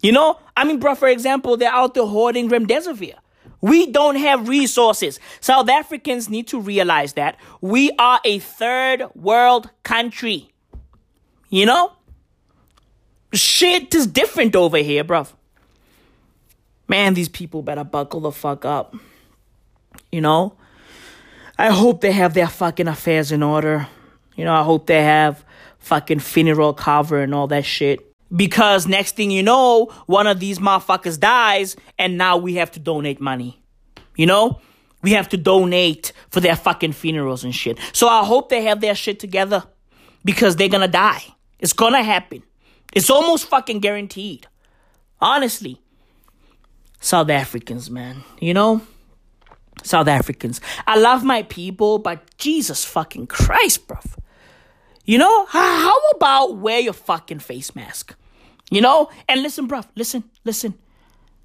[0.01, 0.37] You know?
[0.57, 3.15] I mean, bro, for example, they're out there hoarding remdesivir.
[3.61, 5.17] We don't have resources.
[5.39, 10.51] South Africans need to realize that we are a third world country.
[11.47, 11.93] You know?
[13.31, 15.35] Shit is different over here, bruv.
[16.89, 18.95] Man, these people better buckle the fuck up.
[20.11, 20.57] You know?
[21.57, 23.87] I hope they have their fucking affairs in order.
[24.35, 25.45] You know, I hope they have
[25.77, 27.99] fucking funeral cover and all that shit.
[28.35, 32.79] Because next thing you know, one of these motherfuckers dies and now we have to
[32.79, 33.61] donate money.
[34.15, 34.59] You know?
[35.03, 37.77] We have to donate for their fucking funerals and shit.
[37.93, 39.63] So I hope they have their shit together
[40.25, 41.23] because they're gonna die.
[41.59, 42.43] It's gonna happen.
[42.93, 44.47] It's almost fucking guaranteed.
[45.21, 45.81] Honestly.
[46.99, 48.23] South Africans, man.
[48.39, 48.81] You know?
[49.83, 50.59] South Africans.
[50.85, 54.17] I love my people, but Jesus fucking Christ, bruv.
[55.05, 55.45] You know?
[55.47, 58.15] How about wear your fucking face mask?
[58.69, 59.09] You know?
[59.27, 60.75] And listen, bruv, listen, listen.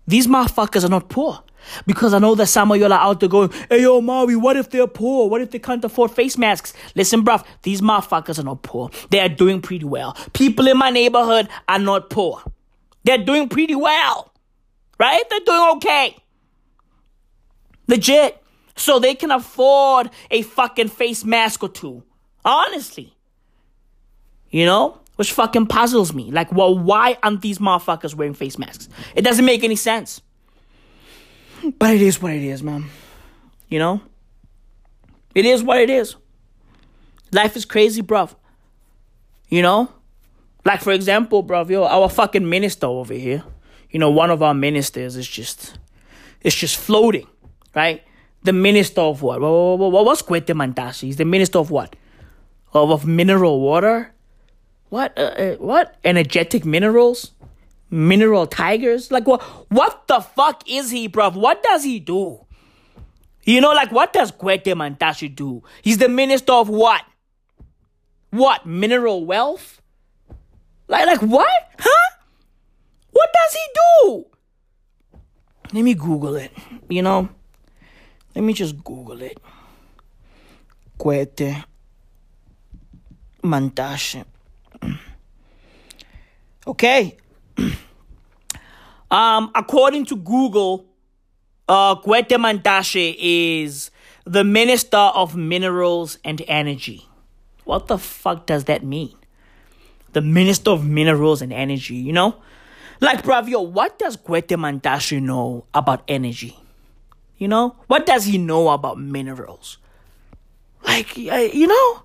[0.07, 1.43] These motherfuckers are not poor.
[1.87, 4.57] Because I know that some of y'all are out there going, hey yo, Maui, what
[4.57, 5.31] if they're poor?
[5.31, 6.75] What if they can't afford face masks?
[6.95, 8.91] Listen, bruv, these motherfuckers are not poor.
[9.11, 10.15] They are doing pretty well.
[10.35, 12.43] People in my neighborhood are not poor.
[13.05, 14.34] They're doing pretty well.
[14.99, 15.23] Right?
[15.29, 16.17] They're doing okay.
[17.89, 18.43] Legit.
[18.77, 22.03] So they can afford a fucking face mask or two.
[22.45, 23.15] Honestly.
[24.51, 25.01] You know?
[25.17, 26.31] Which fucking puzzles me.
[26.31, 28.89] Like, well, why aren't these motherfuckers wearing face masks?
[29.15, 30.21] It doesn't make any sense.
[31.79, 32.87] But it is what it is, man.
[33.69, 34.01] You know?
[35.35, 36.17] It is what it is.
[37.33, 38.35] Life is crazy, bruv.
[39.49, 39.91] You know?
[40.65, 43.45] Like, for example, bruv, yo, our fucking minister over here,
[43.95, 45.79] you know, one of our ministers is just,
[46.41, 47.29] it's just floating,
[47.77, 48.03] right?
[48.43, 49.41] The minister of what?
[49.41, 51.03] What's Gwede Mantashe?
[51.03, 51.95] He's the minister of what?
[52.73, 54.13] Of, of mineral water?
[54.89, 55.17] What?
[55.17, 55.95] Uh, uh, what?
[56.03, 57.31] Energetic minerals?
[57.89, 59.13] Mineral tigers?
[59.13, 59.41] Like what?
[59.71, 61.35] What the fuck is he, bruv?
[61.35, 62.45] What does he do?
[63.45, 65.63] You know, like what does Mantashe do?
[65.83, 67.03] He's the minister of what?
[68.31, 68.67] What?
[68.67, 69.81] Mineral wealth?
[70.89, 71.71] Like, like what?
[71.79, 72.14] Huh?
[73.15, 74.27] What does he do?
[75.73, 76.51] Let me Google it.
[76.89, 77.29] You know,
[78.35, 79.39] let me just Google it.
[80.99, 81.65] Gwede
[83.43, 84.25] Mantashe.
[86.67, 87.17] Okay.
[89.11, 90.87] um, according to Google,
[91.69, 93.91] uh, Gwede Mantashe is
[94.25, 97.07] the Minister of Minerals and Energy.
[97.65, 99.15] What the fuck does that mean?
[100.15, 102.37] The Minister of Minerals and Energy, you know?
[103.05, 106.57] Like, bruv, yo, what does Gwede Mantashe know about energy?
[107.37, 107.77] You know?
[107.87, 109.77] What does he know about minerals?
[110.87, 112.03] Like, you know?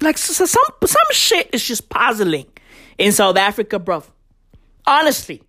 [0.00, 2.46] Like, so, some, some shit is just puzzling
[2.98, 4.04] in South Africa, bruv.
[4.86, 5.42] Honestly.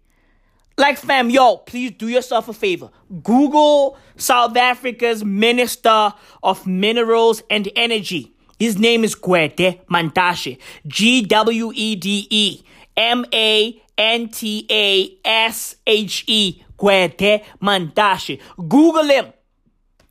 [0.76, 2.90] Like, fam, yo, please do yourself a favor.
[3.22, 8.34] Google South Africa's Minister of Minerals and Energy.
[8.58, 10.58] His name is Gwede Mantashe.
[10.88, 12.64] G W E D E
[12.96, 16.64] M A N T A S H E.
[16.78, 18.40] Gwede Mantashe.
[18.58, 19.34] Google him.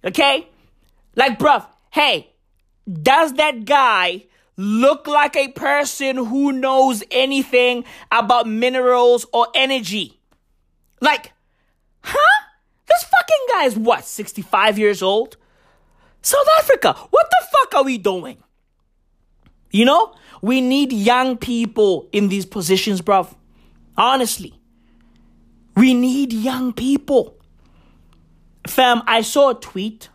[0.05, 0.49] Okay?
[1.17, 2.31] Like, bruv, hey,
[2.91, 4.25] does that guy
[4.57, 10.21] look like a person who knows anything about minerals or energy?
[11.01, 11.33] Like,
[12.03, 12.47] huh?
[12.87, 15.37] This fucking guy is what, 65 years old?
[16.23, 18.37] South Africa, what the fuck are we doing?
[19.71, 23.35] You know, we need young people in these positions, bruv.
[23.97, 24.55] Honestly.
[25.77, 27.37] We need young people.
[28.67, 30.09] Fam, I saw a tweet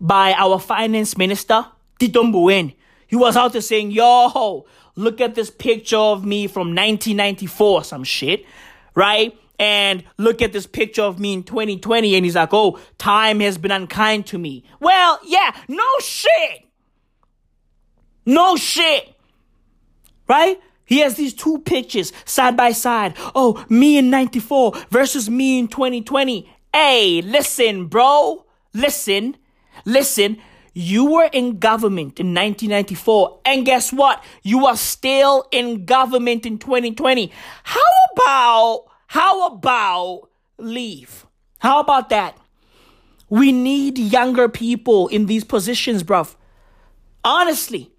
[0.00, 1.66] by our finance minister,
[1.98, 2.22] Tito.
[3.08, 8.04] He was out there saying, yo, look at this picture of me from 1994, some
[8.04, 8.44] shit,
[8.94, 9.36] right?
[9.58, 12.14] And look at this picture of me in 2020.
[12.14, 14.64] And he's like, oh, time has been unkind to me.
[14.80, 16.66] Well, yeah, no shit.
[18.26, 19.15] No shit.
[20.28, 20.60] Right?
[20.86, 23.14] He has these two pictures side by side.
[23.34, 26.48] Oh, me in 94 versus me in 2020.
[26.72, 28.44] Hey, listen, bro.
[28.72, 29.36] Listen,
[29.84, 30.38] listen.
[30.72, 34.22] You were in government in 1994, and guess what?
[34.42, 37.32] You are still in government in 2020.
[37.62, 37.80] How
[38.12, 40.28] about, how about
[40.58, 41.24] leave?
[41.60, 42.36] How about that?
[43.30, 46.36] We need younger people in these positions, bruv.
[47.24, 47.90] Honestly.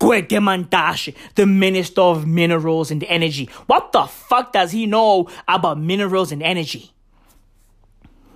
[0.00, 3.48] Gwede the Minister of Minerals and Energy.
[3.66, 6.92] What the fuck does he know about minerals and energy?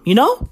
[0.04, 0.50] You know?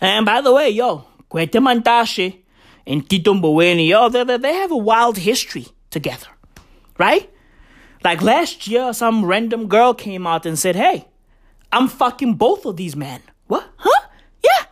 [0.00, 2.38] And by the way, yo, Gwede Mantashe
[2.86, 6.28] and Tito Mboweni, yo, they, they have a wild history together.
[6.98, 7.30] Right?
[8.02, 11.06] Like last year, some random girl came out and said, hey,
[11.70, 13.22] I'm fucking both of these men.
[13.46, 13.68] What?
[13.76, 14.08] Huh?
[14.42, 14.66] Yeah.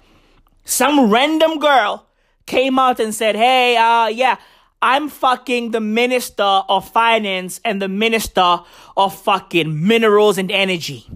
[0.65, 2.07] Some random girl
[2.47, 4.37] came out and said, hey, uh, yeah,
[4.83, 8.61] I'm fucking the Minister of Finance and the Minister
[8.97, 11.07] of fucking Minerals and Energy.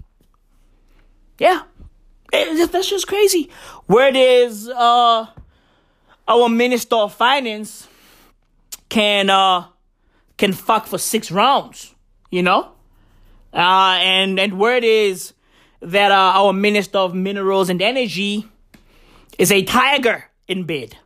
[1.39, 1.63] Yeah.
[2.31, 3.49] It, that's just crazy.
[3.87, 5.27] Where is uh
[6.27, 7.87] our Minister of Finance
[8.89, 9.67] can uh
[10.37, 11.95] can fuck for six rounds,
[12.29, 12.71] you know?
[13.53, 15.33] Uh and and where it is
[15.81, 18.47] that uh, our Minister of Minerals and Energy
[19.37, 20.97] is a tiger in bed.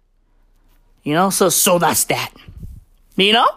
[1.04, 2.34] You know, so so that's that.
[3.20, 3.48] You know?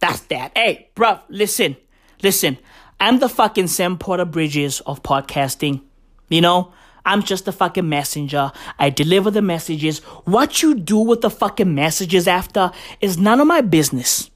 [0.00, 0.52] That's that.
[0.56, 1.76] Hey, bruv, listen.
[2.22, 2.58] Listen.
[3.00, 5.82] I'm the fucking Sam Porter Bridges of podcasting.
[6.28, 6.72] You know?
[7.04, 8.52] I'm just a fucking messenger.
[8.78, 10.00] I deliver the messages.
[10.24, 12.70] What you do with the fucking messages after
[13.00, 14.30] is none of my business.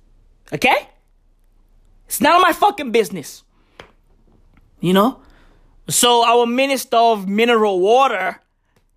[0.53, 0.89] Okay?
[2.07, 3.43] It's none of my fucking business.
[4.81, 5.21] You know?
[5.89, 8.41] So our Minister of Mineral Water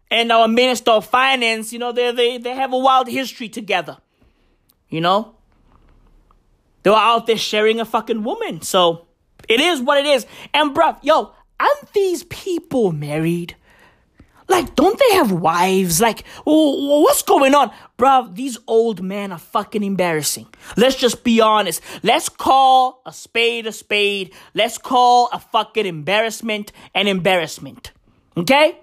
[0.10, 3.98] and our Minister of Finance, you know, they they they have a wild history together.
[4.90, 5.36] You know?
[6.84, 8.62] They were out there sharing a fucking woman.
[8.62, 9.08] So
[9.50, 10.26] it is what it is.
[10.54, 13.56] And bruv, yo, aren't these people married?
[14.48, 16.00] Like, don't they have wives?
[16.00, 17.72] Like, what's going on?
[17.98, 20.48] Bruv, these old men are fucking embarrassing.
[20.78, 21.82] Let's just be honest.
[22.04, 24.34] Let's call a spade a spade.
[24.54, 27.92] Let's call a fucking embarrassment an embarrassment.
[28.38, 28.78] Okay?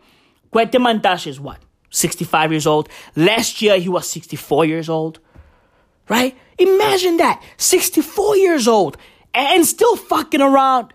[0.53, 1.59] Mantashe is what?
[1.91, 2.89] 65 years old.
[3.15, 5.21] Last year he was 64 years old.
[6.13, 6.37] Right?
[6.59, 7.43] Imagine that.
[7.57, 8.99] 64 years old
[9.33, 10.93] and still fucking around.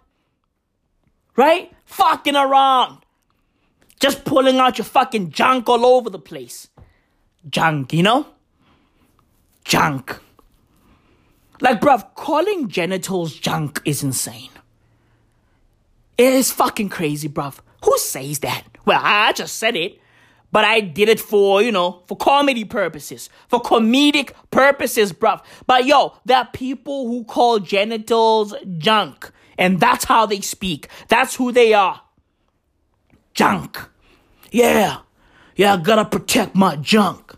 [1.36, 1.74] Right?
[1.86, 3.00] Fucking around.
[4.00, 6.70] Just pulling out your fucking junk all over the place.
[7.50, 8.28] Junk, you know?
[9.66, 10.20] Junk.
[11.62, 14.52] Like, bruv, calling genitals junk is insane.
[16.20, 17.58] It is fucking crazy, bruv.
[17.84, 18.66] Who says that?
[18.86, 20.00] Well, I just said it,
[20.52, 25.42] but I did it for, you know, for comedy purposes, for comedic purposes, bruv.
[25.66, 30.88] But yo, there are people who call genitals junk, and that's how they speak.
[31.10, 32.02] That's who they are
[33.34, 33.80] junk.
[34.52, 35.00] Yeah,
[35.56, 37.36] yeah, I gotta protect my junk.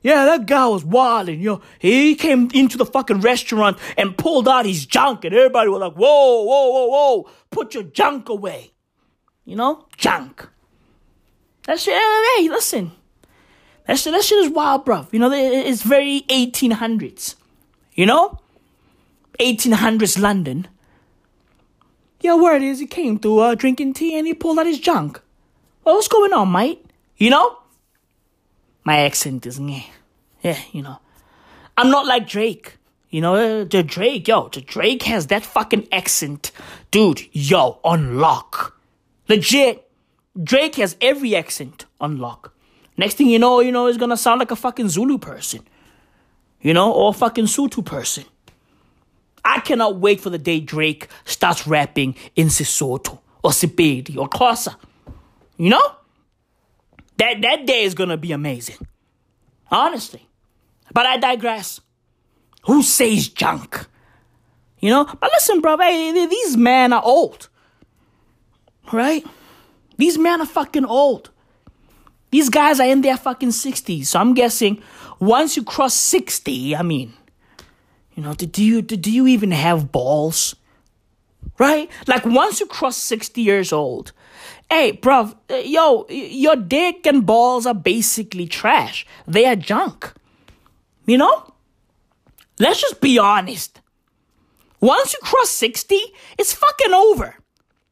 [0.00, 1.60] Yeah, that guy was wilding, yo.
[1.78, 5.94] He came into the fucking restaurant and pulled out his junk, and everybody was like,
[5.94, 8.72] whoa, whoa, whoa, whoa, put your junk away.
[9.44, 9.86] You know?
[9.96, 10.48] Junk.
[11.68, 11.92] That shit,
[12.38, 12.92] hey, listen.
[13.86, 15.12] That shit, that shit is wild, bruv.
[15.12, 17.34] You know, it's very 1800s.
[17.92, 18.38] You know?
[19.38, 20.66] 1800s London.
[22.22, 25.20] Yeah, word is he came through uh, drinking tea and he pulled out his junk.
[25.84, 26.86] Well, what's going on, mate?
[27.18, 27.58] You know?
[28.84, 29.82] My accent is meh.
[30.42, 31.00] Yeah, you know.
[31.76, 32.78] I'm not like Drake.
[33.10, 36.50] You know, uh, the Drake, yo, the Drake has that fucking accent.
[36.90, 38.80] Dude, yo, on lock.
[39.28, 39.87] Legit.
[40.42, 42.54] Drake has every accent on lock.
[42.96, 45.60] Next thing you know, you know, he's gonna sound like a fucking Zulu person.
[46.60, 48.24] You know, or a fucking Sotho person.
[49.44, 54.74] I cannot wait for the day Drake starts rapping in Sesotho or Sepedi or Xhosa.
[55.56, 55.94] You know?
[57.18, 58.86] That that day is gonna be amazing.
[59.70, 60.26] Honestly.
[60.92, 61.80] But I digress.
[62.64, 63.86] Who says junk?
[64.80, 65.04] You know?
[65.04, 67.48] But listen, bro, hey, these men are old.
[68.92, 69.24] Right?
[69.98, 71.30] These men are fucking old.
[72.30, 74.06] These guys are in their fucking 60s.
[74.06, 74.82] So I'm guessing
[75.18, 77.12] once you cross 60, I mean,
[78.14, 80.56] you know, do you do you even have balls?
[81.58, 81.90] Right?
[82.06, 84.12] Like once you cross 60 years old,
[84.70, 89.06] hey, bruv, yo, your dick and balls are basically trash.
[89.26, 90.12] They are junk.
[91.06, 91.54] You know?
[92.60, 93.80] Let's just be honest.
[94.80, 95.96] Once you cross 60,
[96.38, 97.36] it's fucking over.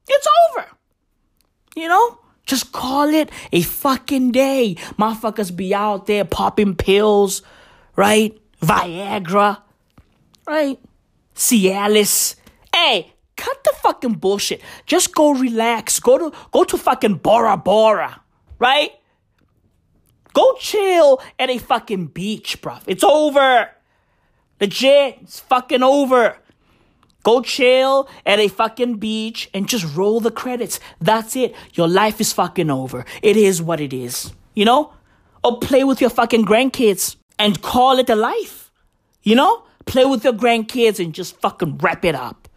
[0.09, 0.67] It's over.
[1.77, 2.19] You know?
[2.47, 4.77] Just call it a fucking day.
[4.99, 7.43] Motherfuckers be out there popping pills,
[7.97, 8.37] right?
[8.63, 9.61] Viagra,
[10.47, 10.79] right?
[11.35, 12.37] Cialis.
[12.75, 14.63] Hey, cut the fucking bullshit.
[14.87, 16.01] Just go relax.
[16.01, 18.23] Go to go to fucking Bora Bora,
[18.61, 18.93] right?
[20.33, 22.83] Go chill at a fucking beach, bruv.
[22.87, 23.71] It's over.
[24.61, 26.39] Legit, it's fucking over.
[27.27, 30.79] Go chill at a fucking beach and just roll the credits.
[31.01, 31.57] That's it.
[31.75, 33.05] Your life is fucking over.
[33.21, 34.33] It is what it is.
[34.55, 34.93] You know?
[35.43, 38.71] Or play with your fucking grandkids and call it a life.
[39.25, 39.65] You know?
[39.87, 42.49] Play with your grandkids and just fucking wrap it up.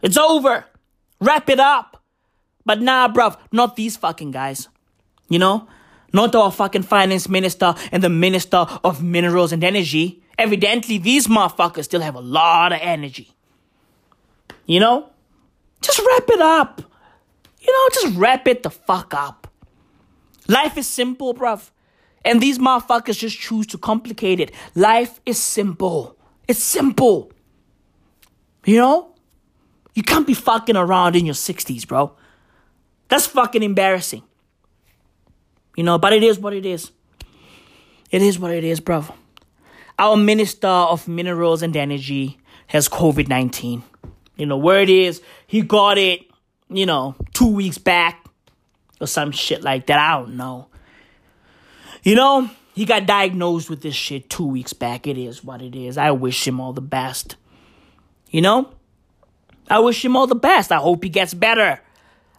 [0.00, 0.64] It's over.
[1.20, 2.00] Wrap it up.
[2.64, 4.68] But nah, bruv, not these fucking guys.
[5.28, 5.66] You know?
[6.12, 10.22] Not our fucking finance minister and the minister of minerals and energy.
[10.38, 13.34] Evidently, these motherfuckers still have a lot of energy.
[14.68, 15.10] You know?
[15.80, 16.82] Just wrap it up.
[17.60, 19.50] You know, just wrap it the fuck up.
[20.46, 21.70] Life is simple, bruv.
[22.24, 24.52] And these motherfuckers just choose to complicate it.
[24.74, 26.16] Life is simple.
[26.46, 27.32] It's simple.
[28.64, 29.14] You know?
[29.94, 32.14] You can't be fucking around in your 60s, bro.
[33.08, 34.22] That's fucking embarrassing.
[35.76, 36.90] You know, but it is what it is.
[38.10, 39.12] It is what it is, bruv.
[39.98, 42.38] Our Minister of Minerals and Energy
[42.68, 43.82] has COVID 19.
[44.38, 46.22] You know, where it is, he got it,
[46.70, 48.24] you know, two weeks back
[49.00, 49.98] or some shit like that.
[49.98, 50.68] I don't know.
[52.04, 55.06] You know, he got diagnosed with this shit two weeks back.
[55.06, 55.98] It is what it is.
[55.98, 57.36] I wish him all the best.
[58.30, 58.70] You know?
[59.68, 60.72] I wish him all the best.
[60.72, 61.80] I hope he gets better.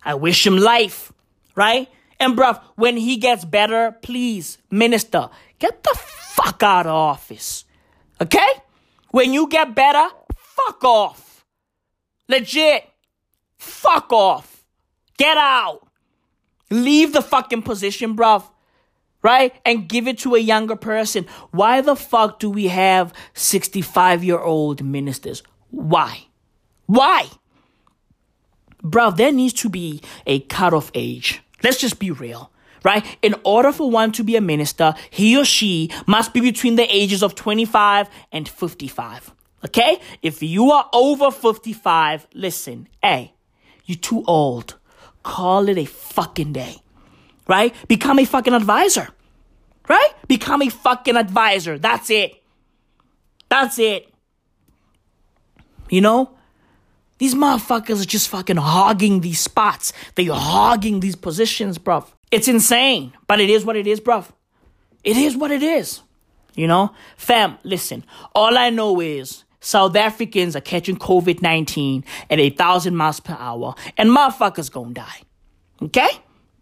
[0.04, 1.12] I wish him life,
[1.56, 1.90] right?
[2.20, 7.66] And bruv, when he gets better, please, minister, get the fuck out of office.
[8.22, 8.48] Okay?
[9.12, 11.29] When you get better, fuck off.
[12.30, 12.88] Legit.
[13.58, 14.64] Fuck off.
[15.18, 15.82] Get out.
[16.70, 18.48] Leave the fucking position, bruv.
[19.22, 19.54] Right?
[19.66, 21.26] And give it to a younger person.
[21.52, 25.44] Why the fuck do we have 65 year old ministers?
[25.72, 26.28] Why?
[26.86, 27.28] Why?
[28.82, 31.42] Bruv, there needs to be a cutoff age.
[31.64, 32.52] Let's just be real.
[32.82, 33.06] Right?
[33.22, 36.88] In order for one to be a minister, he or she must be between the
[36.96, 39.34] ages of 25 and 55.
[39.66, 40.00] Okay?
[40.22, 43.34] If you are over 55, listen, hey,
[43.86, 44.76] you're too old.
[45.24, 46.78] Call it a fucking day.
[47.48, 47.74] Right?
[47.88, 49.10] Become a fucking advisor.
[49.88, 50.12] Right?
[50.28, 51.78] Become a fucking advisor.
[51.80, 52.42] That's it.
[53.50, 54.14] That's it.
[55.90, 56.36] You know?
[57.18, 59.92] These motherfuckers are just fucking hogging these spots.
[60.16, 62.08] They're hogging these positions, bruv.
[62.32, 64.30] It's insane, but it is what it is, bruv.
[65.04, 66.02] It is what it is.
[66.56, 66.94] You know?
[67.18, 68.06] Fam, listen.
[68.34, 73.36] All I know is South Africans are catching COVID 19 at a thousand miles per
[73.38, 75.22] hour, and motherfuckers gonna die.
[75.82, 76.10] Okay?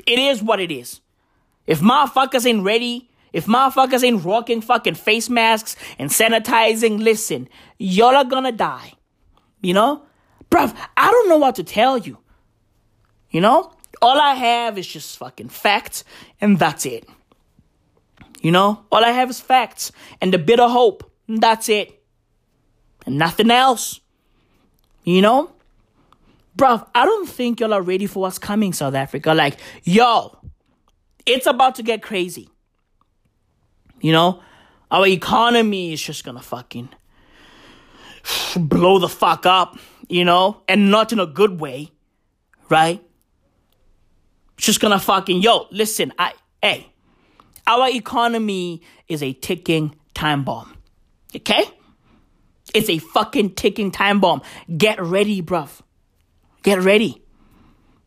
[0.05, 1.01] It is what it is.
[1.65, 8.15] If motherfuckers ain't ready, if motherfuckers ain't rocking fucking face masks and sanitizing, listen, y'all
[8.15, 8.93] are gonna die.
[9.61, 10.03] You know?
[10.49, 12.17] Bruv, I don't know what to tell you.
[13.29, 13.73] You know?
[14.01, 16.03] All I have is just fucking facts,
[16.39, 17.07] and that's it.
[18.41, 18.85] You know?
[18.91, 19.91] All I have is facts
[20.21, 21.96] and a bit of hope, that's it
[23.07, 23.99] and nothing else.
[25.03, 25.51] You know?
[26.55, 29.33] Bruv, I don't think y'all are ready for what's coming, South Africa.
[29.33, 30.37] Like, yo,
[31.25, 32.49] it's about to get crazy.
[34.01, 34.43] You know?
[34.91, 36.89] Our economy is just gonna fucking
[38.57, 39.79] blow the fuck up,
[40.09, 40.61] you know?
[40.67, 41.91] And not in a good way,
[42.69, 43.03] right?
[44.57, 46.91] Just gonna fucking, yo, listen, I, hey,
[47.65, 50.75] our economy is a ticking time bomb.
[51.35, 51.63] Okay?
[52.73, 54.41] It's a fucking ticking time bomb.
[54.77, 55.81] Get ready, bruv.
[56.63, 57.21] Get ready.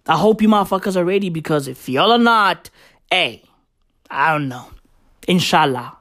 [0.07, 2.71] I hope you motherfuckers are ready because if y'all are not,
[3.11, 3.43] hey,
[4.11, 4.67] I don't know.
[5.29, 5.97] Inshallah.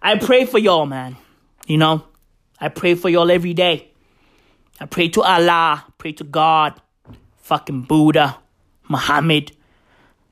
[0.00, 1.16] I pray for y'all, man.
[1.66, 2.04] You know,
[2.60, 3.90] I pray for y'all every day.
[4.80, 6.80] I pray to Allah, pray to God,
[7.36, 8.38] fucking Buddha,
[8.88, 9.52] Muhammad,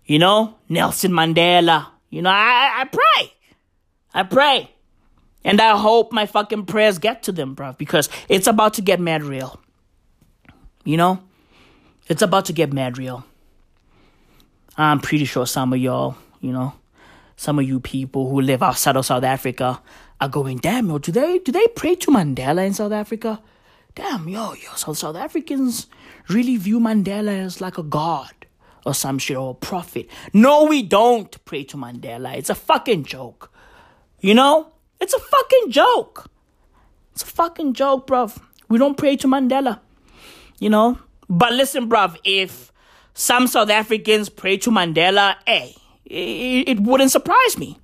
[0.06, 1.86] you know, Nelson Mandela.
[2.08, 3.32] You know, I, I pray.
[4.12, 4.70] I pray.
[5.44, 9.00] And I hope my fucking prayers get to them, bro, because it's about to get
[9.00, 9.60] mad real.
[10.84, 11.22] You know?
[12.08, 13.24] It's about to get mad real.
[14.76, 16.74] I'm pretty sure some of y'all, you know,
[17.36, 19.80] some of you people who live outside of South Africa
[20.20, 23.40] are going, damn, yo, do they do they pray to Mandela in South Africa?
[23.94, 25.86] Damn, yo, yo, so South Africans
[26.28, 28.30] really view Mandela as like a god
[28.86, 30.08] or some shit or a prophet.
[30.32, 32.36] No, we don't pray to Mandela.
[32.36, 33.52] It's a fucking joke.
[34.20, 34.72] You know?
[35.00, 36.30] It's a fucking joke.
[37.12, 38.40] It's a fucking joke, bruv.
[38.68, 39.80] We don't pray to Mandela.
[40.58, 40.98] You know?
[41.28, 42.72] But listen, bruv, if
[43.14, 45.74] some South Africans pray to Mandela, hey,
[46.04, 47.78] it, it wouldn't surprise me.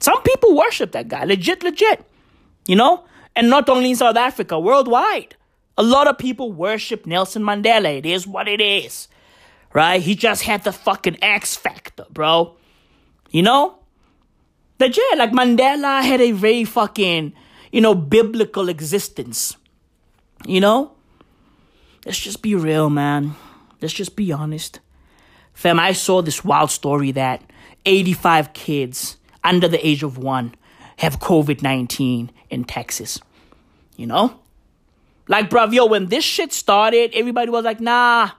[0.00, 1.24] Some people worship that guy.
[1.24, 2.04] Legit, legit.
[2.66, 3.04] You know?
[3.36, 5.36] And not only in South Africa, worldwide.
[5.76, 7.98] A lot of people worship Nelson Mandela.
[7.98, 9.08] It is what it is.
[9.72, 10.00] Right?
[10.00, 12.56] He just had the fucking X factor, bro.
[13.30, 13.78] You know?
[14.78, 17.32] Yeah, like Mandela had a very fucking,
[17.72, 19.56] you know, biblical existence.
[20.46, 20.92] You know?
[22.04, 23.34] Let's just be real, man.
[23.80, 24.80] Let's just be honest.
[25.54, 27.42] Fam, I saw this wild story that
[27.86, 30.54] 85 kids under the age of one
[30.98, 33.20] have COVID 19 in Texas.
[33.96, 34.40] You know?
[35.28, 38.30] Like, bruv, yo, when this shit started, everybody was like, nah.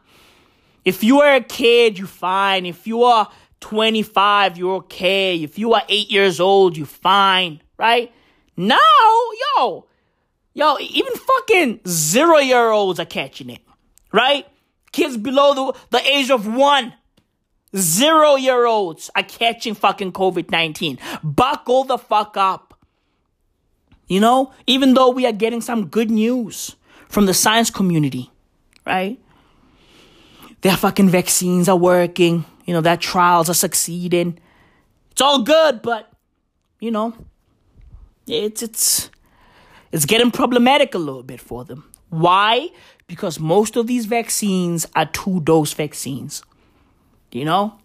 [0.83, 2.67] If you are a kid, you're fine.
[2.67, 3.27] If you are
[3.65, 5.41] 25, you're okay.
[5.41, 8.11] If you are eight years old, you're fine, right?
[8.55, 8.77] Now,
[9.57, 9.87] yo,
[10.53, 13.61] yo, even fucking zero year olds are catching it,
[14.13, 14.45] right?
[14.91, 16.93] Kids below the, the age of one,
[17.75, 20.99] zero year olds are catching fucking COVID 19.
[21.23, 22.79] Buckle the fuck up.
[24.07, 26.75] You know, even though we are getting some good news
[27.09, 28.29] from the science community,
[28.85, 29.19] right?
[30.61, 34.39] Their fucking vaccines are working, you know, their trials are succeeding.
[35.11, 36.11] It's all good, but
[36.79, 37.15] you know,
[38.27, 39.09] it's it's
[39.91, 41.89] it's getting problematic a little bit for them.
[42.09, 42.69] Why?
[43.07, 46.43] Because most of these vaccines are two dose vaccines.
[47.31, 47.79] You know?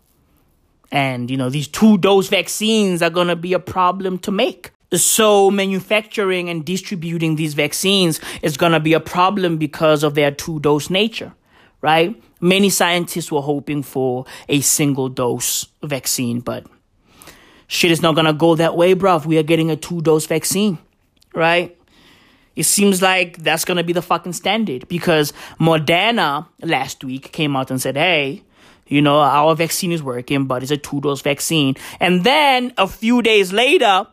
[0.92, 4.72] And you know, these two dose vaccines are going to be a problem to make.
[4.92, 10.32] So manufacturing and distributing these vaccines is going to be a problem because of their
[10.32, 11.32] two dose nature,
[11.80, 12.20] right?
[12.40, 16.66] Many scientists were hoping for a single dose vaccine, but
[17.66, 19.26] shit is not to go that way, bruv.
[19.26, 20.78] We are getting a two dose vaccine,
[21.34, 21.76] right?
[22.56, 27.70] It seems like that's to be the fucking standard because Moderna last week came out
[27.70, 28.42] and said, hey,
[28.86, 31.76] you know, our vaccine is working, but it's a two dose vaccine.
[32.00, 34.06] And then a few days later,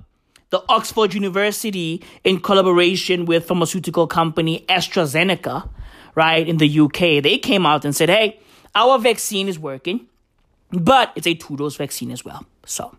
[0.49, 5.69] the Oxford University, in collaboration with pharmaceutical company AstraZeneca,
[6.18, 8.39] right, in the UK, they came out and said, hey,
[8.73, 10.07] our vaccine is working,
[10.72, 12.44] but it's a two dose vaccine as well.
[12.65, 12.98] So,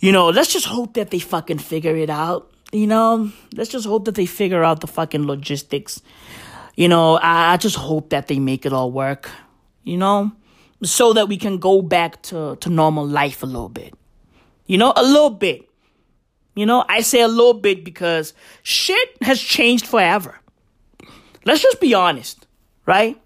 [0.00, 2.50] you know, let's just hope that they fucking figure it out.
[2.72, 6.00] You know, let's just hope that they figure out the fucking logistics.
[6.74, 9.30] You know, I, I just hope that they make it all work.
[9.84, 10.32] You know,
[10.82, 13.92] so that we can go back to, to normal life a little bit.
[14.66, 15.68] You know, a little bit.
[16.54, 18.32] You know, I say a little bit because
[18.62, 20.39] shit has changed forever.
[21.44, 22.46] Let's just be honest,
[22.86, 23.20] right?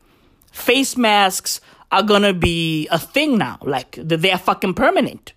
[0.52, 1.60] Face masks
[1.90, 3.58] are gonna be a thing now.
[3.62, 5.32] Like, they're fucking permanent.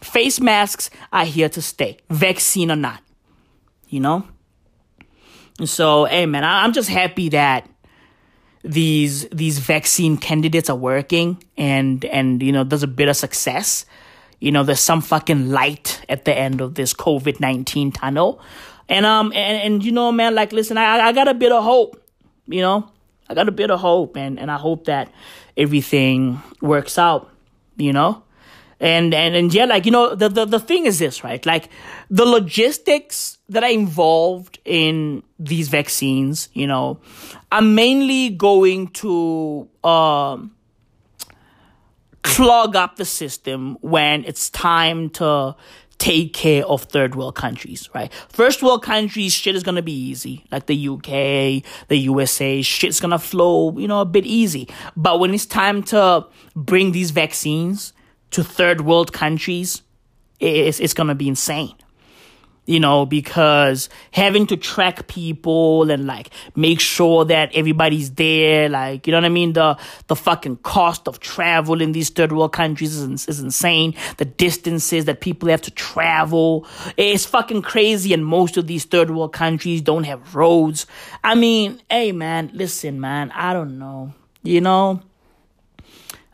[0.00, 3.00] Face masks are here to stay, vaccine or not.
[3.88, 4.26] You know?
[5.58, 7.68] And so, hey man, I'm just happy that
[8.64, 13.84] these these vaccine candidates are working and and you know there's a bit of success
[14.42, 18.40] you know, there's some fucking light at the end of this COVID 19 tunnel.
[18.88, 21.62] And, um, and, and, you know, man, like, listen, I, I got a bit of
[21.62, 22.01] hope,
[22.46, 22.90] you know,
[23.28, 25.12] I got a bit of hope and, and I hope that
[25.56, 27.30] everything works out,
[27.76, 28.22] you know?
[28.80, 31.44] And, and, and yeah, like, you know, the, the, the thing is this, right?
[31.46, 31.68] Like,
[32.10, 36.98] the logistics that are involved in these vaccines, you know,
[37.52, 40.50] are mainly going to, um,
[42.22, 45.54] clog up the system when it's time to
[46.02, 48.12] take care of third world countries, right?
[48.28, 50.44] First world countries, shit is gonna be easy.
[50.50, 54.68] Like the UK, the USA, shit's gonna flow, you know, a bit easy.
[54.96, 56.26] But when it's time to
[56.56, 57.92] bring these vaccines
[58.32, 59.82] to third world countries,
[60.40, 61.76] it's, it's gonna be insane
[62.64, 69.06] you know, because having to track people and like make sure that everybody's there, like,
[69.06, 69.52] you know what I mean?
[69.52, 69.76] The,
[70.06, 73.94] the fucking cost of travel in these third world countries is, is insane.
[74.18, 76.66] The distances that people have to travel,
[76.96, 78.14] it's fucking crazy.
[78.14, 80.86] And most of these third world countries don't have roads.
[81.24, 84.14] I mean, hey man, listen, man, I don't know.
[84.44, 85.02] You know,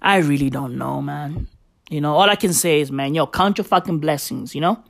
[0.02, 1.48] I really don't know, man.
[1.90, 4.82] You know, all I can say is, man, yo, count your fucking blessings, you know?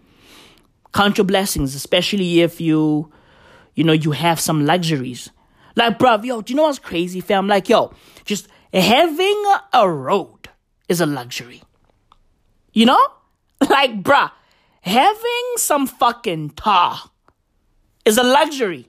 [0.92, 3.10] Count your blessings, especially if you,
[3.74, 5.30] you know, you have some luxuries.
[5.76, 7.46] Like, bruv, yo, do you know what's crazy, fam?
[7.46, 7.92] Like, yo,
[8.24, 10.48] just having a road
[10.88, 11.62] is a luxury.
[12.72, 13.06] You know?
[13.68, 14.30] Like, bruh,
[14.82, 16.96] having some fucking tar
[18.04, 18.88] is a luxury.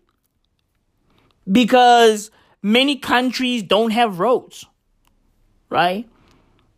[1.52, 2.30] Because
[2.62, 4.66] many countries don't have roads,
[5.70, 6.08] right?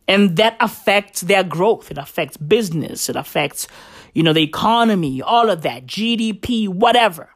[0.07, 1.91] And that affects their growth.
[1.91, 3.09] It affects business.
[3.09, 3.67] It affects
[4.13, 7.29] you know, the economy, all of that, GDP, whatever,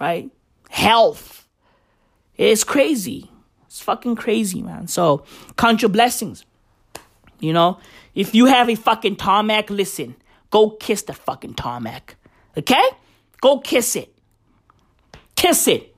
[0.00, 0.30] right?
[0.68, 1.48] Health.
[2.36, 3.30] It's crazy.
[3.66, 4.88] It's fucking crazy, man.
[4.88, 5.24] So
[5.56, 6.44] count your blessings.
[7.40, 7.78] You know,
[8.14, 10.16] if you have a fucking tarmac, listen,
[10.50, 12.16] go kiss the fucking tarmac.
[12.56, 12.84] Okay?
[13.40, 14.14] Go kiss it.
[15.34, 15.94] Kiss it.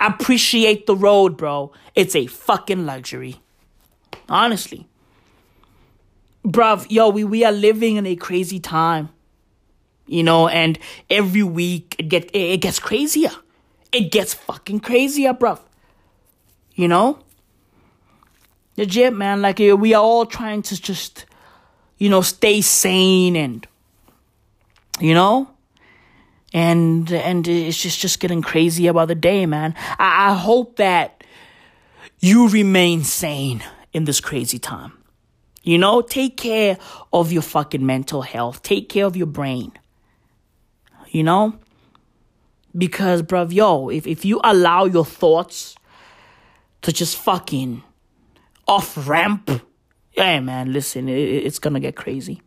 [0.00, 1.72] Appreciate the road, bro.
[1.94, 3.40] It's a fucking luxury.
[4.28, 4.88] Honestly.
[6.44, 9.10] Bruv, yo, we, we are living in a crazy time.
[10.06, 13.30] You know, and every week it get it gets crazier.
[13.92, 15.60] It gets fucking crazier, bruv.
[16.74, 17.18] You know?
[18.76, 19.42] Legit, man.
[19.42, 21.26] Like, we are all trying to just,
[21.98, 23.66] you know, stay sane and,
[24.98, 25.50] you know?
[26.54, 29.74] And, and it's just, just getting crazier by the day, man.
[29.98, 31.22] I, I hope that
[32.18, 33.62] you remain sane
[33.92, 34.92] in this crazy time.
[35.62, 36.78] You know, take care
[37.12, 38.62] of your fucking mental health.
[38.62, 39.72] Take care of your brain.
[41.12, 41.54] You know?
[42.76, 45.76] Because, bruv, yo, if, if you allow your thoughts
[46.80, 47.82] to just fucking
[48.66, 49.50] off ramp,
[50.16, 52.40] yeah, man, listen, it, it's gonna get crazy.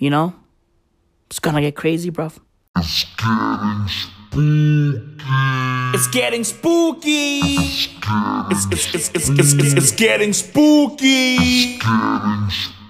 [0.00, 0.34] You know?
[1.26, 2.38] It's gonna get crazy, bruv.
[2.74, 5.02] It's getting spooky.
[5.94, 7.40] It's getting spooky.
[8.50, 11.36] it's it's it's it's it's, it's getting spooky.
[11.36, 12.77] It's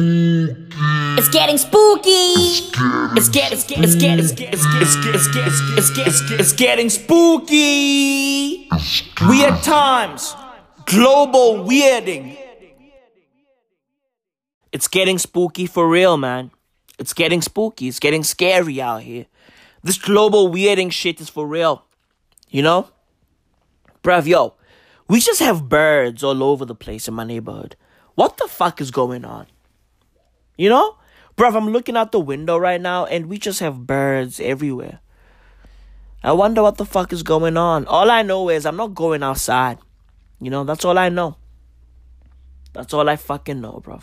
[0.00, 2.10] It's getting spooky.
[3.16, 3.80] It's getting spooky.
[6.38, 8.68] It's getting spooky.
[9.26, 10.36] Weird times.
[10.86, 12.38] Global weirding.
[14.70, 16.52] It's getting spooky for real, man.
[17.00, 17.88] It's getting spooky.
[17.88, 19.26] It's getting scary out here.
[19.82, 21.84] This global weirding shit is for real.
[22.50, 22.90] You know?
[24.04, 24.54] Bruv, yo.
[25.08, 27.74] We just have birds all over the place in my neighborhood.
[28.14, 29.48] What the fuck is going on?
[30.58, 30.96] You know?
[31.36, 35.00] Bruv, I'm looking out the window right now and we just have birds everywhere.
[36.22, 37.86] I wonder what the fuck is going on.
[37.86, 39.78] All I know is I'm not going outside.
[40.40, 41.36] You know, that's all I know.
[42.72, 44.02] That's all I fucking know, bruv.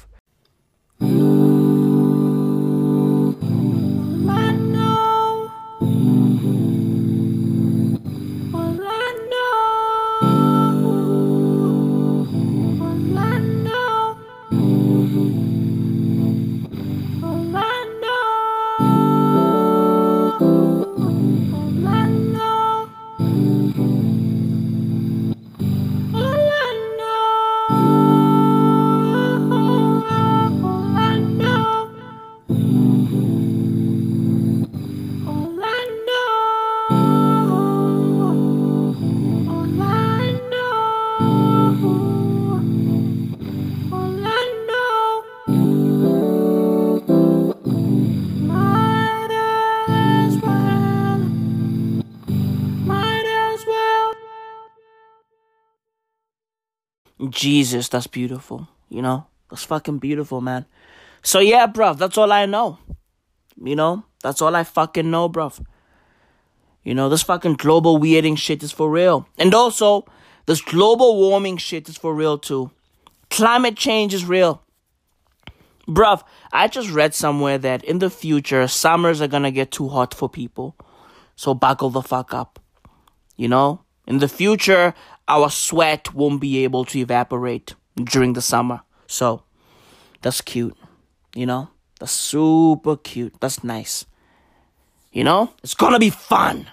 [57.36, 58.68] Jesus, that's beautiful.
[58.90, 60.66] You know, that's fucking beautiful, man.
[61.22, 62.80] So yeah, bruv, that's all I know.
[63.62, 65.64] You know, that's all I fucking know, bruv.
[66.84, 69.28] You know, this fucking global weirding shit is for real.
[69.38, 70.06] And also,
[70.46, 72.72] this global warming shit is for real too.
[73.30, 74.62] Climate change is real.
[75.88, 80.14] Bruv, I just read somewhere that in the future, summers are gonna get too hot
[80.14, 80.76] for people.
[81.36, 82.60] So buckle the fuck up.
[83.36, 83.82] You know?
[84.08, 84.94] In the future,
[85.28, 88.82] our sweat won't be able to evaporate during the summer.
[89.08, 89.44] So
[90.22, 90.78] that's cute.
[91.36, 91.70] You know?
[92.00, 93.36] That's super cute.
[93.40, 94.06] That's nice.
[95.12, 95.54] You know?
[95.64, 96.68] It's gonna be fun.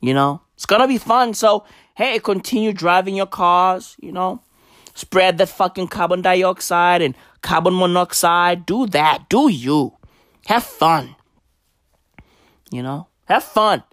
[0.00, 0.42] You know?
[0.54, 1.34] It's gonna be fun.
[1.34, 1.64] So,
[1.94, 4.42] hey, continue driving your cars, you know?
[4.94, 8.66] Spread that fucking carbon dioxide and carbon monoxide.
[8.66, 9.28] Do that.
[9.28, 9.96] Do you.
[10.46, 11.16] Have fun.
[12.70, 13.08] You know?
[13.26, 13.84] Have fun.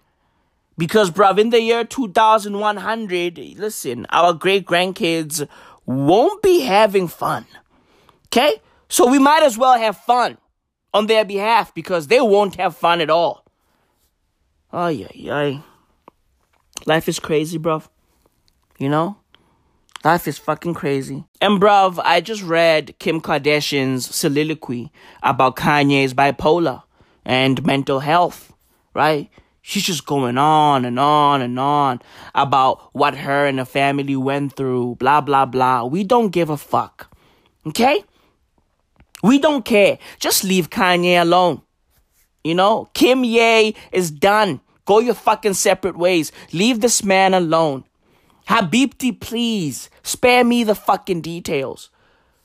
[0.80, 5.46] Because, bruv, in the year 2100, listen, our great grandkids
[5.84, 7.44] won't be having fun.
[8.28, 8.62] Okay?
[8.88, 10.38] So we might as well have fun
[10.94, 13.44] on their behalf because they won't have fun at all.
[14.72, 15.60] Ay, yeah, yeah.
[16.86, 17.86] Life is crazy, bruv.
[18.78, 19.18] You know?
[20.02, 21.26] Life is fucking crazy.
[21.42, 24.90] And, bruv, I just read Kim Kardashian's soliloquy
[25.22, 26.84] about Kanye's bipolar
[27.22, 28.54] and mental health,
[28.94, 29.28] right?
[29.62, 32.00] She's just going on and on and on
[32.34, 35.84] about what her and the family went through, blah, blah, blah.
[35.84, 37.14] We don't give a fuck.
[37.66, 38.02] Okay?
[39.22, 39.98] We don't care.
[40.18, 41.62] Just leave Kanye alone.
[42.42, 44.60] You know, Kimye is done.
[44.86, 46.32] Go your fucking separate ways.
[46.52, 47.84] Leave this man alone.
[48.48, 51.90] Habibti, please spare me the fucking details.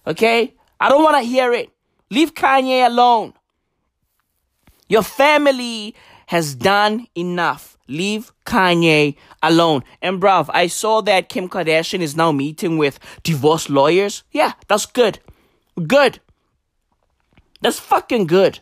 [0.06, 0.54] Okay?
[0.80, 1.70] I don't want to hear it.
[2.12, 3.34] Leave Kanye alone.
[4.88, 5.96] Your family
[6.28, 7.78] has done enough.
[7.88, 9.84] Leave Kanye alone.
[10.02, 14.24] And bruv, I saw that Kim Kardashian is now meeting with divorce lawyers.
[14.32, 15.20] Yeah, that's good.
[15.88, 16.20] Good.
[17.62, 18.60] That's fucking good.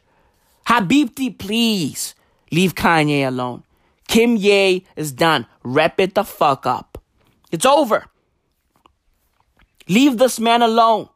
[0.67, 2.15] Habibti, please
[2.51, 3.63] leave Kanye alone.
[4.07, 5.47] Kimye is done.
[5.63, 7.01] Wrap it the fuck up.
[7.51, 8.05] It's over.
[9.87, 11.09] Leave this man alone.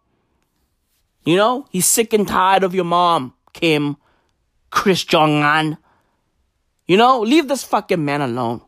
[1.26, 3.98] You know, he's sick and tired of your mom, Kim,
[4.70, 5.78] Kris Jong Un.
[6.88, 8.62] You know, leave this fucking man alone.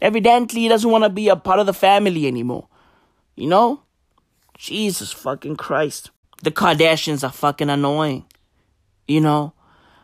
[0.00, 2.68] Evidently, he doesn't want to be a part of the family anymore.
[3.34, 3.82] You know?
[4.56, 6.10] Jesus fucking Christ.
[6.42, 8.26] The Kardashians are fucking annoying.
[9.08, 9.54] You know?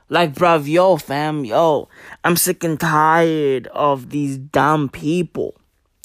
[0.09, 1.89] Like, bruv, yo, fam, yo,
[2.25, 5.55] I'm sick and tired of these dumb people.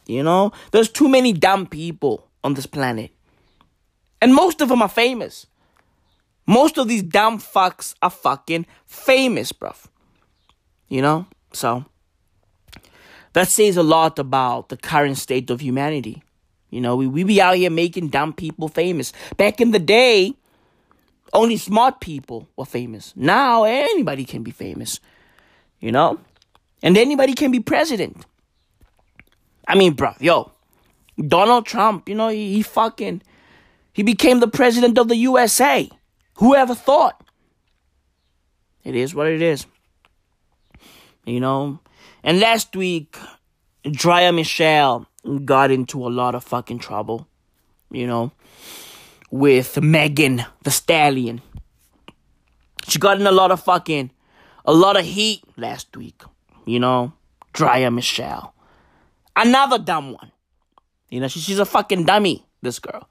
[0.06, 0.52] You know?
[0.72, 3.12] There's too many dumb people on this planet.
[4.22, 5.48] And most of them are famous.
[6.46, 9.88] Most of these dumb fucks are fucking famous, bruv.
[10.88, 11.28] You know?
[11.52, 11.86] So,
[13.34, 16.24] that says a lot about the current state of humanity.
[16.70, 19.12] You know, we, we be out here making dumb people famous.
[19.38, 20.36] Back in the day,
[21.34, 23.14] only smart people were famous.
[23.16, 25.00] Now anybody can be famous.
[25.80, 26.20] You know?
[26.82, 28.26] And anybody can be president.
[29.68, 30.52] I mean, bro, yo,
[31.28, 33.22] Donald Trump, you know, he, he fucking,
[33.94, 35.90] he became the president of the USA.
[36.36, 37.22] Whoever thought?
[38.84, 39.66] It is what it is.
[41.26, 41.80] You know?
[42.24, 43.18] And last week,
[43.86, 45.08] Draya Michele
[45.46, 47.28] got into a lot of fucking trouble.
[47.92, 48.32] You know?
[49.32, 51.42] With Megan Thee Stallion.
[52.88, 54.12] She got in a lot of fucking,
[54.66, 56.22] a lot of heat last week.
[56.66, 57.14] You know?
[57.54, 58.54] Draya Michele.
[59.36, 60.32] Another dumb one.
[61.10, 63.08] You know, she, she's a fucking dummy, this girl.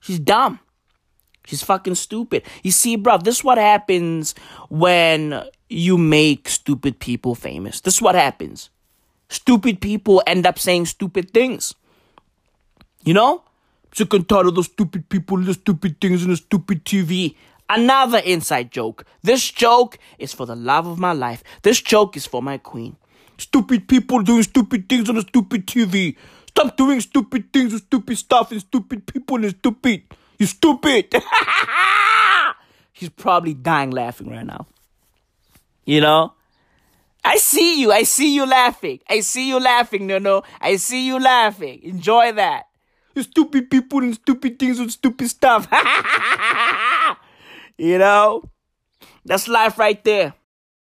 [0.00, 0.60] She's dumb.
[1.46, 2.42] She's fucking stupid.
[2.62, 4.34] You see, bro, this is what happens
[4.68, 7.80] when you make stupid people famous.
[7.80, 8.70] This is what happens.
[9.28, 11.74] Stupid people end up saying stupid things.
[13.04, 13.42] You know?
[13.92, 17.34] Sick and tired of those stupid people, the stupid things, and the stupid TV.
[17.68, 19.04] Another inside joke.
[19.22, 21.42] This joke is for the love of my life.
[21.62, 22.96] This joke is for my queen.
[23.38, 26.16] Stupid people doing stupid things on the stupid TV.
[26.48, 30.02] Stop doing stupid things with stupid stuff and stupid people and stupid.
[30.38, 31.14] You stupid.
[32.92, 34.66] He's probably dying laughing right now.
[35.86, 36.34] You know?
[37.24, 37.90] I see you.
[37.90, 39.00] I see you laughing.
[39.08, 40.42] I see you laughing, no, no.
[40.60, 41.80] I see you laughing.
[41.82, 42.66] Enjoy that.
[43.14, 45.66] You stupid people and stupid things and stupid stuff.
[47.78, 48.44] you know?
[49.24, 50.34] That's life right there.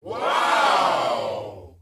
[0.00, 1.74] Wow.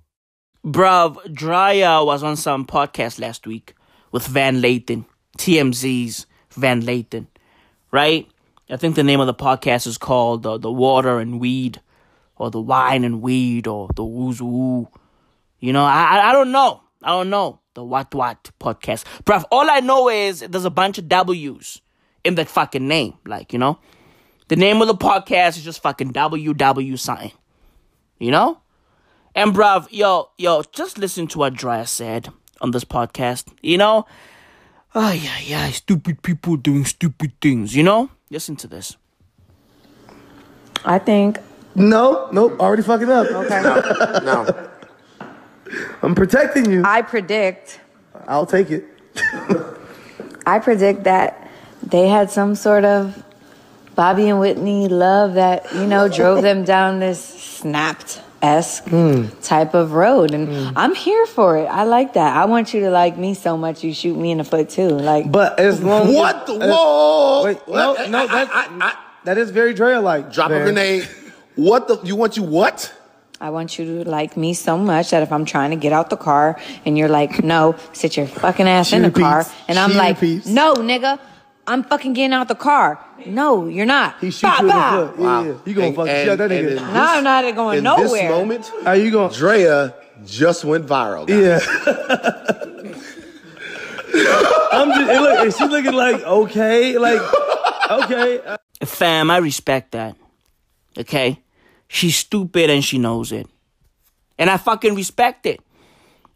[0.65, 3.75] Bruv, Draya was on some podcast last week
[4.11, 5.05] with Van Lathan,
[5.39, 7.27] TMZ's Van Lathan,
[7.93, 8.29] right?
[8.69, 11.81] I think the name of the podcast is called uh, The Water and Weed,
[12.39, 14.89] or The Wine and Weed, or The Woo.
[15.61, 16.83] You know, I, I don't know.
[17.03, 17.61] I don't know.
[17.75, 19.05] The What What podcast.
[19.25, 21.81] Bruv, all I know is there's a bunch of W's
[22.25, 23.15] in that fucking name.
[23.27, 23.79] Like, you know?
[24.49, 27.33] The name of the podcast is just fucking WW something.
[28.19, 28.61] You know?
[29.35, 32.29] And bruv, yo, yo, just listen to what Draya said
[32.61, 33.53] on this podcast.
[33.63, 34.07] You know?
[34.95, 38.11] Oh yeah, yeah, stupid people doing stupid things, you know?
[38.31, 38.97] Listen to this.
[40.85, 41.39] I think
[41.79, 43.27] No, nope, already fucking up.
[43.27, 43.63] Okay.
[43.63, 44.21] no.
[44.21, 44.69] No.
[46.03, 46.83] I'm protecting you.
[46.85, 47.81] I predict
[48.29, 48.85] I'll take it.
[50.47, 51.51] I predict that
[51.83, 53.23] they had some sort of
[53.95, 59.27] Bobby and Whitney love that, you know, drove them down this snapped esque hmm.
[59.43, 60.33] type of road.
[60.33, 60.69] And hmm.
[60.77, 61.65] I'm here for it.
[61.65, 62.37] I like that.
[62.37, 64.89] I want you to like me so much you shoot me in the foot too.
[64.89, 67.43] Like But as long What the- as- whoa!
[67.45, 68.11] Wait, no, What?
[68.11, 70.33] no, I- that's, I- I- that is very Draya like.
[70.33, 71.09] Drop a grenade.
[71.59, 71.99] What the?
[72.07, 72.95] You want you what?
[73.41, 76.09] I want you to like me so much that if I'm trying to get out
[76.11, 79.45] the car and you're like, no, sit your fucking ass She in the car.
[79.69, 80.47] And I'm like, repeats.
[80.47, 81.19] no, nigga,
[81.67, 83.05] I'm fucking getting out the car.
[83.27, 84.17] No, you're not.
[84.21, 85.07] He shoots Bah, you in the bah.
[85.07, 85.15] foot.
[85.21, 85.59] Yeah, yeah.
[85.67, 86.75] You gonna And- fucking shut that nigga.
[86.77, 88.09] No, I'm not going in nowhere.
[88.09, 89.31] this moment, How you going?
[89.31, 89.95] Draya
[90.27, 91.27] just went viral.
[91.27, 91.39] guys.
[91.39, 91.59] Yeah.
[94.73, 97.21] I'm just, and look, and she's looking like, okay, like,
[97.91, 98.41] okay.
[98.41, 100.17] Uh Fam, I respect that.
[100.97, 101.39] Okay?
[101.89, 103.49] She's stupid and she knows it.
[104.39, 105.61] And I fucking respect it.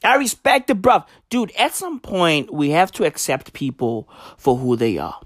[0.02, 1.06] I respect it, bruv.
[1.30, 5.20] Dude, at some point, we have to accept people for who they are.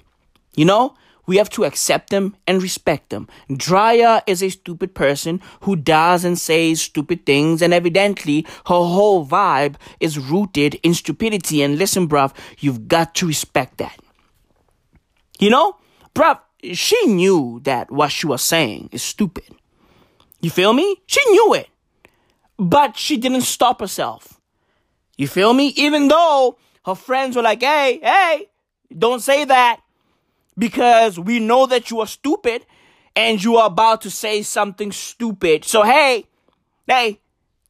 [0.55, 0.95] You know?
[1.27, 3.27] We have to accept them and respect them.
[3.51, 9.27] Draya is a stupid person who does and says stupid things, and evidently her whole
[9.27, 11.63] vibe is rooted in stupidity.
[11.63, 13.99] And listen, bruv, you've got to respect that.
[15.41, 15.77] You know?
[16.15, 16.39] Bruv,
[16.73, 19.56] she knew that what she was saying is stupid.
[20.41, 20.97] You feel me?
[21.07, 21.69] She knew it.
[22.59, 24.41] But she didn't stop herself.
[25.17, 25.69] You feel me?
[25.77, 28.49] Even though her friends were like, hey, hey,
[28.97, 29.81] don't say that
[30.57, 32.65] because we know that you are stupid
[33.15, 35.65] and you are about to say something stupid.
[35.65, 36.27] So, hey,
[36.87, 37.21] hey,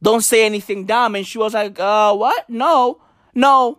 [0.02, 1.14] don't say anything dumb.
[1.14, 2.48] And she was like, uh, what?
[2.50, 3.00] No,
[3.34, 3.78] no,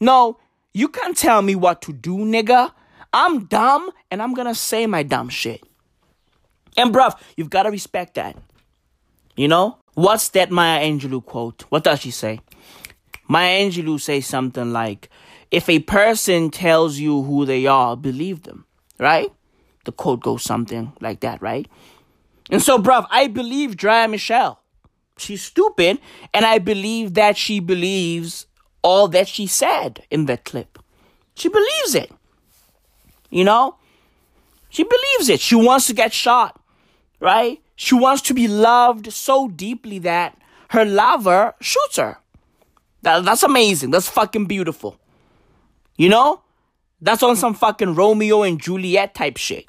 [0.00, 0.38] no.
[0.72, 2.72] You can't tell me what to do, nigga.
[3.12, 5.62] I'm dumb and I'm gonna say my dumb shit.
[6.78, 8.36] And bruv, you've gotta respect that.
[9.36, 9.78] You know?
[9.94, 11.64] What's that Maya Angelou quote?
[11.70, 12.40] What does she say?
[13.26, 15.10] Maya Angelou says something like,
[15.50, 18.64] if a person tells you who they are, believe them,
[18.98, 19.32] right?
[19.84, 21.66] The quote goes something like that, right?
[22.50, 24.60] And so, bruv, I believe Draya Michele.
[25.16, 25.98] She's stupid,
[26.32, 28.46] and I believe that she believes
[28.82, 30.78] all that she said in that clip.
[31.34, 32.12] She believes it.
[33.30, 33.76] You know?
[34.70, 35.40] She believes it.
[35.40, 36.57] She wants to get shot,
[37.20, 37.60] right?
[37.76, 40.36] She wants to be loved so deeply that
[40.70, 42.18] her lover shoots her.
[43.02, 43.90] That, that's amazing.
[43.90, 44.98] That's fucking beautiful.
[45.96, 46.42] You know?
[47.00, 49.66] That's on some fucking Romeo and Juliet type shit.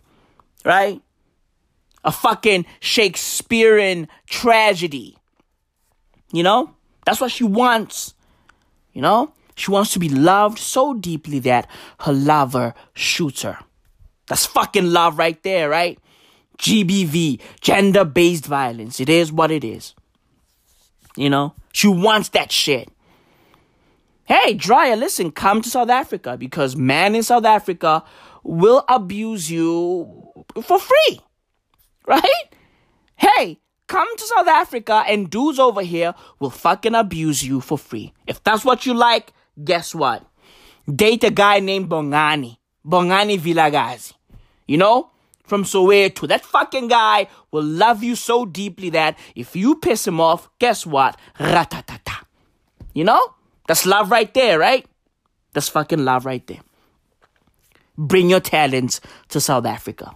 [0.65, 1.01] Right?
[2.03, 5.17] A fucking Shakespearean tragedy.
[6.31, 6.75] You know?
[7.05, 8.13] That's what she wants.
[8.93, 9.33] You know?
[9.55, 11.69] She wants to be loved so deeply that
[12.01, 13.59] her lover shoots her.
[14.27, 15.99] That's fucking love right there, right?
[16.59, 18.99] GBV, gender based violence.
[18.99, 19.95] It is what it is.
[21.15, 21.53] You know?
[21.71, 22.89] She wants that shit.
[24.25, 28.03] Hey, Draya, listen, come to South Africa because man in South Africa
[28.43, 30.31] will abuse you
[30.61, 31.21] for free.
[32.05, 32.45] Right?
[33.15, 38.13] Hey, come to South Africa and dudes over here will fucking abuse you for free.
[38.27, 39.33] If that's what you like,
[39.63, 40.25] guess what?
[40.93, 42.57] Date a guy named Bongani.
[42.85, 44.13] Bongani Vilakazi.
[44.67, 45.11] You know?
[45.49, 46.27] From Soweto.
[46.27, 50.85] That fucking guy will love you so deeply that if you piss him off, guess
[50.85, 51.17] what?
[51.39, 52.23] Ratatata.
[52.93, 53.33] You know?
[53.67, 54.85] That's love right there, right?
[55.53, 56.59] That's fucking love right there.
[57.97, 60.15] Bring your talents to South Africa.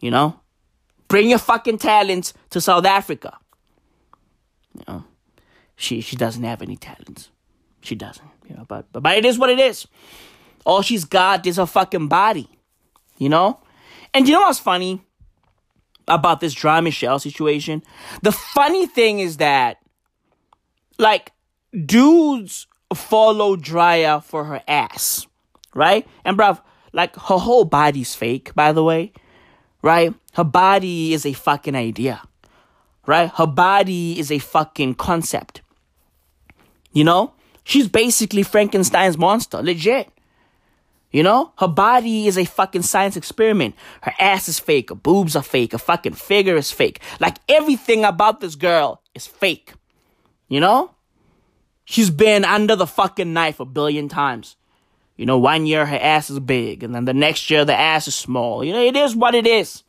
[0.00, 0.38] You know?
[1.08, 3.36] Bring your fucking talents to South Africa.
[4.78, 5.04] You know?
[5.74, 7.30] She she doesn't have any talents.
[7.80, 8.28] She doesn't.
[8.48, 9.88] You know, but but, but it is what it is.
[10.64, 12.48] All she's got is her fucking body.
[13.18, 13.58] You know?
[14.12, 15.02] And you know what's funny
[16.08, 17.82] about this Draya Michele situation?
[18.22, 19.78] The funny thing is that
[20.98, 21.32] like
[21.86, 25.26] dudes follow Draya for her ass.
[25.74, 26.06] Right?
[26.24, 26.60] And bruv,
[26.92, 29.12] like her whole body's fake, by the way.
[29.82, 30.14] Right?
[30.34, 32.22] Her body is a fucking idea.
[33.06, 33.30] Right?
[33.30, 35.62] Her body is a fucking concept.
[36.92, 37.34] You know?
[37.62, 40.08] She's basically Frankenstein's monster, legit.
[41.10, 41.52] You know?
[41.58, 43.74] Her body is a fucking science experiment.
[44.02, 47.00] Her ass is fake, her boobs are fake, her fucking figure is fake.
[47.18, 49.72] Like everything about this girl is fake.
[50.48, 50.94] You know?
[51.84, 54.56] She's been under the fucking knife a billion times.
[55.16, 58.08] You know, one year her ass is big, and then the next year the ass
[58.08, 58.64] is small.
[58.64, 59.82] You know, it is what it is.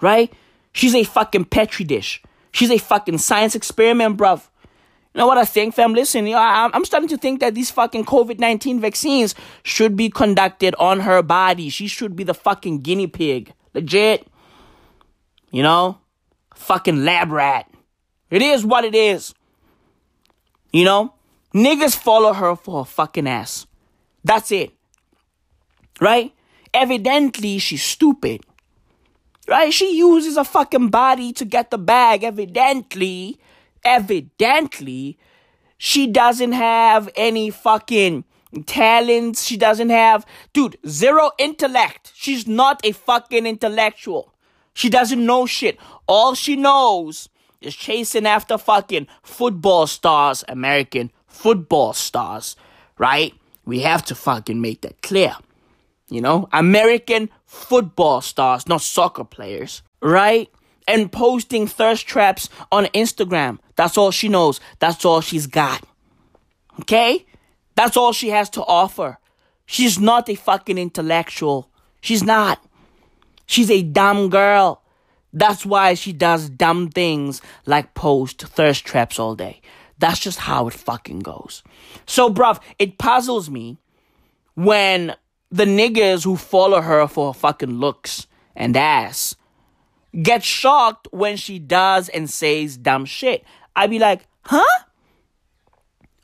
[0.00, 0.32] Right?
[0.72, 2.22] She's a fucking petri dish.
[2.52, 4.49] She's a fucking science experiment, bruv.
[5.14, 5.92] You know what I think, fam?
[5.92, 9.34] Listen, you know, I, I'm starting to think that these fucking COVID 19 vaccines
[9.64, 11.68] should be conducted on her body.
[11.68, 13.52] She should be the fucking guinea pig.
[13.74, 14.26] Legit.
[15.50, 15.98] You know?
[16.54, 17.68] Fucking lab rat.
[18.30, 19.34] It is what it is.
[20.72, 21.14] You know?
[21.52, 23.66] Niggas follow her for her fucking ass.
[24.22, 24.70] That's it.
[26.00, 26.32] Right?
[26.72, 28.42] Evidently, she's stupid.
[29.48, 29.72] Right?
[29.72, 32.22] She uses a fucking body to get the bag.
[32.22, 33.40] Evidently
[33.84, 35.18] evidently
[35.78, 38.24] she doesn't have any fucking
[38.66, 39.44] talents.
[39.44, 42.12] She doesn't have, dude, zero intellect.
[42.14, 44.34] She's not a fucking intellectual.
[44.74, 45.78] She doesn't know shit.
[46.06, 47.28] All she knows
[47.60, 52.56] is chasing after fucking football stars, American football stars,
[52.98, 53.34] right?
[53.64, 55.36] We have to fucking make that clear.
[56.08, 60.50] You know, American football stars, not soccer players, right?
[60.90, 63.58] and posting thirst traps on Instagram.
[63.80, 64.60] That's all she knows.
[64.78, 65.82] That's all she's got.
[66.80, 67.24] Okay?
[67.76, 69.18] That's all she has to offer.
[69.64, 71.70] She's not a fucking intellectual.
[72.02, 72.62] She's not.
[73.46, 74.82] She's a dumb girl.
[75.32, 79.62] That's why she does dumb things like post thirst traps all day.
[79.96, 81.62] That's just how it fucking goes.
[82.04, 83.78] So, bruv, it puzzles me
[84.56, 85.16] when
[85.50, 89.36] the niggas who follow her for her fucking looks and ass
[90.22, 93.44] get shocked when she does and says dumb shit.
[93.76, 94.84] I'd be like, huh?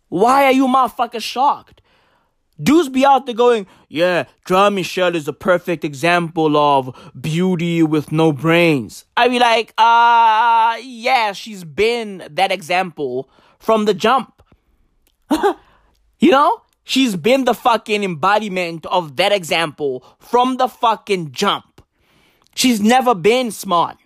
[0.09, 1.82] Why are you motherfuckers shocked?
[2.62, 8.12] Dudes be out there going, yeah, Draya Michele is a perfect example of beauty with
[8.12, 9.05] no brains.
[9.16, 13.28] I'd be like, uh, yeah, she's been that example
[13.59, 14.43] from the jump.
[16.18, 16.62] you know?
[16.85, 21.82] She's been the fucking embodiment of that example from the fucking jump.
[22.55, 23.98] She's never been smart.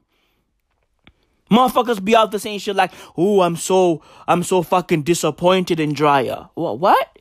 [1.50, 5.94] Motherfuckers be out there saying shit like, "Oh, I'm so, I'm so fucking disappointed in
[5.94, 6.78] Draya." What?
[6.78, 7.18] What?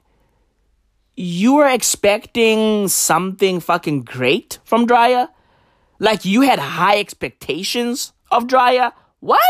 [1.16, 5.30] You were expecting something fucking great from Draya?
[6.00, 8.94] Like you had high expectations of Draya?
[9.20, 9.42] What?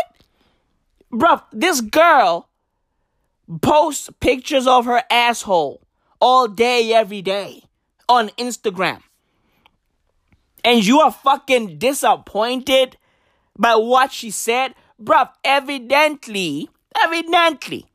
[1.11, 2.49] Bruh, this girl
[3.61, 5.81] posts pictures of her asshole
[6.21, 7.63] all day, every day
[8.07, 9.01] on Instagram.
[10.63, 12.97] And you are fucking disappointed
[13.59, 14.73] by what she said?
[15.01, 16.69] Bruv, evidently,
[17.03, 17.85] evidently,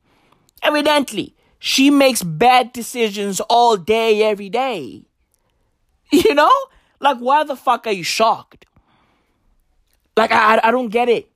[0.63, 5.03] evidently, she makes bad decisions all day, every day.
[6.11, 6.53] You know?
[6.99, 8.65] Like, why the fuck are you shocked?
[10.15, 11.29] Like, I, I don't get it.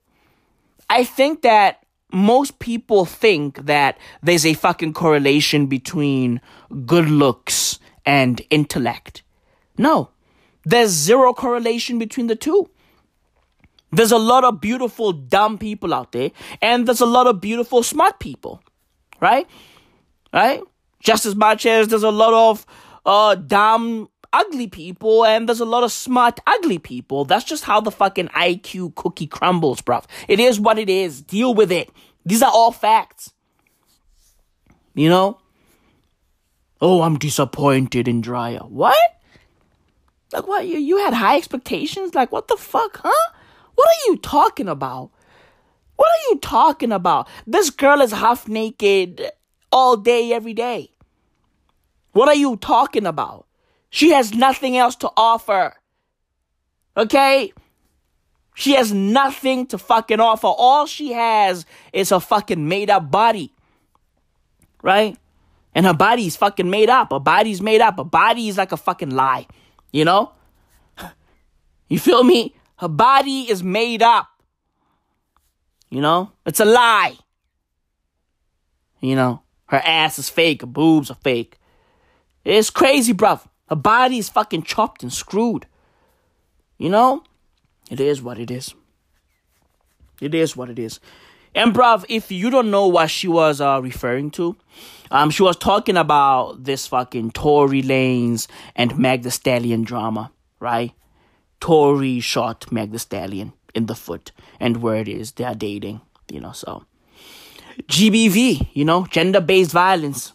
[0.88, 6.40] I think that most people think that there's a fucking correlation between
[6.86, 9.22] good looks and intellect.
[9.76, 10.10] No,
[10.64, 12.70] there's zero correlation between the two.
[13.92, 16.30] There's a lot of beautiful dumb people out there,
[16.62, 18.62] and there's a lot of beautiful smart people,
[19.20, 19.46] right?
[20.32, 20.62] Right?
[21.00, 22.66] Just as much as there's a lot of
[23.04, 27.24] uh, dumb ugly people and there's a lot of smart ugly people.
[27.24, 30.04] That's just how the fucking IQ cookie crumbles, bruv.
[30.28, 31.22] It is what it is.
[31.22, 31.90] Deal with it.
[32.24, 33.32] These are all facts.
[34.94, 35.38] You know?
[36.80, 38.68] Oh, I'm disappointed in Draya.
[38.68, 38.96] What?
[40.32, 40.66] Like what?
[40.66, 42.14] You you had high expectations?
[42.14, 43.32] Like what the fuck, huh?
[43.74, 45.10] What are you talking about?
[45.96, 47.28] What are you talking about?
[47.46, 49.30] This girl is half naked
[49.70, 50.90] all day, every day.
[52.12, 53.46] What are you talking about?
[53.90, 55.74] She has nothing else to offer.
[56.96, 57.52] Okay?
[58.54, 60.46] She has nothing to fucking offer.
[60.46, 63.52] All she has is her fucking made up body.
[64.82, 65.16] Right?
[65.74, 67.12] And her body's fucking made up.
[67.12, 67.96] Her body's made up.
[67.98, 69.46] Her body is like a fucking lie.
[69.92, 70.32] You know?
[71.88, 72.54] You feel me?
[72.80, 74.26] Her body is made up.
[75.90, 76.32] You know?
[76.46, 77.18] It's a lie.
[79.00, 79.42] You know?
[79.66, 80.62] Her ass is fake.
[80.62, 81.58] Her boobs are fake.
[82.42, 83.46] It's crazy, bruv.
[83.68, 85.66] Her body is fucking chopped and screwed.
[86.78, 87.22] You know?
[87.90, 88.74] It is what it is.
[90.22, 91.00] It is what it is.
[91.54, 94.56] And bruv, if you don't know what she was uh, referring to,
[95.10, 100.94] um, she was talking about this fucking Tory Lanez and Meg Thee Stallion drama, right?
[101.60, 106.00] Tory shot Meg Thee Stallion in the foot, and where it is, they are dating,
[106.30, 106.84] you know, so.
[107.82, 110.32] GBV, you know, gender based violence.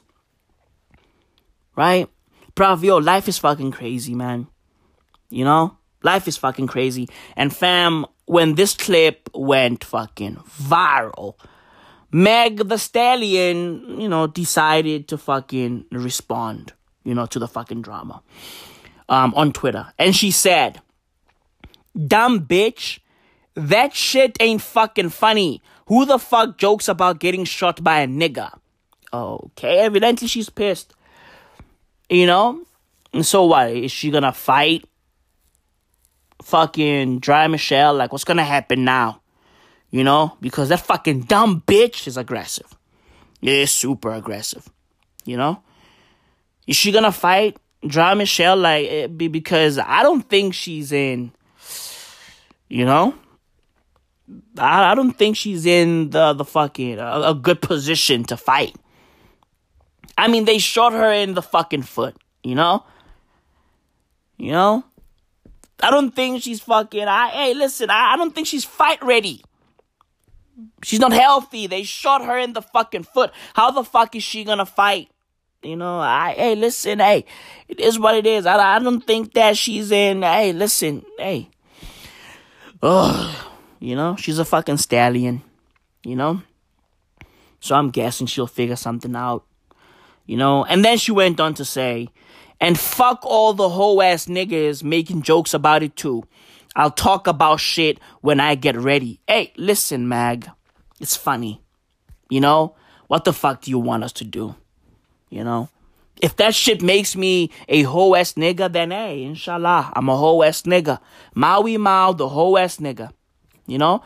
[1.76, 2.10] Right?
[2.56, 4.47] Bruv, yo, life is fucking crazy, man.
[5.30, 5.77] You know?
[6.02, 7.10] Life is fucking crazy.
[7.35, 11.35] And fam, when this clip went fucking viral,
[12.11, 16.73] Meg Thee Stallion, you know, decided to fucking respond,
[17.03, 18.22] you know, to the fucking drama
[19.10, 19.91] um, on Twitter.
[19.99, 20.80] And she said,
[21.95, 22.99] Dumb bitch,
[23.55, 25.61] that shit ain't fucking funny.
[25.88, 28.57] Who the fuck jokes about getting shot by a nigga?
[29.13, 30.93] Okay, evidently she's pissed.
[32.09, 32.61] You know?
[33.13, 33.72] And so what?
[33.72, 34.85] Is she gonna fight
[36.41, 37.93] fucking Draya Michele?
[37.93, 39.22] Like, what's gonna happen now?
[39.89, 40.35] You know?
[40.41, 42.76] Because that fucking dumb bitch is aggressive.
[43.41, 44.67] Is super aggressive.
[45.23, 45.61] You know?
[46.67, 48.57] Is she gonna fight Draya Michele?
[48.57, 51.31] Like, eh, because I don't think she's in
[52.69, 53.15] you know?
[54.57, 58.75] I, I don't think she's in the, the fucking, a, a good position to fight.
[60.17, 62.85] I mean, they shot her in the fucking foot, you know?
[64.37, 64.83] You know?
[65.81, 69.43] I don't think she's fucking, I, hey, listen, I, I don't think she's fight ready.
[70.83, 71.67] She's not healthy.
[71.67, 73.31] They shot her in the fucking foot.
[73.53, 75.09] How the fuck is she gonna fight?
[75.61, 77.25] You know, I, hey, listen, hey,
[77.67, 78.45] it is what it is.
[78.45, 81.49] I, I don't think that she's in, hey, listen, hey,
[82.86, 83.36] Ugh.
[83.80, 85.41] You know, she's a fucking stallion.
[86.03, 86.41] You know?
[87.60, 89.44] So I'm guessing she'll figure something out.
[90.28, 90.64] You know?
[90.66, 92.10] And then she went on to say,
[92.62, 96.24] and fuck all the hoe ass niggas making jokes about it too.
[96.76, 99.20] I'll talk about shit when I get ready.
[99.28, 100.48] Hey, listen, Meg.
[100.99, 101.62] It's funny.
[102.30, 102.76] You know?
[103.07, 104.56] What the fuck do you want us to do?
[105.30, 105.70] You know?
[106.21, 110.43] If that shit makes me a whole ass nigga, then hey, inshallah, I'm a whole
[110.43, 110.99] ass nigga.
[111.33, 113.11] Maui Mao, the whole ass nigga.
[113.67, 114.03] You know?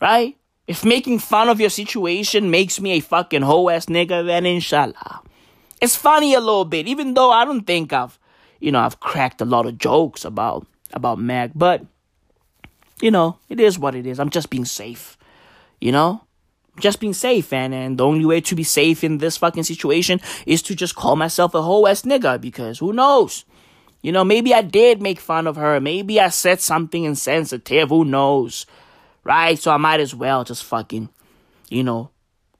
[0.00, 0.36] Right?
[0.66, 5.22] If making fun of your situation makes me a fucking whole ass nigga, then inshallah.
[5.80, 8.18] It's funny a little bit, even though I don't think I've,
[8.60, 11.84] you know, I've cracked a lot of jokes about about Meg, but
[13.00, 14.18] you know, it is what it is.
[14.18, 15.16] I'm just being safe.
[15.80, 16.22] You know?
[16.80, 20.20] Just being safe, and, and the only way to be safe in this fucking situation
[20.46, 23.44] is to just call myself a whole ass nigga because who knows?
[24.02, 25.80] You know, maybe I did make fun of her.
[25.80, 27.88] Maybe I said something insensitive.
[27.88, 28.66] Who knows?
[29.24, 29.58] Right?
[29.58, 31.08] So I might as well just fucking,
[31.68, 32.10] you know,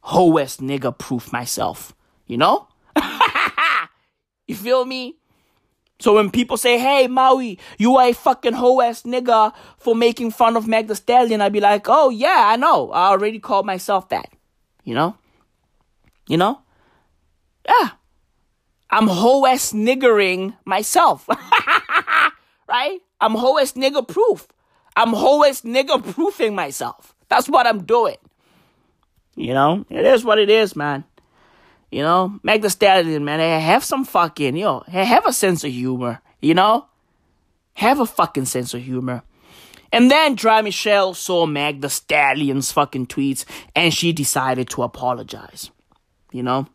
[0.01, 1.95] whole ass nigga proof myself.
[2.27, 2.69] You know?
[4.49, 5.17] you feel me?
[6.01, 10.31] So when people say, hey, Maui, you are a fucking hoe ass nigga for making
[10.31, 12.93] fun of Meg Thee Stallion, I'd be like, oh, yeah, I know.
[12.93, 14.31] I already called myself that.
[14.85, 15.17] You know?
[16.29, 16.61] You know?
[17.67, 17.91] Yeah.
[18.91, 21.29] I'm hoe ass niggering myself.
[22.69, 23.01] right?
[23.21, 24.47] I'm hoe ass nigga proof.
[24.95, 27.15] I'm hoe ass nigga proofing myself.
[27.29, 28.17] That's what I'm doing.
[29.35, 29.85] You know?
[29.91, 31.05] It is what it is, man.
[31.91, 36.21] You know, Meg Thee Stallion, man, have some fucking, know, have a sense of humor,
[36.41, 36.87] you know?
[37.75, 39.23] Have a fucking sense of humor.
[39.91, 45.71] And then Draya Michele saw Meg Thee Stallion's fucking tweets and she decided to apologize.
[46.31, 46.67] You know?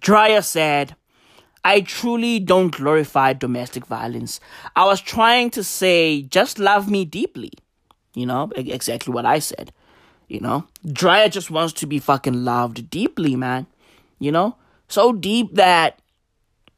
[0.00, 0.96] Draya said,
[1.62, 4.40] I truly don't glorify domestic violence.
[4.74, 7.52] I was trying to say, just love me deeply.
[8.14, 9.72] You know, exactly what I said.
[10.28, 13.66] You know, Draya just wants to be fucking loved deeply, man.
[14.18, 14.56] You know?
[14.88, 16.00] So deep that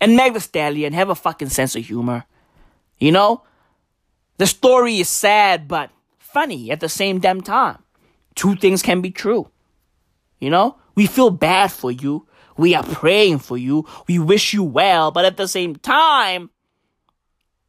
[0.00, 2.24] And Meg Thee Stallion have a fucking sense of humor.
[2.98, 3.42] You know?
[4.38, 7.78] The story is sad but funny at the same damn time.
[8.34, 9.50] Two things can be true.
[10.38, 10.76] You know?
[10.94, 12.26] We feel bad for you
[12.60, 13.86] we are praying for you.
[14.06, 15.10] We wish you well.
[15.10, 16.50] But at the same time,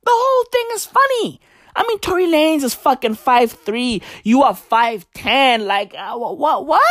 [0.04, 1.40] the whole thing is funny.
[1.76, 4.02] I mean, Tory Lanez is fucking five three.
[4.24, 5.66] You are 5'10.
[5.66, 6.66] Like, uh, what?
[6.68, 6.82] What?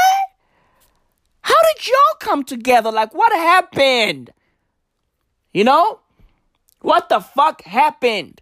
[1.42, 2.90] How did y'all come together?
[2.90, 4.30] Like, what happened?
[5.52, 6.00] You know?
[6.80, 8.40] What the fuck happened?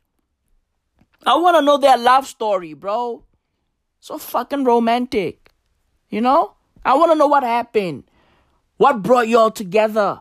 [1.26, 3.24] I want to know their love story, bro.
[3.98, 5.50] So fucking romantic.
[6.08, 6.54] You know?
[6.84, 8.04] I want to know what happened.
[8.78, 10.20] What brought y'all together?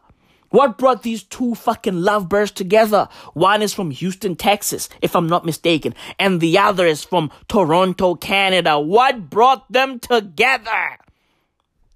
[0.49, 3.07] What brought these two fucking lovebirds together?
[3.33, 8.15] One is from Houston, Texas, if I'm not mistaken, and the other is from Toronto,
[8.15, 8.79] Canada.
[8.79, 10.97] What brought them together?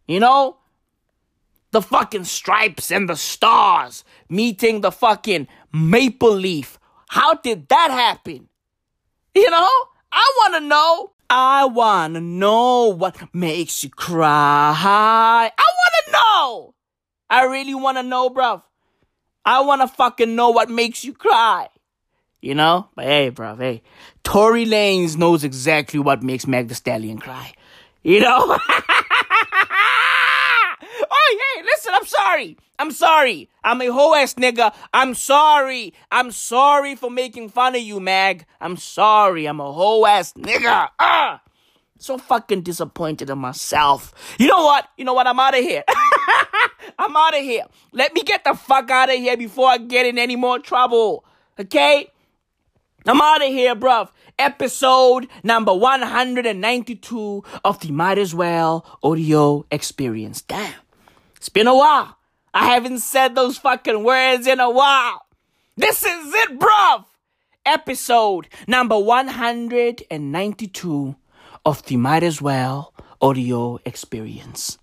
[0.07, 0.57] You know?
[1.71, 6.77] The fucking stripes and the stars meeting the fucking maple leaf.
[7.07, 8.49] How did that happen?
[9.33, 9.69] You know?
[10.11, 11.11] I want to know.
[11.33, 14.75] I want to know what makes you cry.
[14.77, 16.75] I want to know.
[17.29, 18.63] I really want to know, bruv.
[19.45, 21.69] I want to fucking know what makes you cry.
[22.41, 22.89] You know?
[22.95, 23.81] But hey, bruv, hey.
[24.25, 27.53] Tory Lanez knows exactly what makes Meg Thee Stallion cry.
[28.03, 28.57] You know?
[31.09, 32.57] oh, hey, listen, I'm sorry.
[32.77, 33.49] I'm sorry.
[33.63, 34.73] I'm a hoe ass nigga.
[34.93, 35.93] I'm sorry.
[36.11, 38.45] I'm sorry for making fun of you, Meg.
[38.59, 39.45] I'm sorry.
[39.45, 40.89] I'm a hoe ass nigga.
[40.99, 41.41] Ah!
[41.97, 44.13] So fucking disappointed in myself.
[44.39, 44.87] You know what?
[44.97, 45.27] You know what?
[45.27, 45.83] I'm out of here.
[46.99, 47.65] I'm out of here.
[47.91, 51.23] Let me get the fuck out of here before I get in any more trouble.
[51.59, 52.11] Okay?
[53.05, 54.09] I'm out of here, bruv.
[54.39, 60.41] Episode number 192 of the Might As Well audio experience.
[60.41, 60.80] Damn.
[61.41, 62.15] It's been a while.
[62.53, 65.25] I haven't said those fucking words in a while.
[65.75, 67.05] This is it, bruv.
[67.65, 71.15] Episode number 192
[71.65, 74.77] of the Might As Well audio experience.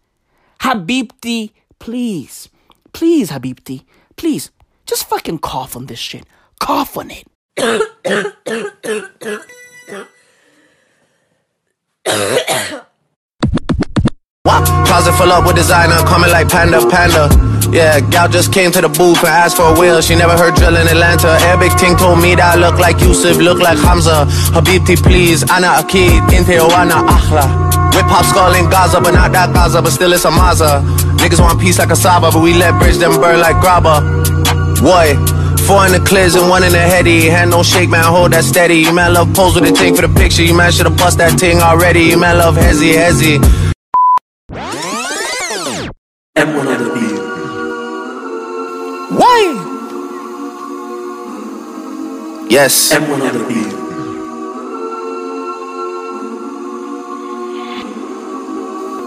[0.59, 2.48] Habibti, please,
[2.93, 3.85] please, Habibti,
[4.16, 4.51] please,
[4.85, 6.24] just fucking cough on this shit.
[6.59, 7.28] Cough on it.
[14.48, 14.64] What?
[14.88, 17.28] Closet full up with designer, coming like panda, panda.
[17.68, 20.00] Yeah, gal just came to the booth and asked for a wheel.
[20.00, 21.36] She never heard drill in Atlanta.
[21.44, 24.24] Arabic ting told me that I look like Yusuf, look like Hamza.
[24.56, 27.44] Habibti, please, Ana Akid, Inte Ana Akhla.
[27.92, 30.80] Whip hop skull in Gaza, but not that Gaza, but still it's a Maza.
[31.20, 34.00] Niggas want peace like a Saba, but we let bridge them burn like grabba.
[34.80, 35.12] Boy,
[35.68, 37.28] four in the clears and one in the heady.
[37.28, 38.80] Hand don't shake, man, hold that steady.
[38.80, 40.42] You man love pose with the thing for the picture.
[40.42, 42.04] You man should've bust that ting already.
[42.04, 43.68] You man love hezzy, hezzy.
[46.39, 47.19] M1 on the beat.
[49.19, 49.40] Why?
[52.48, 52.93] Yes.
[52.93, 53.74] M1 on the beat.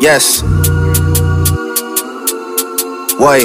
[0.02, 0.41] Yes.
[3.18, 3.38] Why?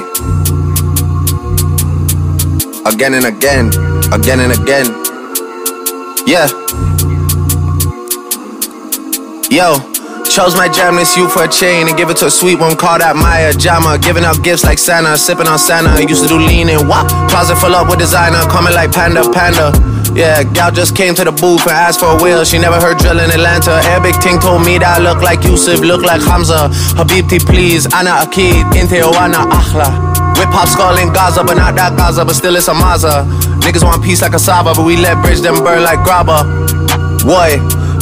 [2.91, 3.69] Again and again,
[4.13, 4.87] again and again.
[6.27, 6.49] Yeah.
[9.49, 9.79] Yo,
[10.37, 12.77] chose my jam this you for a chain and give it to a sweet one
[12.77, 13.97] called that Maya Jama.
[13.97, 15.97] Giving out gifts like Santa, sipping on Santa.
[15.97, 17.09] Used to do lean and wop.
[17.33, 19.73] Closet full up with designer, coming like Panda Panda.
[20.13, 22.45] Yeah, gal just came to the booth and asked for a wheel.
[22.45, 23.81] She never heard drill in Atlanta.
[23.89, 26.69] Arabic ting told me that I look like Yusuf, look like Hamza.
[27.01, 29.89] Habibti, please, Ana Akid, Inte Ana Akhla.
[30.37, 33.25] Whip hop skull in Gaza, but not that Gaza, but still it's a Maza.
[33.65, 36.45] Niggas want peace like a Saba, but we let bridge them burn like grabba.
[37.25, 37.57] Boy,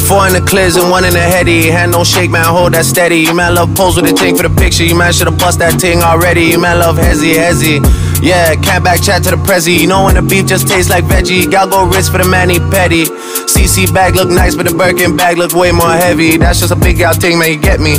[0.05, 1.70] four in the clears and one in the heady.
[1.70, 3.18] Hand don't shake, man, hold that steady.
[3.18, 4.85] You man love pose with the ting for the picture.
[4.85, 6.44] You man should've bust that ting already.
[6.52, 7.81] You man love hezzy, hezzy.
[8.22, 9.78] Yeah, can't back chat to the prezi.
[9.78, 11.51] You know when the beef just tastes like veggie.
[11.51, 13.05] Gal go wrist for the manny petty.
[13.48, 16.36] CC bag look nice, but the Birkin bag look way more heavy.
[16.36, 17.97] That's just a big gal thing, man, you get me.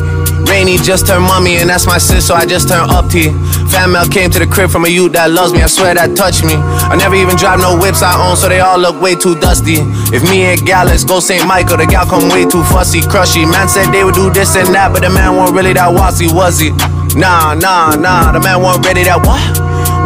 [0.56, 3.28] Rainy just turned mummy, and that's my sis, so I just turned up T.
[3.68, 6.16] Fan mail came to the crib from a youth that loves me, I swear that
[6.16, 6.56] touched me.
[6.56, 9.84] I never even drive no whips I own, so they all look way too dusty.
[10.16, 11.44] If me and gal, go St.
[11.44, 13.44] Michael, the gal come way too fussy, crushy.
[13.44, 16.32] Man said they would do this and that, but the man wasn't really that wassy,
[16.32, 16.72] was he?
[17.20, 19.44] Nah, nah, nah, the man wasn't ready that what?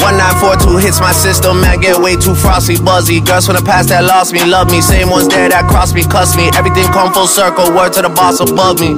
[0.02, 3.22] 1942 hits my system, man, get way too frosty, buzzy.
[3.22, 4.82] Girls from the past that lost me, love me.
[4.82, 6.50] Same ones there that crossed me, cuss me.
[6.58, 8.98] Everything come full circle, word to the boss above me.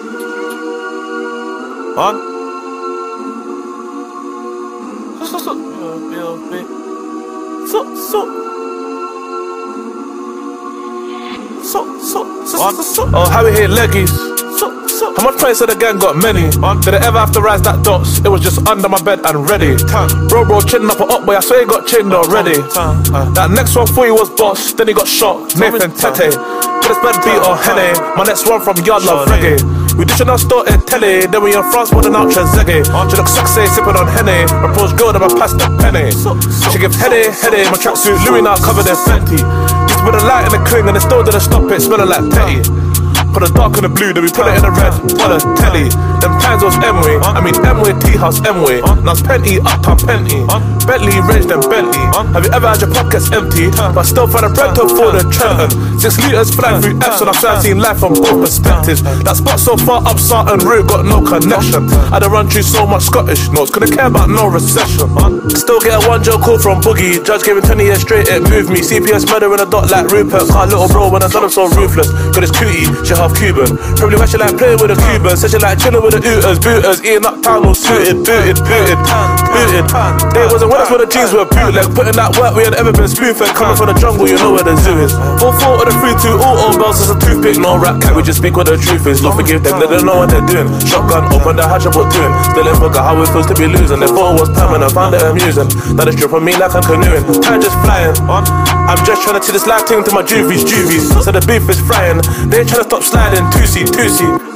[1.93, 2.13] Huh?
[5.19, 6.65] So, so, so, yeah, yeah,
[7.67, 8.19] so, so.
[11.63, 13.09] So, so, so, so, so.
[13.13, 14.09] Oh, how we hit leggies?
[14.57, 15.13] So, so.
[15.15, 16.49] How much points of the gang got many?
[16.81, 18.19] Did I ever have to rise that dots?
[18.19, 19.75] It was just under my bed and ready.
[20.29, 21.35] Bro, bro, chin up or up, boy.
[21.35, 22.55] I swear he got chinned already.
[23.35, 25.55] That next one for you was boss, then he got shot.
[25.55, 26.31] Nathan Tete.
[26.81, 27.93] This bed beat or Henny.
[28.15, 29.59] My next one from Yard Love Reggae.
[29.97, 32.85] We dishing our store in telly, then we in France putting out Trezeguet.
[33.09, 34.47] She look sexy, sipping on Henny.
[34.47, 36.11] Propose girl, then I pass the penny.
[36.71, 39.39] She gives Henny, Henny, my tracksuit, Louis now covered in Fenty.
[39.87, 42.25] Just with a light in the cling and it still didn't stop it, smelling like
[42.31, 42.90] petty.
[43.31, 45.39] Put the dark in the blue, then we put it in the red, for the
[45.55, 45.87] telly.
[46.19, 48.83] Them times was M-way, I mean M-way, T-house, M-way.
[49.01, 50.43] Now it's Penty, uptown Penty.
[50.83, 52.03] Bentley, Range, then Bentley.
[52.35, 55.23] Have you ever had your pockets empty, but still find a bread to afford a
[55.31, 55.71] Trenton?
[55.95, 59.01] Six litres flying through Epsom, I've seen life from both perspectives.
[59.23, 61.87] That spot so far up Sarton Route, got no connection.
[62.11, 65.07] I done run through so much Scottish notes, couldn't care about no recession.
[65.55, 68.43] Still get a one joke call from Boogie, judge gave me 20 years straight, it
[68.43, 68.81] moved me.
[68.81, 71.69] CPS murder in a dot like Rupert, car little bro when I done him so
[71.71, 72.11] ruthless.
[72.35, 73.77] Got his cootie, she half Cuban.
[74.01, 76.57] Probably why she like playing with a Cuban, said she like chilling with a booters,
[76.57, 78.97] booters, eating up town all suited, booted, booted,
[79.53, 79.85] booted.
[80.33, 81.85] They wasn't with us when the jeans were bootleg.
[81.93, 83.53] Putting that work we had ever been spoon fed.
[83.53, 85.13] Coming from the jungle, you know where the zoo is.
[85.45, 87.61] All four of the three, two, all all bells is a toothpick.
[87.61, 89.21] No rap cat, we just speak what the truth is.
[89.21, 90.65] Don't forgive them, they don't know what they're doing.
[90.81, 92.31] Shotgun, open the hatch, two in.
[92.49, 94.01] Still in forgot how it feels to be losing.
[94.01, 95.69] If all was permanent, found it amusing.
[95.93, 97.21] That is stripping me like I'm canoeing.
[97.45, 98.17] Time just flying.
[98.25, 101.13] I'm just trying to see this life thing to my juvies, juvies.
[101.21, 102.17] So the beef is frying.
[102.49, 103.49] They ain't trying to stop sliding.
[103.51, 104.47] Two seat, two seat.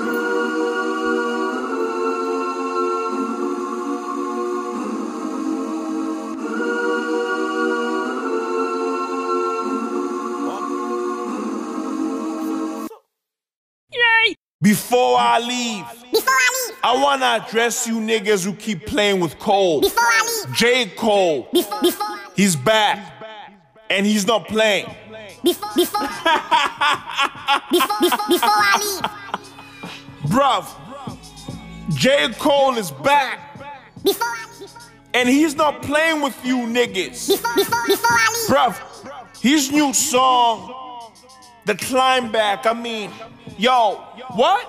[14.61, 19.37] Before I leave, before I leave, I wanna address you niggas who keep playing with
[19.37, 19.81] Cole.
[19.81, 20.85] Before I leave, J.
[20.95, 21.47] Cole.
[21.53, 23.14] Before, before he's back,
[23.89, 24.85] and he's not playing.
[25.43, 26.01] Before, before,
[27.71, 29.01] before, before, before I leave,
[30.31, 30.65] bruv,
[31.95, 32.29] J.
[32.39, 33.39] Cole is back.
[34.03, 34.71] Before I leave,
[35.13, 37.27] and he's not playing with you niggas.
[37.27, 38.75] Before, before, before I leave, bruv,
[39.39, 40.73] his new song,
[41.65, 42.65] The Climb Back.
[42.65, 43.11] I mean,
[43.57, 43.95] yo,
[44.31, 44.67] what?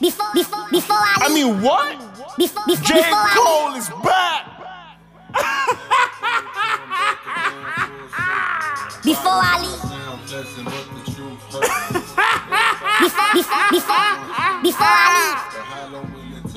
[0.00, 1.30] Before, before, before I leave.
[1.30, 1.98] I mean, what?
[2.38, 2.94] Before, before, J.
[2.94, 4.46] Before Cole is back.
[9.04, 9.82] Before I leave.
[13.00, 14.00] before, before, before,
[14.62, 15.44] before I leave.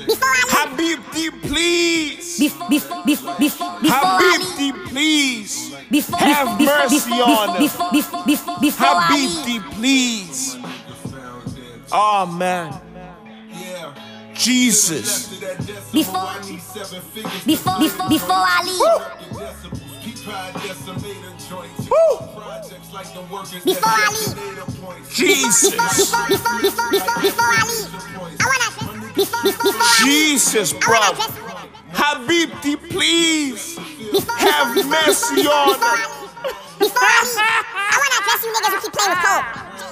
[0.06, 0.56] Before I leave.
[0.56, 2.38] Habibti, please.
[2.38, 4.74] Before, before, before, before, before I leave.
[4.74, 5.74] Habibti, please.
[5.90, 9.30] Before, Have before, mercy before, on before, before, before, before I leave.
[9.30, 10.56] Habibti, please.
[11.92, 12.80] Oh man.
[14.34, 15.28] Jesus.
[15.92, 16.30] Before,
[17.44, 19.18] before, before, before I leave.
[23.64, 24.36] Before I leave.
[25.10, 25.72] Jesus.
[25.72, 27.88] Before, before, before, before, before I leave.
[29.14, 30.06] Before, before, before I leave.
[30.06, 31.00] Jesus, bro.
[31.92, 33.78] Habibti, please.
[34.36, 35.98] Have mercy on them.
[36.78, 39.44] Before I leave, I wanna address you niggas who keep playing with Cole.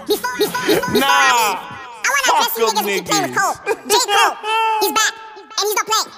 [0.06, 1.08] Before, before, before Nah.
[1.08, 1.58] I leave,
[2.04, 3.54] I wanna address you niggas who keep playing with Cole.
[3.64, 3.96] J.
[4.12, 4.36] Cole,
[4.84, 6.10] he's back, and he's not playing.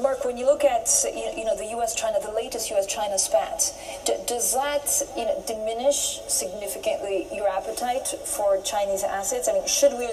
[0.00, 3.72] Mark, when you look at you you know the U.S.-China, the latest U.S.-China spat,
[4.06, 9.48] d- does that you know diminish significantly your appetite for Chinese assets?
[9.48, 10.06] I mean, should we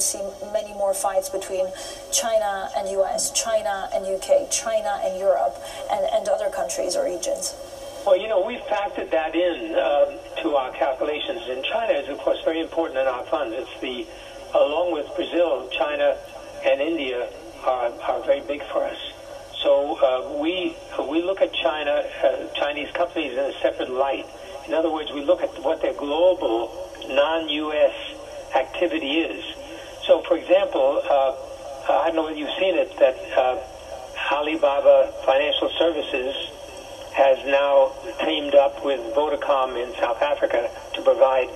[0.00, 0.20] see
[0.52, 1.66] many more fights between
[2.12, 5.56] China and U.S., China and U.K., China and Europe,
[5.90, 7.54] and, and other countries or regions?
[8.06, 11.42] Well, you know, we've factored that in um, to our calculations.
[11.48, 13.54] And China is, of course, very important in our funds.
[13.58, 14.06] It's the,
[14.54, 16.16] along with Brazil, China
[16.64, 17.28] and India
[17.64, 18.98] are, are very big for us.
[19.62, 20.76] So uh, we
[21.10, 24.26] we look at China, uh, Chinese companies in a separate light.
[24.66, 26.70] In other words, we look at what their global,
[27.08, 27.94] non-U.S.
[28.54, 29.44] activity is.
[30.08, 31.36] So, for example, uh,
[31.92, 33.60] I don't know whether you've seen it that uh,
[34.32, 36.34] Alibaba Financial Services
[37.12, 37.92] has now
[38.24, 41.50] teamed up with Vodacom in South Africa to provide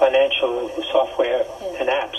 [0.00, 1.44] financial software
[1.78, 2.16] and apps.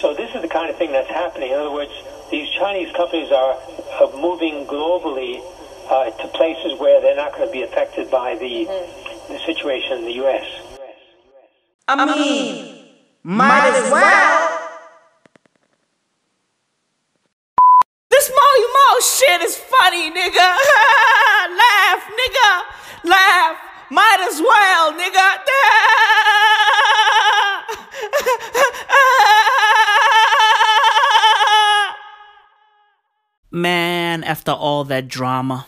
[0.00, 1.52] So this is the kind of thing that's happening.
[1.52, 1.92] In other words,
[2.32, 3.54] these Chinese companies are,
[4.00, 5.38] are moving globally
[5.88, 8.64] uh, to places where they're not going to be affected by the,
[9.28, 10.46] the situation in the U.S.
[11.86, 12.88] I mean,
[13.22, 14.71] might as well.
[19.02, 20.34] Shit is funny, nigga.
[21.62, 22.62] Laugh, nigga.
[23.04, 23.58] Laugh.
[23.90, 25.38] Might as well, nigga.
[33.50, 35.66] Man, after all that drama,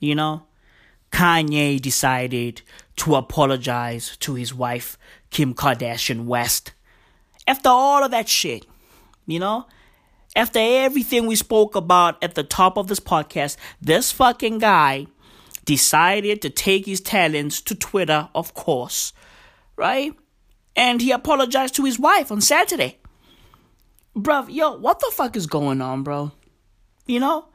[0.00, 0.42] you know,
[1.10, 2.60] Kanye decided
[2.96, 4.98] to apologize to his wife,
[5.30, 6.72] Kim Kardashian West.
[7.46, 8.66] After all of that shit,
[9.26, 9.66] you know,
[10.34, 15.06] after everything we spoke about at the top of this podcast, this fucking guy
[15.64, 19.12] decided to take his talents to Twitter, of course,
[19.76, 20.14] right?
[20.74, 22.98] And he apologized to his wife on Saturday.
[24.16, 26.32] Bruv, yo, what the fuck is going on, bro?
[27.06, 27.46] You know?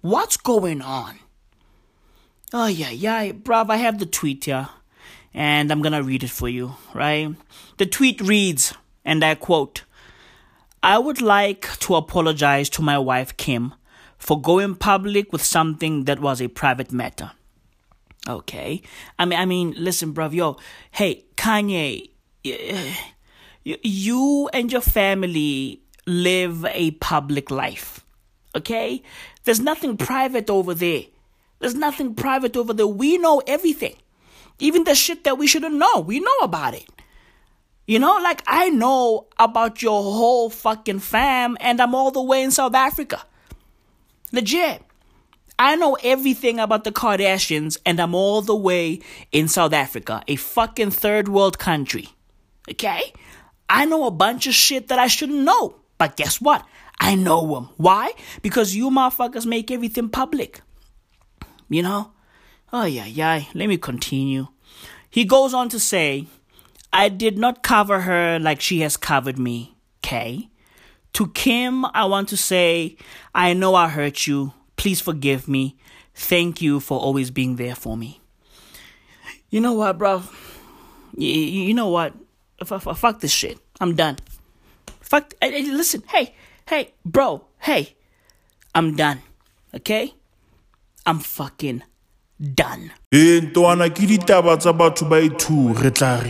[0.00, 1.18] What's going on?
[2.52, 4.68] Oh, yeah, yeah, bruv, I have the tweet here.
[5.34, 7.34] And I'm gonna read it for you, right?
[7.76, 8.74] The tweet reads,
[9.04, 9.84] and I quote,
[10.82, 13.74] I would like to apologize to my wife Kim
[14.16, 17.32] for going public with something that was a private matter.
[18.28, 18.82] Okay.
[19.18, 20.56] I mean, I mean, listen, bruv, yo,
[20.90, 22.10] hey, Kanye,
[23.64, 28.04] you and your family live a public life.
[28.54, 29.02] Okay?
[29.44, 31.02] There's nothing private over there.
[31.58, 32.86] There's nothing private over there.
[32.86, 33.96] We know everything.
[34.58, 36.88] Even the shit that we shouldn't know, we know about it.
[37.88, 42.42] You know, like I know about your whole fucking fam, and I'm all the way
[42.42, 43.24] in South Africa.
[44.30, 44.82] Legit.
[45.58, 49.00] I know everything about the Kardashians, and I'm all the way
[49.32, 52.10] in South Africa, a fucking third world country.
[52.70, 53.10] Okay?
[53.70, 55.76] I know a bunch of shit that I shouldn't know.
[55.96, 56.66] But guess what?
[57.00, 57.70] I know them.
[57.78, 58.12] Why?
[58.42, 60.60] Because you motherfuckers make everything public.
[61.70, 62.12] You know?
[62.70, 63.44] Oh, yeah, yeah.
[63.54, 64.48] Let me continue.
[65.08, 66.26] He goes on to say,
[66.92, 70.48] I did not cover her like she has covered me, K.
[71.14, 72.96] To Kim, I want to say,
[73.34, 74.52] I know I hurt you.
[74.76, 75.76] Please forgive me.
[76.14, 78.20] Thank you for always being there for me.
[79.50, 80.22] You know what, bro?
[81.16, 82.14] You, you know what?
[82.60, 83.58] F- f- fuck this shit.
[83.80, 84.16] I'm done.
[85.00, 85.34] Fuck.
[85.40, 86.02] Hey, listen.
[86.08, 86.34] Hey,
[86.68, 87.44] hey, bro.
[87.60, 87.94] Hey,
[88.74, 89.20] I'm done.
[89.74, 90.14] Okay?
[91.06, 91.82] I'm fucking
[92.54, 92.90] done.
[93.12, 96.20] e ntwana ke ditaba tsa batho ba two re tla